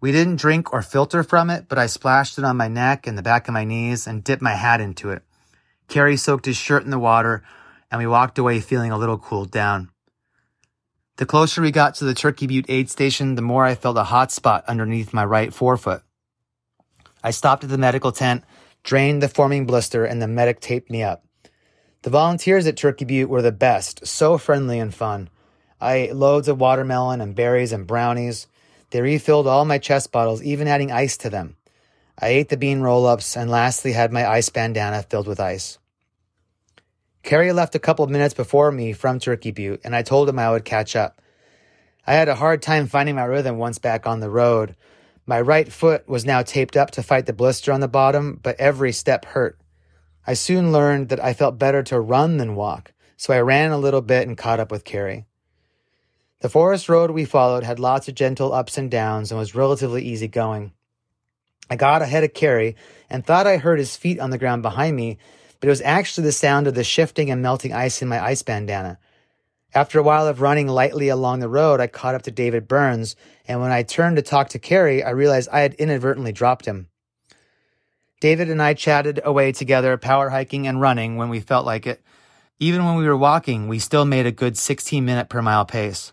We 0.00 0.10
didn't 0.10 0.40
drink 0.40 0.72
or 0.72 0.80
filter 0.80 1.22
from 1.22 1.50
it, 1.50 1.66
but 1.68 1.76
I 1.76 1.84
splashed 1.86 2.38
it 2.38 2.44
on 2.44 2.56
my 2.56 2.68
neck 2.68 3.06
and 3.06 3.18
the 3.18 3.22
back 3.22 3.48
of 3.48 3.54
my 3.54 3.64
knees 3.64 4.06
and 4.06 4.24
dipped 4.24 4.40
my 4.40 4.54
hat 4.54 4.80
into 4.80 5.10
it. 5.10 5.22
Kerry 5.88 6.16
soaked 6.16 6.46
his 6.46 6.56
shirt 6.56 6.84
in 6.84 6.90
the 6.90 6.98
water, 6.98 7.42
and 7.90 7.98
we 7.98 8.06
walked 8.06 8.38
away 8.38 8.60
feeling 8.60 8.92
a 8.92 8.98
little 8.98 9.18
cooled 9.18 9.50
down. 9.50 9.90
The 11.16 11.24
closer 11.24 11.62
we 11.62 11.70
got 11.70 11.94
to 11.94 12.04
the 12.04 12.12
Turkey 12.12 12.46
Butte 12.46 12.66
aid 12.68 12.90
station, 12.90 13.36
the 13.36 13.42
more 13.42 13.64
I 13.64 13.74
felt 13.74 13.96
a 13.96 14.04
hot 14.04 14.30
spot 14.30 14.64
underneath 14.68 15.14
my 15.14 15.24
right 15.24 15.52
forefoot. 15.52 16.02
I 17.24 17.30
stopped 17.30 17.64
at 17.64 17.70
the 17.70 17.78
medical 17.78 18.12
tent, 18.12 18.44
drained 18.82 19.22
the 19.22 19.28
forming 19.28 19.64
blister, 19.64 20.04
and 20.04 20.20
the 20.20 20.28
medic 20.28 20.60
taped 20.60 20.90
me 20.90 21.02
up. 21.02 21.24
The 22.02 22.10
volunteers 22.10 22.66
at 22.66 22.76
Turkey 22.76 23.06
Butte 23.06 23.30
were 23.30 23.40
the 23.40 23.50
best, 23.50 24.06
so 24.06 24.36
friendly 24.36 24.78
and 24.78 24.94
fun. 24.94 25.30
I 25.80 25.94
ate 25.94 26.14
loads 26.14 26.48
of 26.48 26.60
watermelon 26.60 27.22
and 27.22 27.34
berries 27.34 27.72
and 27.72 27.86
brownies. 27.86 28.46
They 28.90 29.00
refilled 29.00 29.46
all 29.46 29.64
my 29.64 29.78
chest 29.78 30.12
bottles, 30.12 30.42
even 30.42 30.68
adding 30.68 30.92
ice 30.92 31.16
to 31.16 31.30
them. 31.30 31.56
I 32.18 32.28
ate 32.28 32.50
the 32.50 32.58
bean 32.58 32.80
roll 32.80 33.06
ups 33.06 33.38
and 33.38 33.50
lastly 33.50 33.92
had 33.92 34.12
my 34.12 34.28
ice 34.28 34.50
bandana 34.50 35.02
filled 35.02 35.28
with 35.28 35.40
ice. 35.40 35.78
Kerry 37.26 37.52
left 37.52 37.74
a 37.74 37.80
couple 37.80 38.04
of 38.04 38.10
minutes 38.12 38.34
before 38.34 38.70
me 38.70 38.92
from 38.92 39.18
Turkey 39.18 39.50
Butte, 39.50 39.80
and 39.82 39.96
I 39.96 40.02
told 40.02 40.28
him 40.28 40.38
I 40.38 40.52
would 40.52 40.64
catch 40.64 40.94
up. 40.94 41.20
I 42.06 42.14
had 42.14 42.28
a 42.28 42.36
hard 42.36 42.62
time 42.62 42.86
finding 42.86 43.16
my 43.16 43.24
rhythm 43.24 43.58
once 43.58 43.80
back 43.80 44.06
on 44.06 44.20
the 44.20 44.30
road. 44.30 44.76
My 45.26 45.40
right 45.40 45.70
foot 45.70 46.08
was 46.08 46.24
now 46.24 46.42
taped 46.42 46.76
up 46.76 46.92
to 46.92 47.02
fight 47.02 47.26
the 47.26 47.32
blister 47.32 47.72
on 47.72 47.80
the 47.80 47.88
bottom, 47.88 48.38
but 48.40 48.60
every 48.60 48.92
step 48.92 49.24
hurt. 49.24 49.58
I 50.24 50.34
soon 50.34 50.70
learned 50.70 51.08
that 51.08 51.22
I 51.22 51.34
felt 51.34 51.58
better 51.58 51.82
to 51.82 51.98
run 51.98 52.36
than 52.36 52.54
walk, 52.54 52.92
so 53.16 53.34
I 53.34 53.40
ran 53.40 53.72
a 53.72 53.78
little 53.78 54.02
bit 54.02 54.28
and 54.28 54.38
caught 54.38 54.60
up 54.60 54.70
with 54.70 54.84
Kerry. 54.84 55.26
The 56.42 56.48
forest 56.48 56.88
road 56.88 57.10
we 57.10 57.24
followed 57.24 57.64
had 57.64 57.80
lots 57.80 58.06
of 58.06 58.14
gentle 58.14 58.52
ups 58.52 58.78
and 58.78 58.88
downs 58.88 59.32
and 59.32 59.38
was 59.40 59.52
relatively 59.52 60.04
easy 60.04 60.28
going. 60.28 60.74
I 61.68 61.74
got 61.74 62.02
ahead 62.02 62.22
of 62.22 62.34
Kerry 62.34 62.76
and 63.10 63.26
thought 63.26 63.48
I 63.48 63.56
heard 63.56 63.80
his 63.80 63.96
feet 63.96 64.20
on 64.20 64.30
the 64.30 64.38
ground 64.38 64.62
behind 64.62 64.94
me, 64.94 65.18
but 65.66 65.70
it 65.70 65.82
was 65.82 65.82
actually 65.82 66.22
the 66.22 66.30
sound 66.30 66.68
of 66.68 66.76
the 66.76 66.84
shifting 66.84 67.28
and 67.28 67.42
melting 67.42 67.72
ice 67.72 68.00
in 68.00 68.06
my 68.06 68.24
ice 68.24 68.40
bandana. 68.40 69.00
After 69.74 69.98
a 69.98 70.02
while 70.04 70.28
of 70.28 70.40
running 70.40 70.68
lightly 70.68 71.08
along 71.08 71.40
the 71.40 71.48
road, 71.48 71.80
I 71.80 71.88
caught 71.88 72.14
up 72.14 72.22
to 72.22 72.30
David 72.30 72.68
Burns, 72.68 73.16
and 73.48 73.60
when 73.60 73.72
I 73.72 73.82
turned 73.82 74.14
to 74.14 74.22
talk 74.22 74.50
to 74.50 74.60
Kerry, 74.60 75.02
I 75.02 75.10
realized 75.10 75.48
I 75.50 75.62
had 75.62 75.74
inadvertently 75.74 76.30
dropped 76.30 76.66
him. 76.66 76.86
David 78.20 78.48
and 78.48 78.62
I 78.62 78.74
chatted 78.74 79.20
away 79.24 79.50
together, 79.50 79.96
power 79.96 80.30
hiking 80.30 80.68
and 80.68 80.80
running 80.80 81.16
when 81.16 81.30
we 81.30 81.40
felt 81.40 81.66
like 81.66 81.84
it. 81.84 82.00
Even 82.60 82.84
when 82.84 82.94
we 82.94 83.08
were 83.08 83.16
walking, 83.16 83.66
we 83.66 83.80
still 83.80 84.04
made 84.04 84.24
a 84.24 84.30
good 84.30 84.56
16 84.56 85.04
minute 85.04 85.28
per 85.28 85.42
mile 85.42 85.64
pace. 85.64 86.12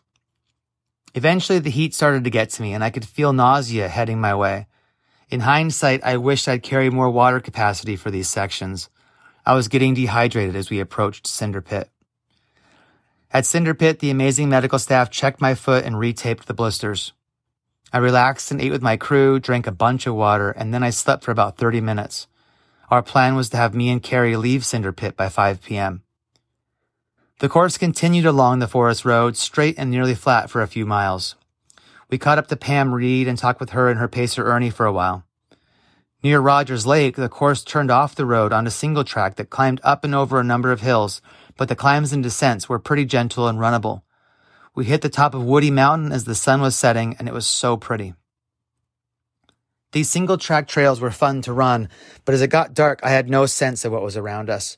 Eventually, 1.14 1.60
the 1.60 1.70
heat 1.70 1.94
started 1.94 2.24
to 2.24 2.32
get 2.32 2.50
to 2.50 2.64
me, 2.64 2.74
and 2.74 2.84
I 2.84 2.90
could 2.90 3.06
feel 3.06 3.34
nausea 3.34 3.88
heading 3.88 4.20
my 4.20 4.34
way. 4.34 4.66
In 5.30 5.42
hindsight, 5.42 6.04
I 6.04 6.18
wished 6.18 6.48
I'd 6.48 6.64
carried 6.64 6.92
more 6.92 7.12
water 7.12 7.40
capacity 7.40 7.96
for 7.96 8.10
these 8.10 8.28
sections. 8.28 8.90
I 9.46 9.56
was 9.56 9.68
getting 9.68 9.94
dehydrated 9.94 10.56
as 10.56 10.70
we 10.70 10.80
approached 10.80 11.28
Cinder 11.28 11.62
Pit. 11.62 11.90
At 13.32 13.46
Cinder 13.46 13.74
Pit, 13.74 14.00
the 14.00 14.10
amazing 14.10 14.48
medical 14.48 14.80
staff 14.80 15.10
checked 15.10 15.42
my 15.42 15.54
foot 15.54 15.84
and 15.84 15.96
retaped 15.96 16.46
the 16.46 16.54
blisters. 16.54 17.14
I 17.92 17.98
relaxed 17.98 18.52
and 18.52 18.62
ate 18.62 18.72
with 18.72 18.82
my 18.82 18.96
crew, 18.96 19.40
drank 19.40 19.68
a 19.68 19.72
bunch 19.72 20.08
of 20.08 20.16
water, 20.16 20.52
and 20.52 20.74
then 20.74 20.82
I 20.82 20.92
slept 20.92 21.24
for 21.24 21.32
about 21.32 21.58
30 21.58 21.82
minutes. 21.82 22.28
Our 22.90 23.02
plan 23.02 23.36
was 23.36 23.50
to 23.50 23.58
have 23.58 23.76
me 23.76 23.90
and 23.90 24.02
Kerry 24.02 24.38
leave 24.38 24.66
Cinder 24.66 24.94
Pit 24.94 25.18
by 25.18 25.30
5 25.30 25.62
p.m. 25.62 26.04
The 27.40 27.50
course 27.50 27.78
continued 27.78 28.26
along 28.26 28.60
the 28.60 28.68
forest 28.68 29.04
road, 29.04 29.36
straight 29.36 29.76
and 29.78 29.92
nearly 29.92 30.16
flat 30.16 30.50
for 30.50 30.62
a 30.62 30.68
few 30.68 30.86
miles. 30.86 31.36
We 32.10 32.18
caught 32.18 32.38
up 32.38 32.48
to 32.48 32.56
Pam 32.56 32.94
Reed 32.94 33.28
and 33.28 33.38
talked 33.38 33.60
with 33.60 33.72
her 33.72 33.90
and 33.90 34.00
her 34.00 34.08
pacer 34.08 34.46
Ernie 34.46 34.70
for 34.70 34.86
a 34.86 34.94
while. 34.94 35.26
Near 36.24 36.40
Rogers 36.40 36.86
Lake, 36.86 37.18
the 37.18 37.28
course 37.28 37.66
turned 37.66 37.92
off 37.92 38.16
the 38.16 38.26
road 38.26 38.54
on 38.54 38.66
a 38.66 38.72
single 38.72 39.04
track 39.04 39.36
that 39.36 39.50
climbed 39.50 39.82
up 39.84 40.06
and 40.06 40.16
over 40.16 40.40
a 40.40 40.44
number 40.44 40.72
of 40.72 40.80
hills, 40.80 41.22
but 41.58 41.68
the 41.68 41.76
climbs 41.76 42.14
and 42.14 42.24
descents 42.24 42.70
were 42.70 42.80
pretty 42.80 43.04
gentle 43.04 43.46
and 43.46 43.60
runnable. 43.60 44.04
We 44.74 44.86
hit 44.86 45.02
the 45.02 45.10
top 45.10 45.36
of 45.36 45.44
Woody 45.44 45.70
Mountain 45.70 46.14
as 46.14 46.24
the 46.24 46.34
sun 46.34 46.62
was 46.62 46.78
setting, 46.78 47.18
and 47.20 47.28
it 47.28 47.34
was 47.34 47.46
so 47.46 47.76
pretty. 47.76 48.14
These 49.92 50.10
single 50.10 50.38
track 50.38 50.66
trails 50.70 51.02
were 51.02 51.12
fun 51.12 51.42
to 51.42 51.52
run, 51.52 51.90
but 52.24 52.34
as 52.34 52.42
it 52.42 52.48
got 52.48 52.74
dark, 52.74 53.02
I 53.04 53.10
had 53.10 53.30
no 53.30 53.46
sense 53.46 53.84
of 53.84 53.92
what 53.92 54.02
was 54.02 54.16
around 54.16 54.50
us. 54.50 54.78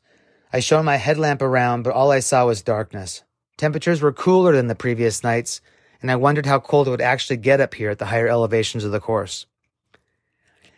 I 0.52 0.60
shone 0.62 0.84
my 0.84 0.96
headlamp 0.96 1.44
around, 1.44 1.84
but 1.84 1.94
all 1.94 2.12
I 2.12 2.22
saw 2.22 2.48
was 2.48 2.64
darkness. 2.64 3.24
Temperatures 3.56 4.02
were 4.02 4.12
cooler 4.12 4.56
than 4.56 4.66
the 4.66 4.74
previous 4.74 5.24
nights, 5.24 5.62
and 6.02 6.10
I 6.10 6.16
wondered 6.16 6.48
how 6.48 6.60
cold 6.60 6.88
it 6.88 6.92
would 6.92 7.02
actually 7.02 7.38
get 7.38 7.62
up 7.62 7.76
here 7.76 7.92
at 7.92 8.00
the 8.00 8.06
higher 8.06 8.28
elevations 8.28 8.84
of 8.84 8.92
the 8.92 9.00
course. 9.00 9.46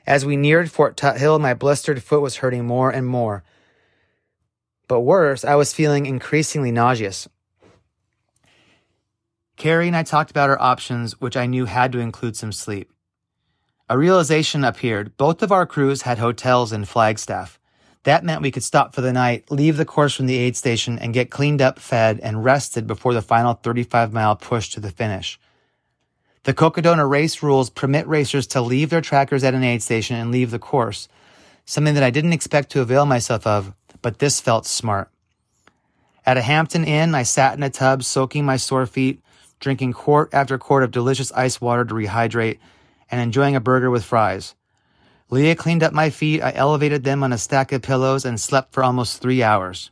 As 0.08 0.26
we 0.26 0.38
neared 0.38 0.72
Fort 0.72 0.96
Tuthill, 0.96 1.38
my 1.38 1.54
blistered 1.54 2.02
foot 2.02 2.22
was 2.22 2.38
hurting 2.38 2.66
more 2.66 2.90
and 2.90 3.06
more. 3.06 3.44
But 4.88 5.02
worse, 5.02 5.44
I 5.44 5.56
was 5.56 5.74
feeling 5.74 6.06
increasingly 6.06 6.72
nauseous. 6.72 7.28
Kerry 9.58 9.88
and 9.88 9.98
I 9.98 10.04
talked 10.04 10.32
about 10.32 10.50
our 10.50 10.62
options, 10.62 11.20
which 11.20 11.36
I 11.36 11.46
knew 11.46 11.66
had 11.66 11.92
to 11.92 12.00
include 12.00 12.38
some 12.38 12.54
sleep. 12.54 12.90
A 13.90 13.98
realization 13.98 14.64
appeared. 14.64 15.18
Both 15.18 15.44
of 15.44 15.52
our 15.52 15.66
crews 15.66 16.04
had 16.04 16.20
hotels 16.20 16.72
in 16.72 16.86
Flagstaff. 16.86 17.60
That 18.04 18.24
meant 18.24 18.42
we 18.42 18.52
could 18.52 18.64
stop 18.64 18.96
for 18.96 19.02
the 19.02 19.12
night, 19.12 19.52
leave 19.52 19.76
the 19.76 19.84
course 19.84 20.14
from 20.14 20.28
the 20.28 20.38
aid 20.38 20.56
station, 20.56 20.98
and 20.98 21.14
get 21.14 21.32
cleaned 21.32 21.62
up, 21.62 21.80
fed, 21.80 22.22
and 22.22 22.46
rested 22.46 22.88
before 22.88 23.14
the 23.14 23.22
final 23.22 23.56
35 23.56 24.14
mile 24.14 24.38
push 24.38 24.70
to 24.70 24.80
the 24.80 24.92
finish. 24.92 25.38
The 26.48 26.54
Cocodona 26.54 27.06
race 27.06 27.44
rules 27.44 27.70
permit 27.70 28.08
racers 28.08 28.48
to 28.48 28.62
leave 28.62 28.90
their 28.90 29.02
trackers 29.02 29.44
at 29.44 29.54
an 29.54 29.66
aid 29.66 29.84
station 29.84 30.16
and 30.16 30.32
leave 30.32 30.50
the 30.50 30.58
course, 30.58 31.10
something 31.66 31.94
that 31.96 32.04
I 32.04 32.10
didn't 32.10 32.32
expect 32.32 32.70
to 32.70 32.80
avail 32.80 33.06
myself 33.06 33.46
of, 33.46 33.74
but 34.02 34.20
this 34.20 34.40
felt 34.40 34.66
smart. 34.66 35.12
At 36.26 36.38
a 36.38 36.42
Hampton 36.42 36.86
Inn, 36.86 37.14
I 37.16 37.24
sat 37.24 37.58
in 37.58 37.64
a 37.64 37.70
tub 37.70 38.02
soaking 38.02 38.46
my 38.46 38.56
sore 38.56 38.86
feet, 38.86 39.22
drinking 39.60 39.92
quart 39.92 40.30
after 40.34 40.58
quart 40.58 40.84
of 40.84 40.92
delicious 40.92 41.34
ice 41.34 41.60
water 41.60 41.84
to 41.84 41.94
rehydrate, 41.94 42.60
and 43.12 43.20
enjoying 43.20 43.58
a 43.58 43.60
burger 43.60 43.92
with 43.92 44.06
fries. 44.06 44.56
Leah 45.30 45.54
cleaned 45.54 45.84
up 45.84 45.92
my 45.92 46.10
feet, 46.10 46.42
I 46.42 46.54
elevated 46.54 47.04
them 47.04 47.24
on 47.24 47.34
a 47.34 47.38
stack 47.38 47.74
of 47.74 47.82
pillows, 47.82 48.24
and 48.24 48.40
slept 48.40 48.72
for 48.72 48.86
almost 48.86 49.22
three 49.22 49.44
hours. 49.44 49.92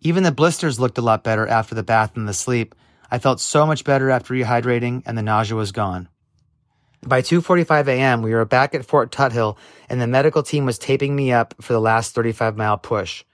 Even 0.00 0.22
the 0.22 0.30
blisters 0.30 0.78
looked 0.78 0.98
a 0.98 1.02
lot 1.02 1.24
better 1.24 1.44
after 1.44 1.74
the 1.74 1.82
bath 1.82 2.16
and 2.16 2.28
the 2.28 2.34
sleep. 2.34 2.72
I 3.10 3.18
felt 3.18 3.40
so 3.40 3.66
much 3.66 3.84
better 3.84 4.10
after 4.10 4.34
rehydrating, 4.34 5.02
and 5.06 5.16
the 5.16 5.22
nausea 5.22 5.56
was 5.56 5.72
gone. 5.72 6.08
By 7.06 7.22
2:45 7.22 7.88
a.m., 7.88 8.22
we 8.22 8.34
were 8.34 8.44
back 8.44 8.74
at 8.74 8.84
Fort 8.84 9.12
Tuthill, 9.12 9.56
and 9.88 10.00
the 10.00 10.06
medical 10.06 10.42
team 10.42 10.64
was 10.64 10.78
taping 10.78 11.14
me 11.14 11.32
up 11.32 11.54
for 11.60 11.72
the 11.72 11.80
last 11.80 12.14
35 12.14 12.56
mile 12.56 12.78
push. 12.78 13.24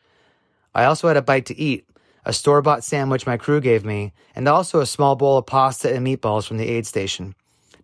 I 0.75 0.85
also 0.85 1.09
had 1.09 1.17
a 1.17 1.23
bite 1.23 1.47
to 1.47 1.59
eat, 1.59 1.87
a 2.25 2.33
store 2.33 2.63
bought 2.63 2.85
sandwich 2.85 3.27
my 3.27 3.37
crew 3.37 3.61
gave 3.61 3.85
me, 3.85 4.13
and 4.35 4.47
also 4.47 4.81
a 4.81 4.87
small 4.87 5.17
bowl 5.17 5.39
of 5.39 5.47
pasta 5.47 5.95
and 5.95 6.07
meatballs 6.07 6.47
from 6.47 6.57
the 6.57 6.69
aid 6.69 6.87
station. 6.87 7.35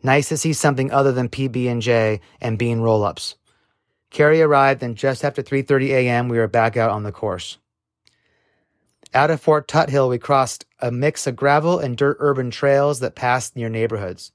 Nice 0.02 0.28
to 0.28 0.36
see 0.36 0.52
something 0.52 0.92
other 0.92 1.10
than 1.10 1.28
PB&J 1.28 2.20
and 2.40 2.58
bean 2.58 2.80
roll-ups. 2.80 3.34
Kerry 4.10 4.40
arrived 4.40 4.82
and 4.82 4.96
just 4.96 5.24
after 5.24 5.42
3:30 5.42 5.88
a.m. 5.90 6.28
we 6.28 6.38
were 6.38 6.48
back 6.48 6.76
out 6.76 6.90
on 6.90 7.02
the 7.02 7.12
course. 7.12 7.58
Out 9.14 9.30
of 9.30 9.40
Fort 9.40 9.66
Tuthill, 9.66 10.10
we 10.10 10.18
crossed 10.18 10.66
a 10.80 10.90
mix 10.90 11.26
of 11.26 11.34
gravel 11.34 11.78
and 11.78 11.96
dirt 11.96 12.18
urban 12.20 12.50
trails 12.50 13.00
that 13.00 13.14
passed 13.14 13.56
near 13.56 13.68
neighborhoods. 13.70 14.32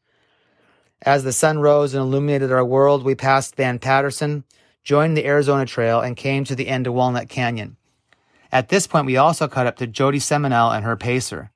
As 1.03 1.23
the 1.23 1.33
sun 1.33 1.59
rose 1.59 1.93
and 1.93 2.01
illuminated 2.01 2.51
our 2.51 2.65
world, 2.65 3.03
we 3.03 3.13
passed 3.13 3.55
Van 3.55 3.77
Patterson, 3.77 4.45
joined 4.83 5.15
the 5.15 5.25
Arizona 5.25 5.65
Trail, 5.65 6.01
and 6.01 6.17
came 6.17 6.43
to 6.45 6.55
the 6.55 6.67
end 6.67 6.87
of 6.87 6.93
Walnut 6.93 7.29
Canyon. 7.29 7.77
At 8.51 8.69
this 8.69 8.87
point, 8.87 9.05
we 9.05 9.17
also 9.17 9.47
caught 9.47 9.67
up 9.67 9.77
to 9.77 9.87
Jody 9.87 10.19
Seminel 10.19 10.71
and 10.71 10.83
her 10.85 10.95
pacer. 10.95 11.51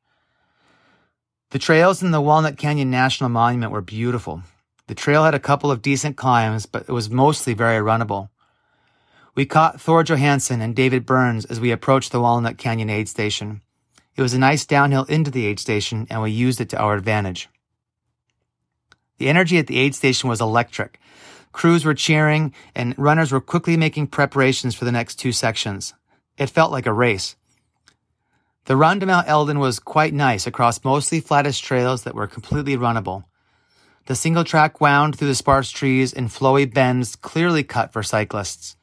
The 1.49 1.59
trails 1.59 2.03
in 2.03 2.11
the 2.11 2.22
Walnut 2.22 2.57
Canyon 2.57 2.91
National 2.91 3.30
Monument 3.30 3.72
were 3.72 3.82
beautiful. 3.82 4.43
The 4.88 4.95
trail 4.95 5.24
had 5.24 5.34
a 5.34 5.39
couple 5.39 5.72
of 5.72 5.82
decent 5.82 6.18
climbs, 6.18 6.65
but 6.65 6.84
it 6.84 6.91
was 6.91 7.09
mostly 7.09 7.53
very 7.53 7.84
runnable. 7.84 8.30
We 9.38 9.46
caught 9.46 9.80
Thor 9.80 10.04
Johansson 10.04 10.62
and 10.62 10.76
David 10.76 11.06
Burns 11.06 11.46
as 11.46 11.60
we 11.60 11.70
approached 11.70 12.12
the 12.12 12.20
Walnut 12.20 12.58
Canyon 12.58 12.90
aid 12.90 13.08
station. 13.08 13.62
It 14.16 14.24
was 14.24 14.34
a 14.34 14.40
nice 14.40 14.66
downhill 14.66 15.04
into 15.04 15.30
the 15.30 15.46
aid 15.46 15.60
station, 15.60 16.08
and 16.10 16.24
we 16.24 16.32
used 16.32 16.60
it 16.60 16.70
to 16.70 16.78
our 16.80 16.96
advantage. 16.96 17.48
The 19.20 19.30
energy 19.30 19.60
at 19.60 19.68
the 19.68 19.78
aid 19.78 19.94
station 19.94 20.28
was 20.28 20.42
electric. 20.42 21.00
Crews 21.52 21.86
were 21.86 21.94
cheering, 21.94 22.52
and 22.74 22.98
runners 22.98 23.32
were 23.32 23.40
quickly 23.40 23.78
making 23.78 24.08
preparations 24.08 24.74
for 24.74 24.86
the 24.86 24.92
next 24.92 25.18
two 25.18 25.32
sections. 25.32 25.94
It 26.40 26.50
felt 26.50 26.72
like 26.72 26.88
a 26.88 26.92
race. 26.92 27.36
The 28.66 28.76
run 28.76 29.00
to 29.02 29.06
Mount 29.06 29.28
Elden 29.28 29.60
was 29.60 29.78
quite 29.78 30.16
nice 30.16 30.48
across 30.48 30.84
mostly 30.84 31.20
flattish 31.20 31.60
trails 31.60 32.06
that 32.06 32.16
were 32.16 32.26
completely 32.26 32.76
runnable. 32.76 33.26
The 34.08 34.16
single 34.16 34.44
track 34.44 34.82
wound 34.82 35.16
through 35.16 35.28
the 35.28 35.36
sparse 35.36 35.70
trees 35.70 36.12
in 36.12 36.28
flowy 36.28 36.66
bends 36.74 37.16
clearly 37.16 37.64
cut 37.64 37.94
for 37.94 38.02
cyclists. 38.02 38.78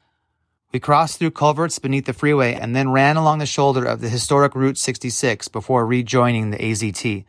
We 0.75 0.79
crossed 0.81 1.19
through 1.19 1.31
culverts 1.31 1.79
beneath 1.79 2.03
the 2.03 2.11
freeway 2.11 2.53
and 2.53 2.75
then 2.75 2.91
ran 2.91 3.15
along 3.15 3.39
the 3.39 3.45
shoulder 3.45 3.85
of 3.85 4.01
the 4.01 4.09
historic 4.09 4.53
Route 4.55 4.77
66 4.77 5.47
before 5.47 5.85
rejoining 5.85 6.49
the 6.49 6.57
AZT. 6.57 7.23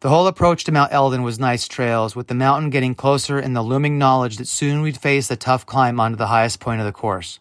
The 0.00 0.08
whole 0.08 0.26
approach 0.26 0.64
to 0.64 0.72
Mount 0.72 0.92
Elden 0.92 1.22
was 1.22 1.38
nice 1.38 1.68
trails, 1.68 2.16
with 2.16 2.26
the 2.26 2.34
mountain 2.34 2.70
getting 2.70 2.96
closer 2.96 3.38
and 3.38 3.54
the 3.54 3.62
looming 3.62 3.98
knowledge 3.98 4.38
that 4.38 4.48
soon 4.48 4.82
we'd 4.82 4.98
face 4.98 5.30
a 5.30 5.36
tough 5.36 5.64
climb 5.64 6.00
onto 6.00 6.16
the 6.16 6.26
highest 6.26 6.58
point 6.58 6.80
of 6.80 6.86
the 6.86 6.92
course. 6.92 7.38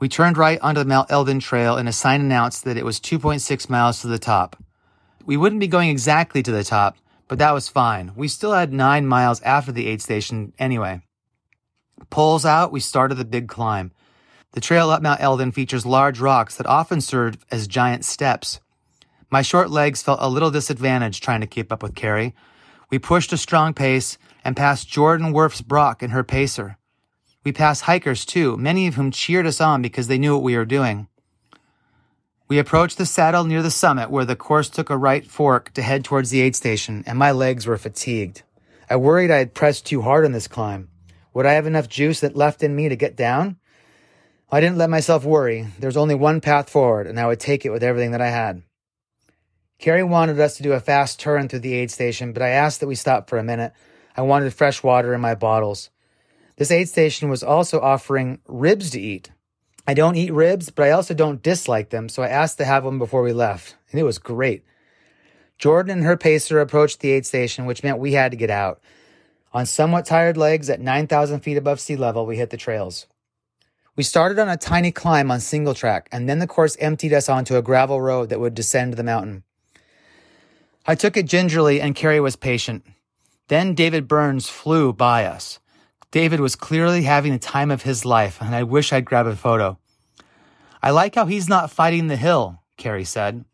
We 0.00 0.08
turned 0.08 0.38
right 0.38 0.58
onto 0.62 0.78
the 0.78 0.88
Mount 0.88 1.12
Elden 1.12 1.40
Trail 1.40 1.76
and 1.76 1.90
a 1.90 1.92
sign 1.92 2.22
announced 2.22 2.64
that 2.64 2.78
it 2.78 2.86
was 2.86 2.98
2.6 2.98 3.68
miles 3.68 4.00
to 4.00 4.06
the 4.06 4.18
top. 4.18 4.56
We 5.26 5.36
wouldn't 5.36 5.60
be 5.60 5.68
going 5.68 5.90
exactly 5.90 6.42
to 6.42 6.52
the 6.52 6.64
top, 6.64 6.96
but 7.28 7.36
that 7.36 7.52
was 7.52 7.68
fine. 7.68 8.12
We 8.16 8.28
still 8.28 8.54
had 8.54 8.72
nine 8.72 9.06
miles 9.06 9.42
after 9.42 9.72
the 9.72 9.88
aid 9.88 10.00
station 10.00 10.54
anyway. 10.58 11.02
Poles 12.10 12.44
out, 12.44 12.72
we 12.72 12.80
started 12.80 13.16
the 13.16 13.24
big 13.24 13.48
climb. 13.48 13.92
The 14.52 14.60
trail 14.60 14.90
up 14.90 15.02
Mount 15.02 15.20
Elden 15.20 15.52
features 15.52 15.84
large 15.84 16.20
rocks 16.20 16.56
that 16.56 16.66
often 16.66 17.00
serve 17.00 17.44
as 17.50 17.66
giant 17.66 18.04
steps. 18.04 18.60
My 19.30 19.42
short 19.42 19.70
legs 19.70 20.02
felt 20.02 20.20
a 20.22 20.30
little 20.30 20.50
disadvantaged 20.50 21.22
trying 21.22 21.40
to 21.40 21.46
keep 21.46 21.72
up 21.72 21.82
with 21.82 21.94
Kerry. 21.94 22.34
We 22.90 22.98
pushed 22.98 23.32
a 23.32 23.36
strong 23.36 23.74
pace 23.74 24.18
and 24.44 24.56
passed 24.56 24.88
Jordan 24.88 25.32
Wirfs 25.32 25.66
Brock 25.66 26.02
and 26.02 26.12
her 26.12 26.22
pacer. 26.22 26.78
We 27.44 27.52
passed 27.52 27.82
hikers 27.82 28.24
too, 28.24 28.56
many 28.56 28.86
of 28.86 28.94
whom 28.94 29.10
cheered 29.10 29.46
us 29.46 29.60
on 29.60 29.82
because 29.82 30.06
they 30.06 30.18
knew 30.18 30.34
what 30.34 30.42
we 30.42 30.56
were 30.56 30.64
doing. 30.64 31.08
We 32.48 32.58
approached 32.58 32.96
the 32.96 33.06
saddle 33.06 33.44
near 33.44 33.62
the 33.62 33.70
summit 33.70 34.10
where 34.10 34.24
the 34.24 34.36
course 34.36 34.68
took 34.68 34.88
a 34.88 34.96
right 34.96 35.26
fork 35.26 35.72
to 35.74 35.82
head 35.82 36.04
towards 36.04 36.30
the 36.30 36.40
aid 36.40 36.54
station, 36.54 37.02
and 37.06 37.18
my 37.18 37.32
legs 37.32 37.66
were 37.66 37.76
fatigued. 37.76 38.42
I 38.88 38.96
worried 38.96 39.32
I 39.32 39.38
had 39.38 39.54
pressed 39.54 39.84
too 39.84 40.02
hard 40.02 40.24
on 40.24 40.30
this 40.32 40.46
climb. 40.46 40.88
Would 41.36 41.44
I 41.44 41.52
have 41.52 41.66
enough 41.66 41.90
juice 41.90 42.20
that 42.20 42.34
left 42.34 42.62
in 42.62 42.74
me 42.74 42.88
to 42.88 42.96
get 42.96 43.14
down? 43.14 43.58
I 44.50 44.58
didn't 44.58 44.78
let 44.78 44.88
myself 44.88 45.22
worry. 45.22 45.66
There 45.78 45.86
was 45.86 45.96
only 45.98 46.14
one 46.14 46.40
path 46.40 46.70
forward, 46.70 47.06
and 47.06 47.20
I 47.20 47.26
would 47.26 47.40
take 47.40 47.66
it 47.66 47.70
with 47.70 47.82
everything 47.82 48.12
that 48.12 48.22
I 48.22 48.30
had. 48.30 48.62
Kerry 49.78 50.02
wanted 50.02 50.40
us 50.40 50.56
to 50.56 50.62
do 50.62 50.72
a 50.72 50.80
fast 50.80 51.20
turn 51.20 51.46
through 51.50 51.58
the 51.58 51.74
aid 51.74 51.90
station, 51.90 52.32
but 52.32 52.40
I 52.40 52.48
asked 52.48 52.80
that 52.80 52.86
we 52.86 52.94
stop 52.94 53.28
for 53.28 53.36
a 53.36 53.44
minute. 53.44 53.74
I 54.16 54.22
wanted 54.22 54.54
fresh 54.54 54.82
water 54.82 55.12
in 55.12 55.20
my 55.20 55.34
bottles. 55.34 55.90
This 56.56 56.70
aid 56.70 56.88
station 56.88 57.28
was 57.28 57.42
also 57.42 57.82
offering 57.82 58.40
ribs 58.46 58.88
to 58.92 59.00
eat. 59.02 59.30
I 59.86 59.92
don't 59.92 60.16
eat 60.16 60.32
ribs, 60.32 60.70
but 60.70 60.86
I 60.86 60.92
also 60.92 61.12
don't 61.12 61.42
dislike 61.42 61.90
them, 61.90 62.08
so 62.08 62.22
I 62.22 62.28
asked 62.28 62.56
to 62.56 62.64
have 62.64 62.86
one 62.86 62.98
before 62.98 63.20
we 63.20 63.34
left, 63.34 63.76
and 63.90 64.00
it 64.00 64.04
was 64.04 64.16
great. 64.16 64.64
Jordan 65.58 65.98
and 65.98 66.06
her 66.06 66.16
pacer 66.16 66.60
approached 66.60 67.00
the 67.00 67.10
aid 67.10 67.26
station, 67.26 67.66
which 67.66 67.82
meant 67.82 67.98
we 67.98 68.14
had 68.14 68.30
to 68.30 68.38
get 68.38 68.48
out. 68.48 68.80
On 69.56 69.64
somewhat 69.64 70.04
tired 70.04 70.36
legs 70.36 70.68
at 70.68 70.82
9,000 70.82 71.40
feet 71.40 71.56
above 71.56 71.80
sea 71.80 71.96
level, 71.96 72.26
we 72.26 72.36
hit 72.36 72.50
the 72.50 72.58
trails. 72.58 73.06
We 73.96 74.02
started 74.02 74.38
on 74.38 74.50
a 74.50 74.58
tiny 74.58 74.92
climb 74.92 75.30
on 75.30 75.40
single 75.40 75.72
track, 75.72 76.10
and 76.12 76.28
then 76.28 76.40
the 76.40 76.46
course 76.46 76.76
emptied 76.78 77.14
us 77.14 77.30
onto 77.30 77.56
a 77.56 77.62
gravel 77.62 77.98
road 77.98 78.28
that 78.28 78.38
would 78.38 78.52
descend 78.52 78.92
the 78.92 79.02
mountain. 79.02 79.44
I 80.86 80.94
took 80.94 81.16
it 81.16 81.24
gingerly, 81.24 81.80
and 81.80 81.94
Kerry 81.94 82.20
was 82.20 82.36
patient. 82.36 82.84
Then 83.48 83.72
David 83.72 84.06
Burns 84.06 84.46
flew 84.46 84.92
by 84.92 85.24
us. 85.24 85.58
David 86.10 86.40
was 86.40 86.54
clearly 86.54 87.04
having 87.04 87.32
the 87.32 87.38
time 87.38 87.70
of 87.70 87.80
his 87.80 88.04
life, 88.04 88.42
and 88.42 88.54
I 88.54 88.62
wish 88.62 88.92
I'd 88.92 89.06
grab 89.06 89.26
a 89.26 89.34
photo. 89.34 89.78
I 90.82 90.90
like 90.90 91.14
how 91.14 91.24
he's 91.24 91.48
not 91.48 91.70
fighting 91.70 92.08
the 92.08 92.16
hill, 92.16 92.60
Kerry 92.76 93.04
said. 93.04 93.46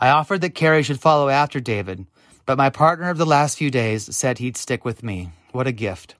I 0.00 0.08
offered 0.08 0.40
that 0.40 0.54
Kerry 0.54 0.82
should 0.82 1.00
follow 1.00 1.28
after 1.28 1.60
David, 1.60 2.06
but 2.48 2.56
my 2.56 2.70
partner 2.70 3.10
of 3.10 3.18
the 3.18 3.26
last 3.26 3.58
few 3.58 3.70
days 3.70 4.16
said 4.16 4.38
he'd 4.38 4.56
stick 4.56 4.82
with 4.82 5.02
me. 5.02 5.30
What 5.52 5.66
a 5.66 5.70
gift. 5.70 6.14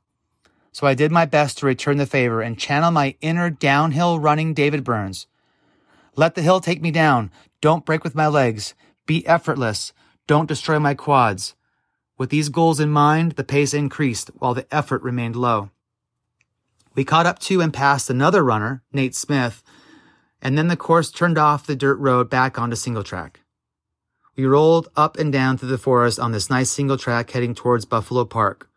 So 0.73 0.87
I 0.87 0.93
did 0.93 1.11
my 1.11 1.25
best 1.25 1.57
to 1.57 1.67
return 1.67 1.97
the 1.97 2.05
favor 2.05 2.43
and 2.43 2.59
channel 2.59 2.91
my 2.91 3.15
inner 3.23 3.49
downhill 3.49 4.21
running 4.21 4.53
David 4.53 4.85
Burns. 4.85 5.27
Let 6.17 6.35
the 6.35 6.43
hill 6.43 6.61
take 6.61 6.83
me 6.83 6.91
down. 6.91 7.31
Don't 7.63 7.87
break 7.87 8.05
with 8.05 8.15
my 8.15 8.27
legs. 8.27 8.75
Be 9.07 9.27
effortless. 9.27 9.95
Don't 10.27 10.47
destroy 10.47 10.79
my 10.79 10.93
quads. 10.93 11.55
With 12.19 12.29
these 12.29 12.51
goals 12.51 12.79
in 12.79 12.91
mind, 12.91 13.33
the 13.33 13.43
pace 13.43 13.73
increased 13.73 14.31
while 14.35 14.53
the 14.53 14.67
effort 14.71 15.01
remained 15.01 15.35
low. 15.35 15.71
We 16.95 17.07
caught 17.07 17.25
up 17.25 17.39
to 17.39 17.63
and 17.63 17.73
passed 17.73 18.11
another 18.11 18.45
runner, 18.45 18.83
Nate 18.93 19.15
Smith, 19.15 19.63
and 20.43 20.59
then 20.59 20.69
the 20.69 20.77
course 20.77 21.11
turned 21.11 21.39
off 21.39 21.67
the 21.67 21.75
dirt 21.75 21.97
road 21.97 22.29
back 22.29 22.59
onto 22.59 22.77
single 22.77 23.03
track. 23.03 23.41
We 24.39 24.47
rolled 24.47 24.89
up 24.95 25.19
and 25.19 25.33
down 25.33 25.59
through 25.59 25.71
the 25.71 25.79
forest 25.79 26.21
on 26.21 26.31
this 26.31 26.49
nice 26.49 26.71
single 26.71 26.97
track 26.97 27.29
heading 27.33 27.57
towards 27.57 27.85
Buffalo 27.85 28.25
Park. 28.25 28.71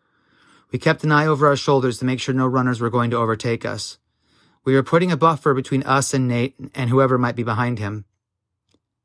We 0.72 0.80
kept 0.80 1.04
an 1.04 1.12
eye 1.12 1.28
over 1.28 1.46
our 1.46 1.56
shoulders 1.56 2.00
to 2.00 2.06
make 2.06 2.20
sure 2.20 2.34
no 2.34 2.48
runners 2.48 2.82
were 2.82 2.90
going 2.90 3.12
to 3.12 3.18
overtake 3.18 3.64
us. 3.64 4.00
We 4.66 4.74
were 4.74 4.82
putting 4.82 5.12
a 5.12 5.18
buffer 5.18 5.54
between 5.54 5.84
us 5.84 6.16
and 6.16 6.28
Nate 6.28 6.56
and 6.74 6.90
whoever 6.90 7.20
might 7.20 7.36
be 7.36 7.44
behind 7.44 7.78
him. 7.78 8.06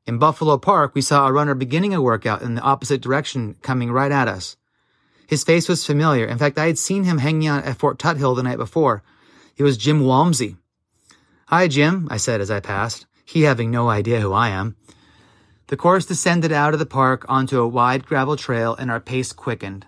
In 0.07 0.17
Buffalo 0.17 0.57
Park, 0.57 0.95
we 0.95 1.01
saw 1.01 1.27
a 1.27 1.31
runner 1.31 1.53
beginning 1.53 1.93
a 1.93 2.01
workout 2.01 2.41
in 2.41 2.55
the 2.55 2.61
opposite 2.61 3.01
direction 3.01 3.55
coming 3.61 3.91
right 3.91 4.11
at 4.11 4.27
us. 4.27 4.57
His 5.27 5.43
face 5.43 5.69
was 5.69 5.85
familiar. 5.85 6.25
In 6.25 6.39
fact, 6.39 6.57
I 6.57 6.65
had 6.65 6.79
seen 6.79 7.03
him 7.03 7.19
hanging 7.19 7.47
out 7.47 7.65
at 7.65 7.77
Fort 7.77 7.99
Tuthill 7.99 8.35
the 8.35 8.41
night 8.41 8.57
before. 8.57 9.03
It 9.57 9.63
was 9.63 9.77
Jim 9.77 10.03
Walmsley. 10.03 10.55
Hi, 11.49 11.67
Jim, 11.67 12.07
I 12.09 12.17
said 12.17 12.41
as 12.41 12.49
I 12.49 12.61
passed, 12.61 13.05
he 13.25 13.43
having 13.43 13.69
no 13.69 13.89
idea 13.89 14.21
who 14.21 14.33
I 14.33 14.49
am. 14.49 14.75
The 15.67 15.77
course 15.77 16.05
descended 16.05 16.53
out 16.53 16.73
of 16.73 16.79
the 16.79 16.85
park 16.85 17.25
onto 17.27 17.59
a 17.59 17.67
wide 17.67 18.05
gravel 18.05 18.37
trail 18.37 18.73
and 18.73 18.89
our 18.89 19.01
pace 19.01 19.33
quickened. 19.33 19.85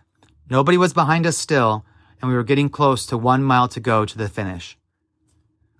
Nobody 0.50 0.78
was 0.78 0.92
behind 0.92 1.26
us 1.26 1.38
still, 1.38 1.86
and 2.22 2.30
we 2.30 2.36
were 2.36 2.44
getting 2.44 2.70
close 2.70 3.06
to 3.06 3.18
one 3.18 3.44
mile 3.44 3.70
to 3.70 3.80
go 3.80 4.04
to 4.04 4.18
the 4.18 4.28
finish. 4.28 4.78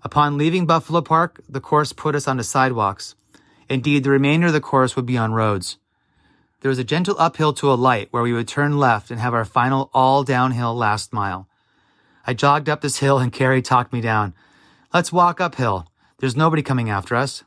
Upon 0.02 0.38
leaving 0.38 0.66
Buffalo 0.66 1.02
Park, 1.02 1.42
the 1.50 1.60
course 1.60 1.92
put 1.92 2.16
us 2.16 2.30
onto 2.30 2.44
sidewalks. 2.44 3.16
Indeed, 3.68 4.06
the 4.06 4.10
remainder 4.10 4.48
of 4.48 4.54
the 4.54 4.62
course 4.62 4.96
would 4.96 5.06
be 5.06 5.18
on 5.18 5.34
roads. 5.34 5.78
There 6.62 6.70
was 6.70 6.80
a 6.80 6.86
gentle 6.86 7.16
uphill 7.20 7.52
to 7.54 7.72
a 7.72 7.76
light 7.76 8.08
where 8.12 8.24
we 8.24 8.32
would 8.32 8.48
turn 8.48 8.80
left 8.80 9.12
and 9.12 9.20
have 9.20 9.34
our 9.34 9.44
final 9.44 9.90
all 9.94 10.24
downhill 10.24 10.74
last 10.74 11.12
mile. 11.12 11.50
I 12.26 12.34
jogged 12.34 12.70
up 12.70 12.80
this 12.80 13.00
hill 13.00 13.20
and 13.20 13.34
Kerry 13.34 13.62
talked 13.62 13.92
me 13.92 14.00
down. 14.00 14.34
Let's 14.94 15.12
walk 15.12 15.42
uphill. 15.42 15.88
There's 16.20 16.38
nobody 16.38 16.62
coming 16.62 16.90
after 16.90 17.16
us. 17.16 17.44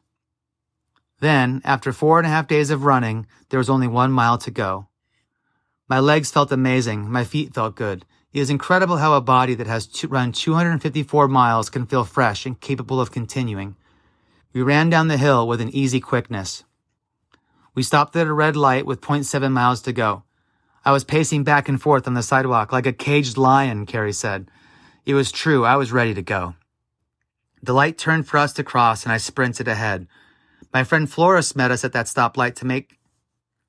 Then, 1.22 1.62
after 1.64 1.92
four 1.92 2.18
and 2.18 2.26
a 2.26 2.30
half 2.30 2.48
days 2.48 2.70
of 2.70 2.82
running, 2.82 3.28
there 3.48 3.58
was 3.58 3.70
only 3.70 3.86
one 3.86 4.10
mile 4.10 4.38
to 4.38 4.50
go. 4.50 4.88
My 5.88 6.00
legs 6.00 6.32
felt 6.32 6.50
amazing. 6.50 7.08
My 7.08 7.22
feet 7.22 7.54
felt 7.54 7.76
good. 7.76 8.04
It 8.32 8.40
is 8.40 8.50
incredible 8.50 8.96
how 8.96 9.14
a 9.14 9.20
body 9.20 9.54
that 9.54 9.68
has 9.68 9.86
to 9.86 10.08
run 10.08 10.32
254 10.32 11.28
miles 11.28 11.70
can 11.70 11.86
feel 11.86 12.02
fresh 12.02 12.44
and 12.44 12.60
capable 12.60 13.00
of 13.00 13.12
continuing. 13.12 13.76
We 14.52 14.62
ran 14.62 14.90
down 14.90 15.06
the 15.06 15.16
hill 15.16 15.46
with 15.46 15.60
an 15.60 15.68
easy 15.68 16.00
quickness. 16.00 16.64
We 17.72 17.84
stopped 17.84 18.16
at 18.16 18.26
a 18.26 18.32
red 18.32 18.56
light 18.56 18.84
with 18.84 19.00
0.7 19.00 19.52
miles 19.52 19.80
to 19.82 19.92
go. 19.92 20.24
I 20.84 20.90
was 20.90 21.04
pacing 21.04 21.44
back 21.44 21.68
and 21.68 21.80
forth 21.80 22.08
on 22.08 22.14
the 22.14 22.24
sidewalk 22.24 22.72
like 22.72 22.86
a 22.86 22.92
caged 22.92 23.36
lion, 23.36 23.86
Kerry 23.86 24.12
said. 24.12 24.50
It 25.06 25.14
was 25.14 25.30
true. 25.30 25.64
I 25.64 25.76
was 25.76 25.92
ready 25.92 26.14
to 26.14 26.22
go. 26.22 26.56
The 27.62 27.74
light 27.74 27.96
turned 27.96 28.26
for 28.26 28.38
us 28.38 28.52
to 28.54 28.64
cross 28.64 29.04
and 29.04 29.12
I 29.12 29.18
sprinted 29.18 29.68
ahead. 29.68 30.08
My 30.72 30.84
friend 30.84 31.10
Floris 31.10 31.54
met 31.54 31.70
us 31.70 31.84
at 31.84 31.92
that 31.92 32.06
stoplight 32.06 32.54
to 32.56 32.66
make 32.66 32.98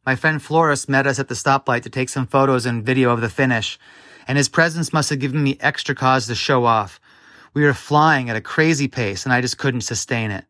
my 0.06 0.16
friend 0.16 0.41
Floris 0.41 0.88
met 0.89 1.08
us 1.08 1.20
at 1.20 1.28
the 1.28 1.36
stoplight 1.36 1.84
to 1.84 1.89
take 1.89 2.10
some 2.10 2.28
photos 2.28 2.66
and 2.66 2.86
video 2.86 3.12
of 3.12 3.22
the 3.22 3.30
finish, 3.30 3.80
and 4.28 4.38
his 4.38 4.49
presence 4.49 4.91
must 4.91 5.10
have 5.10 5.20
given 5.20 5.41
me 5.41 5.58
extra 5.62 5.95
cause 5.95 6.28
to 6.28 6.36
show 6.36 6.66
off. 6.66 6.99
We 7.54 7.64
were 7.64 7.74
flying 7.74 8.30
at 8.30 8.36
a 8.36 8.41
crazy 8.41 8.89
pace, 8.89 9.26
and 9.26 9.32
I 9.34 9.39
just 9.39 9.58
couldn't 9.58 9.82
sustain 9.82 10.30
it. 10.32 10.45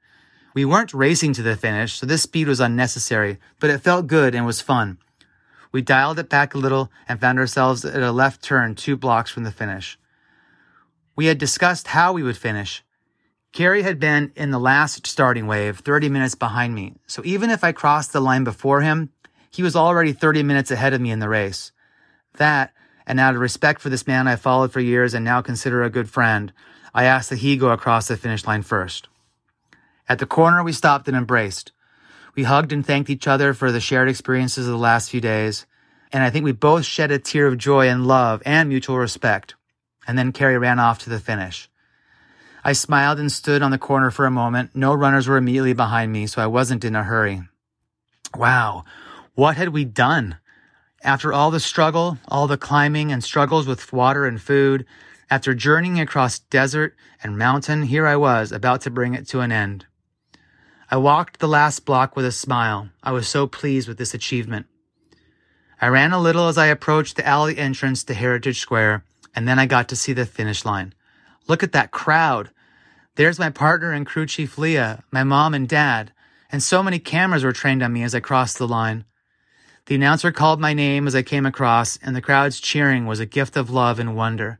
We 0.56 0.66
weren't 0.66 0.93
racing 0.93 1.34
to 1.34 1.43
the 1.43 1.56
finish, 1.56 1.93
so 1.93 2.06
this 2.06 2.24
speed 2.24 2.47
was 2.47 2.60
unnecessary, 2.60 3.38
but 3.60 3.70
it 3.70 3.82
felt 3.82 4.08
good 4.08 4.34
and 4.34 4.45
was 4.45 4.62
fun. 4.62 4.97
We 5.72 5.82
dialed 5.82 6.20
it 6.20 6.30
back 6.30 6.54
a 6.54 6.60
little 6.60 6.91
and 7.08 7.20
found 7.20 7.39
ourselves 7.39 7.84
at 7.86 8.01
a 8.01 8.12
left 8.12 8.43
turn 8.43 8.76
two 8.76 8.95
blocks 8.95 9.30
from 9.32 9.43
the 9.43 9.51
finish. 9.51 9.99
We 11.16 11.28
had 11.28 11.38
discussed 11.38 11.89
how 11.89 12.14
we 12.14 12.24
would 12.24 12.38
finish, 12.38 12.84
Kerry 13.54 13.84
had 13.84 13.99
been 13.99 14.32
in 14.36 14.49
the 14.49 14.60
last 14.60 15.06
starting 15.06 15.45
wave 15.45 15.78
30 15.78 16.10
minutes 16.10 16.34
behind 16.34 16.74
me, 16.74 16.95
so 17.06 17.22
even 17.24 17.51
if 17.51 17.64
I 17.64 17.72
crossed 17.72 18.12
the 18.12 18.20
line 18.20 18.43
before 18.43 18.82
him, 18.82 19.12
he 19.51 19.62
was 19.62 19.76
already 19.76 20.12
30 20.12 20.41
minutes 20.41 20.72
ahead 20.72 20.91
of 20.91 20.99
me 20.99 21.12
in 21.12 21.20
the 21.20 21.30
race. 21.30 21.72
That, 22.38 22.74
and 23.06 23.20
out 23.20 23.36
of 23.36 23.41
respect 23.41 23.80
for 23.80 23.89
this 23.89 24.08
man 24.08 24.28
I 24.28 24.38
followed 24.38 24.72
for 24.72 24.80
years 24.80 25.14
and 25.14 25.24
now 25.24 25.43
consider 25.43 25.84
a 25.84 25.91
good 25.91 26.10
friend, 26.10 26.51
I 26.95 27.04
asked 27.04 27.30
that 27.30 27.39
he 27.39 27.56
go 27.56 27.70
across 27.70 28.08
the 28.08 28.18
finish 28.18 28.43
line 28.47 28.64
first. 28.64 29.08
At 30.10 30.18
the 30.18 30.26
corner, 30.26 30.64
we 30.64 30.74
stopped 30.74 31.08
and 31.08 31.16
embraced. 31.16 31.72
We 32.34 32.43
hugged 32.43 32.74
and 32.74 32.84
thanked 32.84 33.12
each 33.12 33.28
other 33.28 33.54
for 33.54 33.72
the 33.72 33.80
shared 33.80 34.10
experiences 34.10 34.66
of 34.66 34.72
the 34.72 34.80
last 34.80 35.12
few 35.12 35.22
days, 35.22 35.68
and 36.12 36.24
I 36.24 36.32
think 36.32 36.43
we 36.43 36.54
both 36.54 36.86
shed 36.86 37.12
a 37.12 37.20
tear 37.20 37.45
of 37.45 37.60
joy 37.60 37.88
and 37.88 38.08
love 38.08 38.41
and 38.47 38.68
mutual 38.68 38.97
respect. 38.97 39.54
And 40.08 40.18
then 40.18 40.32
Kerry 40.32 40.58
ran 40.58 40.80
off 40.80 40.97
to 41.04 41.12
the 41.12 41.20
finish. 41.20 41.70
I 42.64 42.74
smiled 42.74 43.20
and 43.20 43.32
stood 43.32 43.61
on 43.61 43.72
the 43.72 43.78
corner 43.78 44.09
for 44.09 44.26
a 44.26 44.32
moment. 44.32 44.72
No 44.74 44.93
runners 44.93 45.28
were 45.28 45.38
immediately 45.38 45.74
behind 45.74 46.11
me, 46.11 46.28
so 46.28 46.41
I 46.41 46.47
wasn't 46.47 46.86
in 46.86 46.95
a 46.95 47.03
hurry. 47.03 47.41
Wow, 48.36 48.86
what 49.36 49.57
had 49.57 49.70
we 49.70 49.84
done? 49.84 50.38
After 51.03 51.34
all 51.34 51.51
the 51.51 51.59
struggle, 51.59 52.18
all 52.30 52.47
the 52.47 52.57
climbing 52.57 53.11
and 53.11 53.24
struggles 53.24 53.68
with 53.68 53.91
water 53.91 54.26
and 54.26 54.41
food, 54.41 54.86
after 55.30 55.53
journeying 55.53 55.99
across 55.99 56.39
desert 56.39 56.95
and 57.22 57.38
mountain, 57.38 57.84
here 57.84 58.07
I 58.07 58.16
was, 58.16 58.51
about 58.51 58.82
to 58.82 58.89
bring 58.89 59.14
it 59.14 59.28
to 59.30 59.41
an 59.41 59.51
end. 59.51 59.86
I 60.89 60.97
walked 60.97 61.39
the 61.39 61.47
last 61.47 61.86
block 61.86 62.16
with 62.16 62.26
a 62.26 62.32
smile. 62.32 62.89
I 63.01 63.11
was 63.11 63.28
so 63.28 63.47
pleased 63.47 63.88
with 63.88 63.97
this 63.97 64.14
achievement. 64.14 64.68
I 65.82 65.88
ran 65.88 66.14
a 66.14 66.22
little 66.22 66.47
as 66.47 66.57
I 66.57 66.68
approached 66.68 67.18
the 67.18 67.28
alley 67.28 67.57
entrance 67.57 68.03
to 68.05 68.14
Heritage 68.14 68.59
Square, 68.59 69.03
and 69.36 69.47
then 69.47 69.59
I 69.59 69.66
got 69.66 69.89
to 69.89 69.95
see 69.95 70.14
the 70.14 70.26
finish 70.26 70.64
line. 70.64 70.93
Look 71.47 71.64
at 71.64 71.74
that 71.74 71.91
crowd. 71.91 72.51
There's 73.16 73.38
my 73.38 73.51
partner 73.51 73.91
and 73.91 74.07
crew 74.07 74.26
chief 74.26 74.57
Leah, 74.57 75.03
my 75.11 75.24
mom 75.24 75.53
and 75.53 75.70
dad, 75.70 76.11
and 76.51 76.64
so 76.64 76.82
many 76.82 76.97
cameras 76.97 77.43
were 77.43 77.51
trained 77.51 77.84
on 77.84 77.93
me 77.93 78.01
as 78.01 78.16
I 78.16 78.20
crossed 78.20 78.57
the 78.57 78.68
line. 78.68 79.05
The 79.86 79.93
announcer 79.93 80.32
called 80.32 80.59
my 80.59 80.74
name 80.74 81.05
as 81.05 81.14
I 81.16 81.22
came 81.22 81.45
across, 81.45 81.97
and 81.97 82.16
the 82.16 82.22
crowd's 82.22 82.59
cheering 82.59 83.05
was 83.05 83.20
a 83.20 83.28
gift 83.28 83.55
of 83.55 83.70
love 83.70 83.99
and 83.99 84.16
wonder. 84.16 84.59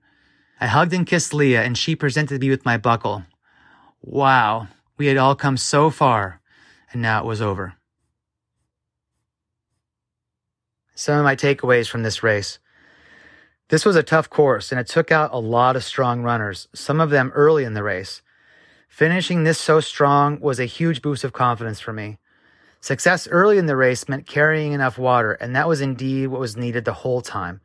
I 0.62 0.68
hugged 0.68 0.94
and 0.94 1.08
kissed 1.08 1.34
Leah, 1.34 1.64
and 1.64 1.76
she 1.76 1.96
presented 1.96 2.42
me 2.42 2.52
with 2.52 2.64
my 2.64 2.78
buckle. 2.78 3.24
Wow, 4.04 4.68
we 4.98 5.08
had 5.08 5.18
all 5.18 5.36
come 5.36 5.58
so 5.58 5.90
far, 5.90 6.40
and 6.92 7.02
now 7.02 7.22
it 7.22 7.26
was 7.26 7.42
over. 7.42 7.74
Some 10.94 11.18
of 11.18 11.24
my 11.24 11.36
takeaways 11.36 11.90
from 11.90 12.04
this 12.04 12.22
race. 12.22 12.60
This 13.70 13.84
was 13.84 13.96
a 13.96 14.04
tough 14.04 14.30
course, 14.30 14.72
and 14.72 14.80
it 14.80 14.86
took 14.86 15.12
out 15.12 15.34
a 15.34 15.40
lot 15.40 15.76
of 15.76 15.84
strong 15.84 16.22
runners, 16.22 16.68
some 16.76 17.00
of 17.00 17.10
them 17.10 17.32
early 17.34 17.64
in 17.64 17.74
the 17.74 17.82
race. 17.82 18.22
Finishing 18.94 19.44
this 19.44 19.58
so 19.58 19.80
strong 19.80 20.40
was 20.40 20.60
a 20.60 20.66
huge 20.66 21.02
boost 21.02 21.24
of 21.24 21.34
confidence 21.34 21.80
for 21.80 21.92
me. 21.92 22.20
Success 22.80 23.28
early 23.28 23.58
in 23.58 23.66
the 23.66 23.76
race 23.76 24.08
meant 24.08 24.28
carrying 24.28 24.72
enough 24.72 25.00
water, 25.00 25.32
and 25.32 25.56
that 25.56 25.68
was 25.68 25.82
indeed 25.82 26.28
what 26.28 26.40
was 26.40 26.56
needed 26.56 26.86
the 26.86 26.94
whole 26.94 27.20
time. 27.20 27.60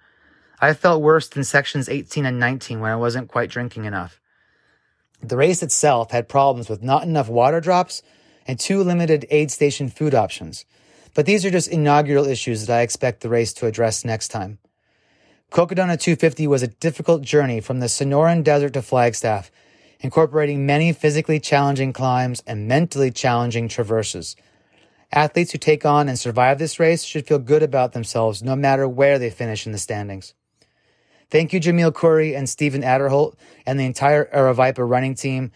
I 0.59 0.73
felt 0.73 1.03
worse 1.03 1.29
than 1.29 1.45
sections 1.45 1.87
18 1.87 2.25
and 2.25 2.41
19 2.41 2.81
when 2.81 2.91
I 2.91 2.97
wasn't 2.97 3.29
quite 3.29 3.51
drinking 3.51 3.85
enough. 3.85 4.23
The 5.23 5.37
race 5.37 5.63
itself 5.63 6.13
had 6.13 6.31
problems 6.31 6.71
with 6.71 6.83
not 6.83 7.03
enough 7.03 7.29
water 7.29 7.61
drops 7.61 8.03
and 8.47 8.59
too 8.59 8.83
limited 8.83 9.27
aid 9.29 9.51
station 9.51 9.91
food 9.91 10.15
options. 10.15 10.65
But 11.13 11.27
these 11.27 11.45
are 11.45 11.51
just 11.51 11.69
inaugural 11.69 12.27
issues 12.27 12.65
that 12.65 12.75
I 12.75 12.81
expect 12.81 13.21
the 13.21 13.29
race 13.29 13.53
to 13.53 13.67
address 13.67 14.03
next 14.03 14.29
time. 14.29 14.61
Cocodona 15.53 16.01
250 16.01 16.47
was 16.47 16.63
a 16.63 16.69
difficult 16.69 17.21
journey 17.21 17.61
from 17.61 17.81
the 17.81 17.87
Sonoran 17.87 18.43
Desert 18.43 18.73
to 18.73 18.81
Flagstaff, 18.81 19.51
incorporating 20.01 20.67
many 20.67 20.93
physically 20.93 21.41
challenging 21.41 21.93
climbs 21.93 22.43
and 22.47 22.69
mentally 22.69 23.11
challenging 23.11 23.69
traverses. 23.69 24.37
Athletes 25.13 25.53
who 25.53 25.59
take 25.59 25.87
on 25.87 26.09
and 26.09 26.19
survive 26.19 26.59
this 26.59 26.79
race 26.79 27.03
should 27.03 27.27
feel 27.27 27.39
good 27.39 27.63
about 27.63 27.93
themselves 27.93 28.43
no 28.43 28.55
matter 28.55 28.87
where 28.87 29.19
they 29.19 29.31
finish 29.31 29.67
in 29.67 29.73
the 29.73 29.79
standings. 29.79 30.35
Thank 31.31 31.53
you, 31.53 31.61
Jamil 31.61 31.95
Coury 31.95 32.35
and 32.35 32.49
Steven 32.49 32.83
Adderholt 32.83 33.35
and 33.67 33.79
the 33.79 33.85
entire 33.85 34.27
Aravaipa 34.27 34.89
running 34.89 35.15
team 35.15 35.53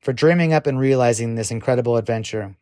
for 0.00 0.12
dreaming 0.12 0.52
up 0.52 0.66
and 0.66 0.78
realizing 0.78 1.34
this 1.34 1.50
incredible 1.50 1.96
adventure. 1.96 2.56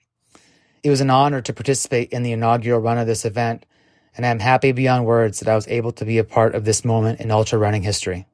It 0.82 0.90
was 0.90 1.00
an 1.00 1.10
honor 1.10 1.40
to 1.42 1.52
participate 1.52 2.10
in 2.10 2.22
the 2.22 2.32
inaugural 2.32 2.80
run 2.80 2.98
of 2.98 3.06
this 3.06 3.24
event, 3.24 3.66
and 4.16 4.24
I'm 4.24 4.38
happy 4.38 4.72
beyond 4.72 5.06
words 5.06 5.40
that 5.40 5.48
I 5.48 5.54
was 5.54 5.68
able 5.68 5.92
to 5.92 6.04
be 6.04 6.18
a 6.18 6.24
part 6.24 6.54
of 6.54 6.64
this 6.64 6.84
moment 6.84 7.20
in 7.20 7.30
ultra 7.30 7.58
running 7.58 7.82
history. 7.82 8.26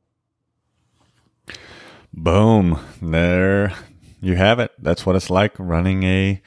Boom. 2.12 2.78
There 3.00 3.72
you 4.20 4.36
have 4.36 4.58
it. 4.58 4.72
That's 4.78 5.06
what 5.06 5.16
it's 5.16 5.30
like 5.30 5.52
running 5.58 6.02
a 6.02 6.42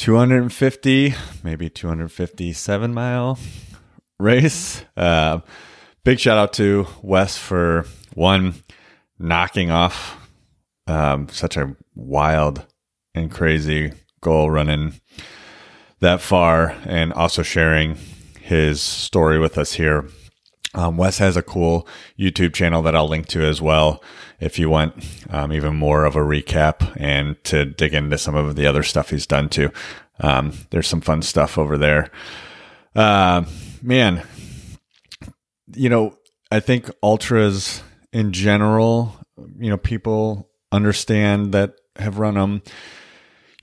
250, 0.00 1.14
maybe 1.42 1.68
257 1.68 2.94
mile 2.94 3.38
race. 4.20 4.84
Uh, 4.96 5.40
big 6.04 6.20
shout 6.20 6.38
out 6.38 6.52
to 6.54 6.86
Wes 7.02 7.36
for 7.36 7.84
one 8.14 8.54
knocking 9.18 9.70
off 9.70 10.16
um, 10.86 11.28
such 11.28 11.56
a 11.56 11.76
wild 11.94 12.64
and 13.14 13.30
crazy 13.30 13.92
goal 14.20 14.50
running 14.50 15.00
that 16.00 16.20
far 16.20 16.76
and 16.84 17.12
also 17.12 17.42
sharing 17.42 17.96
his 18.40 18.80
story 18.80 19.38
with 19.38 19.58
us 19.58 19.72
here 19.72 20.08
um, 20.74 20.96
Wes 20.96 21.18
has 21.18 21.36
a 21.36 21.42
cool 21.42 21.88
YouTube 22.18 22.54
channel 22.54 22.82
that 22.82 22.94
I'll 22.94 23.08
link 23.08 23.26
to 23.28 23.42
as 23.42 23.60
well 23.62 24.02
if 24.38 24.58
you 24.58 24.68
want 24.68 24.94
um, 25.30 25.52
even 25.52 25.74
more 25.76 26.04
of 26.04 26.14
a 26.14 26.20
recap 26.20 26.94
and 27.00 27.42
to 27.44 27.64
dig 27.64 27.94
into 27.94 28.18
some 28.18 28.34
of 28.34 28.54
the 28.56 28.66
other 28.66 28.82
stuff 28.82 29.10
he's 29.10 29.26
done 29.26 29.48
too. 29.48 29.70
Um, 30.20 30.52
there's 30.70 30.86
some 30.86 31.00
fun 31.00 31.22
stuff 31.22 31.58
over 31.58 31.78
there. 31.78 32.10
Uh, 32.94 33.44
man, 33.82 34.22
you 35.74 35.88
know, 35.88 36.16
I 36.50 36.60
think 36.60 36.90
ultras 37.02 37.82
in 38.12 38.32
general, 38.32 39.16
you 39.58 39.70
know, 39.70 39.76
people 39.76 40.50
understand 40.72 41.52
that 41.52 41.74
have 41.96 42.18
run 42.18 42.34
them. 42.34 42.62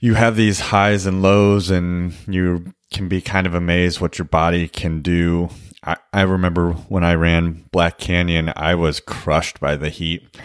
You 0.00 0.14
have 0.14 0.36
these 0.36 0.60
highs 0.60 1.06
and 1.06 1.22
lows, 1.22 1.70
and 1.70 2.14
you 2.28 2.72
can 2.92 3.08
be 3.08 3.20
kind 3.20 3.46
of 3.46 3.54
amazed 3.54 4.00
what 4.00 4.18
your 4.18 4.26
body 4.26 4.68
can 4.68 5.00
do 5.00 5.48
I, 5.84 5.96
I 6.12 6.22
remember 6.22 6.72
when 6.72 7.04
I 7.04 7.14
ran 7.14 7.64
Black 7.70 7.98
Canyon, 7.98 8.52
I 8.56 8.74
was 8.74 9.00
crushed 9.00 9.60
by 9.60 9.76
the 9.76 9.90
heat 9.90 10.36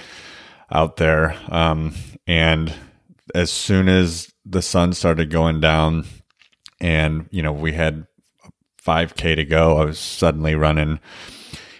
out 0.72 0.98
there. 0.98 1.38
Um, 1.50 1.94
and 2.28 2.74
as 3.34 3.52
soon 3.52 3.88
as 3.90 4.32
the 4.46 4.62
sun 4.62 4.94
started 4.94 5.30
going 5.30 5.60
down 5.60 6.06
and 6.80 7.28
you 7.32 7.42
know 7.44 7.54
we 7.54 7.74
had 7.74 8.08
5k 8.84 9.36
to 9.36 9.46
go 9.46 9.78
i 9.78 9.86
was 9.86 10.00
suddenly 10.00 10.56
running 10.56 11.00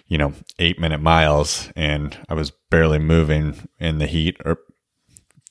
you 0.06 0.16
know 0.16 0.32
8 0.58 0.78
minute 0.78 1.00
miles 1.00 1.70
and 1.74 2.16
i 2.28 2.34
was 2.34 2.52
barely 2.70 2.98
moving 2.98 3.68
in 3.78 3.98
the 3.98 4.06
heat 4.06 4.36
or 4.44 4.58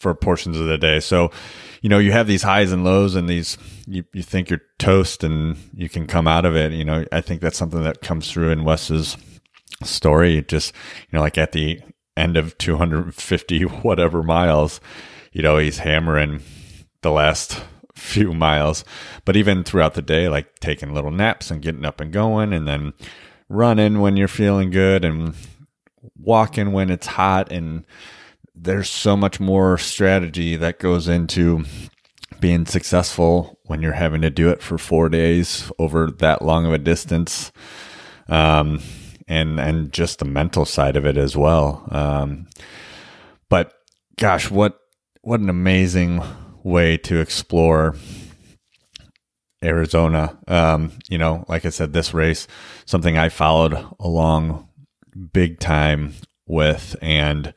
for 0.02 0.14
portions 0.14 0.60
of 0.60 0.68
the 0.68 0.78
day. 0.78 1.00
So 1.00 1.32
you 1.82 1.90
know 1.90 2.00
you 2.00 2.12
have 2.12 2.28
these 2.28 2.44
highs 2.44 2.72
and 2.72 2.84
lows 2.84 3.16
and 3.16 3.30
these 3.30 3.58
you, 3.88 4.04
you 4.14 4.24
think 4.24 4.50
you're 4.50 4.62
toast 4.80 5.24
and 5.24 5.58
you 5.74 5.90
can 5.90 6.08
come 6.08 6.28
out 6.28 6.46
of 6.46 6.56
it. 6.56 6.72
You 6.74 6.86
know 6.86 7.06
i 7.12 7.22
think 7.22 7.42
that's 7.42 7.58
something 7.58 7.84
that 7.84 8.02
comes 8.02 8.32
through 8.32 8.50
in 8.50 8.64
wes's 8.64 9.18
story. 9.84 10.44
Just 10.48 10.74
you 11.10 11.18
know 11.18 11.22
like 11.22 11.38
at 11.38 11.52
the 11.52 11.80
end 12.18 12.38
of 12.38 12.58
250 12.58 13.62
whatever 13.84 14.22
miles 14.22 14.82
you 15.32 15.42
know 15.42 15.58
he's 15.58 15.78
hammering 15.78 16.42
the 17.02 17.12
last 17.12 17.64
few 17.96 18.34
miles, 18.34 18.84
but 19.26 19.36
even 19.36 19.64
throughout 19.64 19.94
the 19.94 20.02
day, 20.02 20.28
like 20.28 20.60
taking 20.60 20.94
little 20.94 21.12
naps 21.12 21.52
and 21.52 21.62
getting 21.62 21.86
up 21.86 22.02
and 22.02 22.12
going, 22.12 22.54
and 22.54 22.68
then 22.68 22.94
running 23.50 24.00
when 24.00 24.18
you're 24.18 24.28
feeling 24.28 24.72
good 24.72 25.06
and 25.06 25.36
walking 26.18 26.72
when 26.72 26.90
it's 26.90 27.08
hot. 27.08 27.52
And 27.52 27.86
there's 28.62 28.90
so 28.90 29.18
much 29.18 29.40
more 29.40 29.78
strategy 29.78 30.56
that 30.56 30.78
goes 30.78 31.08
into 31.08 31.66
being 32.40 32.66
successful 32.66 33.60
when 33.66 33.82
you're 33.82 33.94
having 33.94 34.22
to 34.22 34.30
do 34.30 34.50
it 34.50 34.62
for 34.62 34.78
four 34.78 35.10
days 35.10 35.72
over 35.80 36.12
that 36.12 36.44
long 36.44 36.66
of 36.66 36.74
a 36.74 36.78
distance. 36.78 37.52
Um, 38.28 38.82
and, 39.28 39.60
and 39.60 39.92
just 39.92 40.20
the 40.20 40.26
mental 40.26 40.66
side 40.66 40.96
of 40.96 41.06
it 41.06 41.18
as 41.18 41.36
well. 41.38 41.88
Um, 41.92 42.48
but 43.50 43.74
gosh, 44.20 44.52
what, 44.52 44.78
what 45.22 45.40
an 45.40 45.50
amazing 45.50 46.22
way 46.64 46.98
to 46.98 47.20
explore 47.20 47.96
Arizona. 49.64 50.38
Um, 50.48 50.92
you 51.10 51.18
know, 51.18 51.46
like 51.48 51.66
I 51.66 51.70
said, 51.70 51.94
this 51.94 52.14
race, 52.14 52.48
something 52.86 53.18
I 53.18 53.30
followed 53.30 53.74
along 54.00 54.68
big 55.34 55.60
time 55.60 56.14
with 56.46 56.96
and 57.02 57.54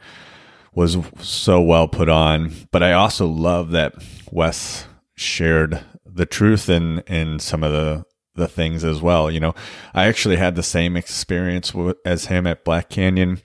was 0.75 0.97
so 1.21 1.61
well 1.61 1.89
put 1.89 2.09
on. 2.09 2.53
But 2.71 2.83
I 2.83 2.93
also 2.93 3.27
love 3.27 3.71
that 3.71 3.95
Wes 4.31 4.87
shared 5.15 5.85
the 6.07 6.27
truth 6.27 6.69
in 6.69 7.01
in 7.01 7.39
some 7.39 7.63
of 7.63 7.73
the 7.73 8.05
the 8.35 8.49
things 8.49 8.83
as 8.85 9.01
well. 9.01 9.31
You 9.31 9.41
know, 9.41 9.55
I 9.95 10.07
actually 10.07 10.37
had 10.37 10.57
the 10.57 10.63
same 10.63 10.97
experience 10.97 11.71
w- 11.71 11.95
as 12.05 12.27
him 12.27 12.47
at 12.47 12.65
Black 12.65 12.89
Canyon 12.89 13.41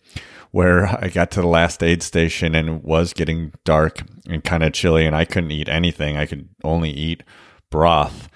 where 0.52 0.88
I 0.88 1.10
got 1.10 1.30
to 1.32 1.42
the 1.42 1.48
last 1.48 1.84
aid 1.84 2.02
station 2.02 2.56
and 2.56 2.70
it 2.70 2.84
was 2.84 3.14
getting 3.14 3.54
dark 3.64 4.02
and 4.28 4.44
kind 4.44 4.64
of 4.64 4.74
chilly 4.74 5.06
and 5.06 5.16
I 5.16 5.26
couldn't 5.26 5.52
eat 5.52 5.70
anything. 5.70 6.18
I 6.18 6.26
could 6.26 6.50
only 6.64 6.90
eat 6.90 7.22
broth 7.70 8.30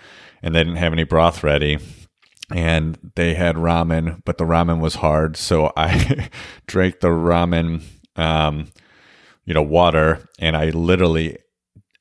and 0.44 0.54
they 0.54 0.60
didn't 0.60 0.76
have 0.76 0.94
any 0.94 1.06
broth 1.06 1.44
ready. 1.44 1.80
And 2.52 3.00
they 3.16 3.34
had 3.34 3.56
ramen, 3.56 4.22
but 4.26 4.38
the 4.38 4.44
ramen 4.44 4.80
was 4.80 4.96
hard. 4.96 5.38
So 5.38 5.72
I 5.76 6.30
drank 6.68 7.00
the 7.00 7.08
ramen, 7.08 7.82
um, 8.16 8.68
you 9.46 9.54
know, 9.54 9.62
water 9.62 10.28
and 10.40 10.56
I 10.56 10.70
literally 10.70 11.38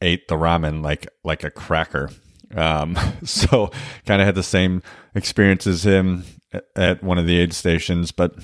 ate 0.01 0.29
the 0.29 0.37
ramen 0.37 0.83
like, 0.83 1.07
like 1.25 1.45
a 1.45 1.51
cracker. 1.51 2.11
Um, 2.55 2.97
so 3.25 3.71
kind 4.07 4.21
of 4.21 4.27
had 4.27 4.35
the 4.35 4.43
same 4.43 4.83
experience 5.15 5.67
as 5.67 5.85
him 5.85 6.25
at 6.77 7.03
one 7.03 7.19
of 7.19 7.27
the 7.27 7.39
aid 7.39 7.53
stations, 7.53 8.13
but 8.13 8.35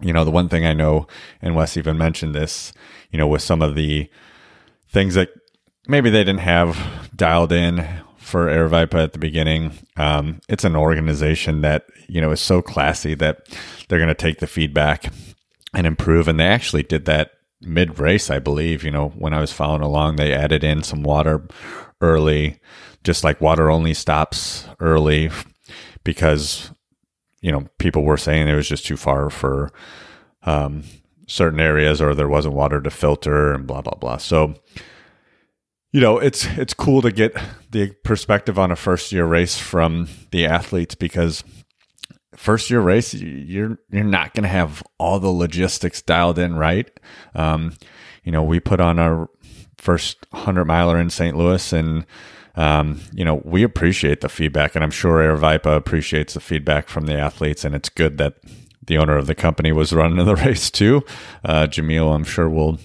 you 0.00 0.12
know, 0.12 0.24
the 0.24 0.30
one 0.30 0.48
thing 0.48 0.64
I 0.64 0.74
know, 0.74 1.06
and 1.42 1.56
Wes 1.56 1.76
even 1.76 1.98
mentioned 1.98 2.34
this, 2.34 2.72
you 3.10 3.18
know, 3.18 3.26
with 3.26 3.42
some 3.42 3.62
of 3.62 3.74
the 3.74 4.08
things 4.90 5.14
that 5.14 5.30
maybe 5.88 6.10
they 6.10 6.22
didn't 6.22 6.40
have 6.40 7.10
dialed 7.16 7.52
in 7.52 7.86
for 8.16 8.46
Aravaipa 8.46 9.02
at 9.02 9.12
the 9.12 9.18
beginning. 9.18 9.72
Um, 9.96 10.40
it's 10.48 10.64
an 10.64 10.76
organization 10.76 11.62
that, 11.62 11.86
you 12.08 12.20
know, 12.20 12.30
is 12.30 12.40
so 12.40 12.62
classy 12.62 13.14
that 13.14 13.48
they're 13.88 13.98
going 13.98 14.08
to 14.08 14.14
take 14.14 14.38
the 14.38 14.46
feedback 14.46 15.12
and 15.74 15.86
improve. 15.86 16.28
And 16.28 16.38
they 16.38 16.46
actually 16.46 16.82
did 16.82 17.06
that 17.06 17.32
mid 17.60 17.98
race, 17.98 18.30
I 18.30 18.38
believe. 18.38 18.84
You 18.84 18.90
know, 18.90 19.08
when 19.10 19.34
I 19.34 19.40
was 19.40 19.52
following 19.52 19.82
along, 19.82 20.16
they 20.16 20.32
added 20.32 20.64
in 20.64 20.82
some 20.82 21.02
water 21.02 21.46
early, 22.00 22.60
just 23.04 23.24
like 23.24 23.40
water 23.40 23.70
only 23.70 23.94
stops 23.94 24.66
early 24.80 25.30
because 26.04 26.70
you 27.40 27.52
know, 27.52 27.66
people 27.78 28.02
were 28.02 28.16
saying 28.16 28.48
it 28.48 28.54
was 28.54 28.68
just 28.68 28.86
too 28.86 28.96
far 28.96 29.30
for 29.30 29.70
um, 30.42 30.82
certain 31.26 31.60
areas 31.60 32.00
or 32.00 32.14
there 32.14 32.28
wasn't 32.28 32.54
water 32.54 32.80
to 32.80 32.90
filter 32.90 33.52
and 33.52 33.66
blah, 33.66 33.80
blah, 33.80 33.94
blah. 33.94 34.16
So, 34.16 34.54
you 35.92 36.00
know, 36.00 36.18
it's 36.18 36.44
it's 36.58 36.74
cool 36.74 37.00
to 37.02 37.12
get 37.12 37.36
the 37.70 37.94
perspective 38.04 38.58
on 38.58 38.70
a 38.70 38.76
first 38.76 39.12
year 39.12 39.24
race 39.24 39.58
from 39.58 40.08
the 40.32 40.46
athletes 40.46 40.94
because 40.94 41.44
first 42.38 42.70
year 42.70 42.80
race 42.80 43.12
you're 43.14 43.78
you're 43.90 44.04
not 44.04 44.32
going 44.32 44.44
to 44.44 44.48
have 44.48 44.82
all 44.98 45.18
the 45.18 45.28
logistics 45.28 46.00
dialed 46.00 46.38
in 46.38 46.54
right. 46.54 46.88
Um, 47.34 47.74
you 48.22 48.32
know, 48.32 48.42
we 48.42 48.60
put 48.60 48.80
on 48.80 48.98
our 48.98 49.28
first 49.76 50.26
hundred 50.32 50.66
miler 50.66 50.98
in 50.98 51.10
St. 51.10 51.36
Louis 51.36 51.72
and 51.72 52.06
um, 52.54 53.00
you 53.12 53.24
know, 53.24 53.40
we 53.44 53.62
appreciate 53.62 54.20
the 54.20 54.28
feedback, 54.28 54.74
and 54.74 54.82
I'm 54.82 54.90
sure 54.90 55.20
Aravaipa 55.20 55.76
appreciates 55.76 56.34
the 56.34 56.40
feedback 56.40 56.88
from 56.88 57.06
the 57.06 57.14
athletes, 57.14 57.64
and 57.64 57.72
it's 57.72 57.88
good 57.88 58.18
that 58.18 58.34
the 58.84 58.98
owner 58.98 59.16
of 59.16 59.28
the 59.28 59.36
company 59.36 59.70
was 59.70 59.92
running 59.92 60.24
the 60.24 60.34
race 60.44 60.68
too. 60.68 61.04
Uh, 61.44 61.68
Jamil, 61.68 62.12
I'm 62.12 62.24
sure 62.24 62.48
will 62.48 62.80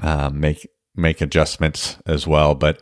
uh, 0.00 0.30
make 0.30 0.66
make 0.96 1.20
adjustments 1.20 1.96
as 2.06 2.26
well. 2.26 2.56
But 2.56 2.80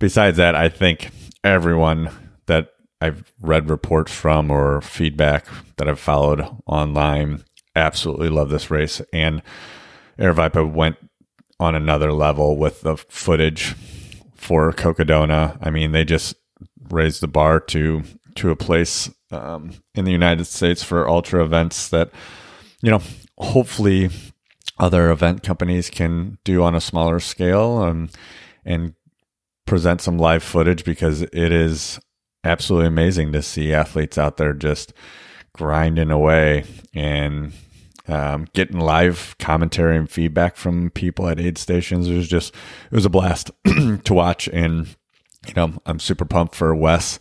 besides 0.00 0.38
that, 0.38 0.56
I 0.56 0.68
think 0.68 1.10
everyone 1.44 2.10
that 2.46 2.70
I've 3.04 3.34
read 3.38 3.68
reports 3.68 4.14
from 4.14 4.50
or 4.50 4.80
feedback 4.80 5.44
that 5.76 5.90
I've 5.90 6.00
followed 6.00 6.46
online 6.66 7.44
absolutely 7.76 8.30
love 8.30 8.48
this 8.48 8.70
race, 8.70 9.02
and 9.12 9.42
Air 10.18 10.32
Aravaipa 10.32 10.72
went 10.72 10.96
on 11.60 11.74
another 11.74 12.12
level 12.12 12.56
with 12.56 12.80
the 12.80 12.96
footage 12.96 13.74
for 14.34 14.72
Cocodona. 14.72 15.58
I 15.60 15.68
mean, 15.68 15.92
they 15.92 16.04
just 16.04 16.34
raised 16.88 17.20
the 17.20 17.28
bar 17.28 17.60
to 17.60 18.04
to 18.36 18.50
a 18.50 18.56
place 18.56 19.10
um, 19.30 19.74
in 19.94 20.06
the 20.06 20.12
United 20.12 20.46
States 20.46 20.82
for 20.82 21.06
ultra 21.06 21.44
events 21.44 21.90
that 21.90 22.10
you 22.80 22.90
know 22.90 23.02
hopefully 23.36 24.08
other 24.78 25.10
event 25.10 25.42
companies 25.42 25.90
can 25.90 26.38
do 26.42 26.62
on 26.62 26.74
a 26.74 26.80
smaller 26.80 27.20
scale 27.20 27.78
um, 27.78 28.08
and 28.64 28.94
present 29.66 30.00
some 30.00 30.16
live 30.16 30.42
footage 30.42 30.84
because 30.84 31.20
it 31.20 31.52
is 31.52 32.00
absolutely 32.44 32.88
amazing 32.88 33.32
to 33.32 33.42
see 33.42 33.72
athletes 33.72 34.18
out 34.18 34.36
there 34.36 34.52
just 34.52 34.92
grinding 35.52 36.10
away 36.10 36.64
and 36.94 37.52
um, 38.08 38.46
getting 38.52 38.78
live 38.78 39.36
commentary 39.38 39.96
and 39.96 40.10
feedback 40.10 40.56
from 40.56 40.90
people 40.90 41.28
at 41.28 41.40
aid 41.40 41.56
stations. 41.58 42.08
It 42.08 42.14
was 42.14 42.28
just, 42.28 42.54
it 42.90 42.94
was 42.94 43.06
a 43.06 43.10
blast 43.10 43.50
to 43.64 44.14
watch. 44.14 44.48
And, 44.48 44.88
you 45.46 45.54
know, 45.54 45.72
I'm 45.86 45.98
super 45.98 46.24
pumped 46.24 46.54
for 46.54 46.74
Wes, 46.74 47.18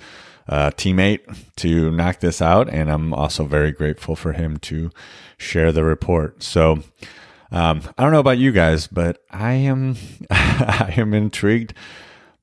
uh, 0.50 0.72
teammate 0.72 1.22
to 1.58 1.90
knock 1.92 2.20
this 2.20 2.42
out. 2.42 2.70
And 2.70 2.92
I'm 2.92 3.14
also 3.14 3.46
very 3.46 3.72
grateful 3.72 4.16
for 4.16 4.34
him 4.34 4.58
to 4.58 4.92
share 5.38 5.72
the 5.72 5.84
report. 5.84 6.44
So, 6.44 6.84
um, 7.52 7.82
I 7.98 8.04
don't 8.04 8.12
know 8.12 8.20
about 8.20 8.40
you 8.40 8.52
guys, 8.52 8.88
but 8.88 9.24
I 9.30 9.54
am, 9.54 9.96
I 10.32 10.94
am 10.98 11.14
intrigued 11.14 11.74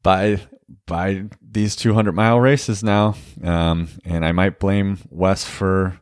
by, 0.03 0.41
by 0.87 1.25
these 1.41 1.77
200 1.77 2.13
mile 2.13 2.41
races 2.41 2.83
now. 2.83 3.15
Um, 3.43 3.89
and 4.05 4.25
I 4.25 4.33
might 4.33 4.59
blame 4.59 4.99
Wes 5.09 5.45
for, 5.45 6.01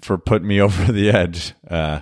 for 0.00 0.18
putting 0.18 0.48
me 0.48 0.60
over 0.60 0.92
the 0.92 1.10
edge. 1.10 1.54
Uh, 1.68 2.00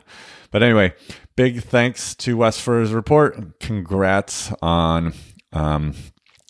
but 0.50 0.62
anyway, 0.62 0.94
big 1.36 1.62
thanks 1.62 2.14
to 2.16 2.36
Wes 2.36 2.58
for 2.58 2.80
his 2.80 2.92
report. 2.92 3.60
Congrats 3.60 4.52
on 4.62 5.12
um, 5.52 5.94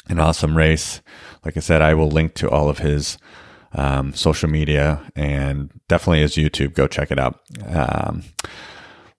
an 0.08 0.18
awesome 0.18 0.56
race. 0.56 1.00
Like 1.44 1.56
I 1.56 1.60
said, 1.60 1.82
I 1.82 1.94
will 1.94 2.08
link 2.08 2.34
to 2.34 2.48
all 2.50 2.68
of 2.68 2.78
his 2.78 3.18
um, 3.72 4.14
social 4.14 4.48
media 4.48 5.10
and 5.14 5.70
definitely 5.88 6.20
his 6.20 6.34
YouTube. 6.36 6.74
Go 6.74 6.86
check 6.86 7.10
it 7.10 7.18
out. 7.18 7.40
Um, 7.66 8.24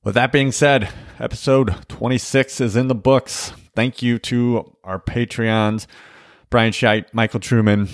with 0.04 0.16
that 0.16 0.32
being 0.32 0.52
said, 0.52 0.90
episode 1.20 1.76
26 1.90 2.62
is 2.62 2.76
in 2.76 2.88
the 2.88 2.96
books. 2.96 3.52
Thank 3.76 4.02
you 4.02 4.18
to 4.20 4.76
our 4.84 5.00
Patreons, 5.00 5.88
Brian 6.50 6.72
Scheit, 6.72 7.14
Michael 7.14 7.40
Truman, 7.40 7.90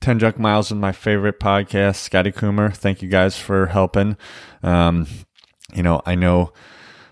10 0.00 0.18
Junk 0.18 0.38
Miles 0.38 0.70
and 0.70 0.80
my 0.80 0.92
favorite 0.92 1.40
podcast. 1.40 1.96
Scotty 1.96 2.32
Coomer, 2.32 2.74
thank 2.74 3.02
you 3.02 3.08
guys 3.08 3.38
for 3.38 3.66
helping. 3.66 4.16
Um, 4.62 5.06
you 5.72 5.82
know, 5.82 6.02
I 6.04 6.14
know 6.14 6.52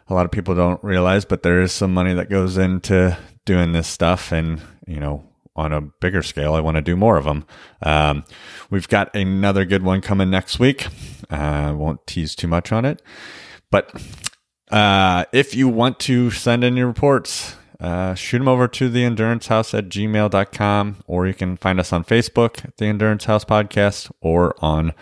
a 0.09 0.15
lot 0.15 0.27
of 0.27 0.31
people 0.31 0.55
don't 0.55 0.83
realize, 0.85 1.25
but 1.25 1.43
there 1.43 1.63
is 1.63 1.73
some 1.73 1.95
money 1.95 2.15
that 2.15 2.29
goes 2.29 2.59
into 2.59 3.17
doing 3.45 3.73
this 3.73 3.89
stuff. 3.89 4.33
And, 4.33 4.61
you 4.87 5.01
know, 5.01 5.25
on 5.57 5.73
a 5.73 5.81
bigger 5.81 6.23
scale, 6.23 6.55
I 6.55 6.61
want 6.61 6.77
to 6.77 6.83
do 6.83 6.97
more 6.97 7.17
of 7.17 7.25
them. 7.25 7.45
Um, 7.83 8.25
we've 8.71 8.89
got 8.89 9.15
another 9.15 9.65
good 9.65 9.83
one 9.83 10.01
coming 10.01 10.31
next 10.31 10.59
week. 10.59 10.87
Uh, 11.31 11.35
I 11.35 11.65
uh, 11.69 11.75
won't 11.75 12.07
tease 12.07 12.35
too 12.35 12.49
much 12.49 12.73
on 12.73 12.85
it. 12.85 13.03
But 13.71 13.91
uh, 14.71 15.25
if 15.33 15.55
you 15.55 15.69
want 15.69 15.99
to 16.01 16.31
send 16.31 16.65
in 16.65 16.77
your 16.77 16.87
reports, 16.87 17.57
uh, 17.83 18.15
shoot 18.15 18.39
them 18.39 18.47
over 18.47 18.69
to 18.69 18.89
the 18.89 19.03
endurance 19.03 19.49
house 19.49 19.75
at 19.75 19.89
gmail.com, 19.89 21.03
or 21.09 21.27
you 21.27 21.35
can 21.35 21.57
find 21.57 21.81
us 21.81 21.93
on 21.93 22.05
Facebook 22.05 22.75
the 22.77 22.85
Endurance 22.87 23.25
House 23.25 23.45
Podcast 23.45 24.13
or 24.21 24.55
on 24.61 24.93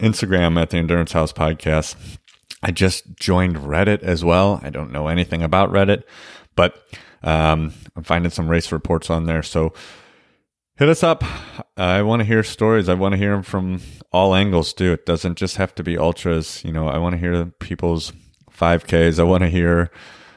Instagram 0.00 0.58
at 0.58 0.70
the 0.70 0.78
Endurance 0.78 1.12
House 1.12 1.34
Podcast. 1.34 1.96
I 2.62 2.70
just 2.70 3.16
joined 3.16 3.56
Reddit 3.56 4.02
as 4.02 4.24
well. 4.24 4.58
I 4.62 4.70
don't 4.70 4.90
know 4.90 5.08
anything 5.08 5.42
about 5.42 5.70
Reddit, 5.70 6.04
but 6.56 6.82
um, 7.22 7.74
I'm 7.94 8.04
finding 8.04 8.30
some 8.30 8.48
race 8.48 8.72
reports 8.72 9.10
on 9.10 9.26
there. 9.26 9.42
So 9.42 9.74
hit 10.76 10.88
us 10.88 11.02
up. 11.02 11.22
I 11.76 12.00
want 12.00 12.20
to 12.20 12.24
hear 12.24 12.42
stories. 12.42 12.88
I 12.88 12.94
want 12.94 13.12
to 13.12 13.18
hear 13.18 13.32
them 13.32 13.42
from 13.42 13.82
all 14.12 14.34
angles 14.34 14.72
too. 14.72 14.92
It 14.92 15.04
doesn't 15.04 15.36
just 15.36 15.56
have 15.56 15.74
to 15.74 15.82
be 15.82 15.98
ultras. 15.98 16.64
You 16.64 16.72
know, 16.72 16.88
I 16.88 16.96
want 16.96 17.12
to 17.12 17.18
hear 17.18 17.44
people's 17.60 18.14
5Ks. 18.50 19.18
I 19.18 19.24
want 19.24 19.42
to 19.42 19.50
hear 19.50 19.90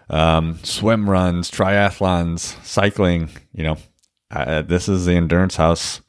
um, 0.09 0.59
swim 0.63 1.09
runs, 1.09 1.49
triathlons, 1.49 2.63
cycling. 2.65 3.29
You 3.53 3.63
know, 3.63 3.77
uh, 4.31 4.61
this 4.61 4.87
is 4.87 5.05
the 5.05 5.13
endurance 5.13 5.55
house, 5.55 6.01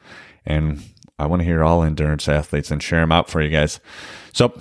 and 0.44 0.82
I 1.18 1.26
want 1.26 1.40
to 1.40 1.46
hear 1.46 1.62
all 1.62 1.82
endurance 1.82 2.28
athletes 2.28 2.70
and 2.70 2.82
share 2.82 3.00
them 3.00 3.12
out 3.12 3.30
for 3.30 3.40
you 3.40 3.50
guys. 3.50 3.80
So, 4.32 4.58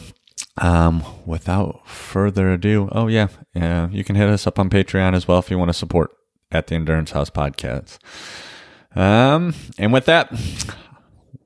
um, 0.58 1.04
without 1.26 1.88
further 1.88 2.54
ado, 2.54 2.90
oh 2.92 3.08
yeah, 3.08 3.28
yeah, 3.54 3.90
you 3.90 4.04
can 4.04 4.16
hit 4.16 4.30
us 4.30 4.48
up 4.48 4.60
on 4.60 4.70
Patreon 4.70 5.16
as 5.16 5.28
well 5.28 5.40
if 5.40 5.52
you 5.52 5.58
want 5.58 5.70
to 5.70 5.74
support 5.74 6.12
at 6.52 6.68
the 6.68 6.76
Endurance 6.76 7.12
House 7.12 7.30
podcast. 7.30 7.98
Um, 8.96 9.54
and 9.78 9.92
with 9.92 10.06
that, 10.06 10.34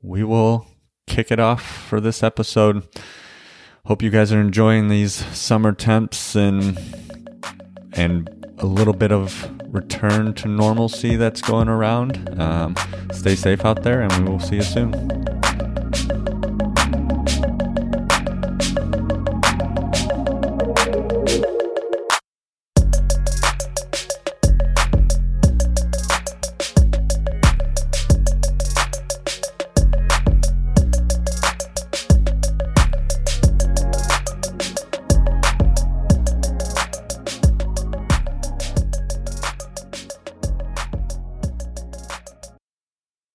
we 0.03 0.23
will 0.23 0.67
kick 1.07 1.31
it 1.31 1.39
off 1.39 1.63
for 1.63 1.99
this 1.99 2.21
episode. 2.21 2.87
Hope 3.85 4.03
you 4.03 4.11
guys 4.11 4.31
are 4.31 4.39
enjoying 4.39 4.87
these 4.87 5.13
summer 5.35 5.71
temps 5.71 6.35
and 6.35 6.77
and 7.93 8.29
a 8.59 8.65
little 8.65 8.93
bit 8.93 9.11
of 9.11 9.49
return 9.73 10.33
to 10.33 10.47
normalcy 10.47 11.15
that's 11.15 11.41
going 11.41 11.67
around. 11.67 12.39
Um, 12.39 12.75
stay 13.13 13.35
safe 13.35 13.65
out 13.65 13.83
there, 13.83 14.01
and 14.01 14.11
we 14.23 14.31
will 14.31 14.39
see 14.39 14.57
you 14.57 14.63
soon. 14.63 14.91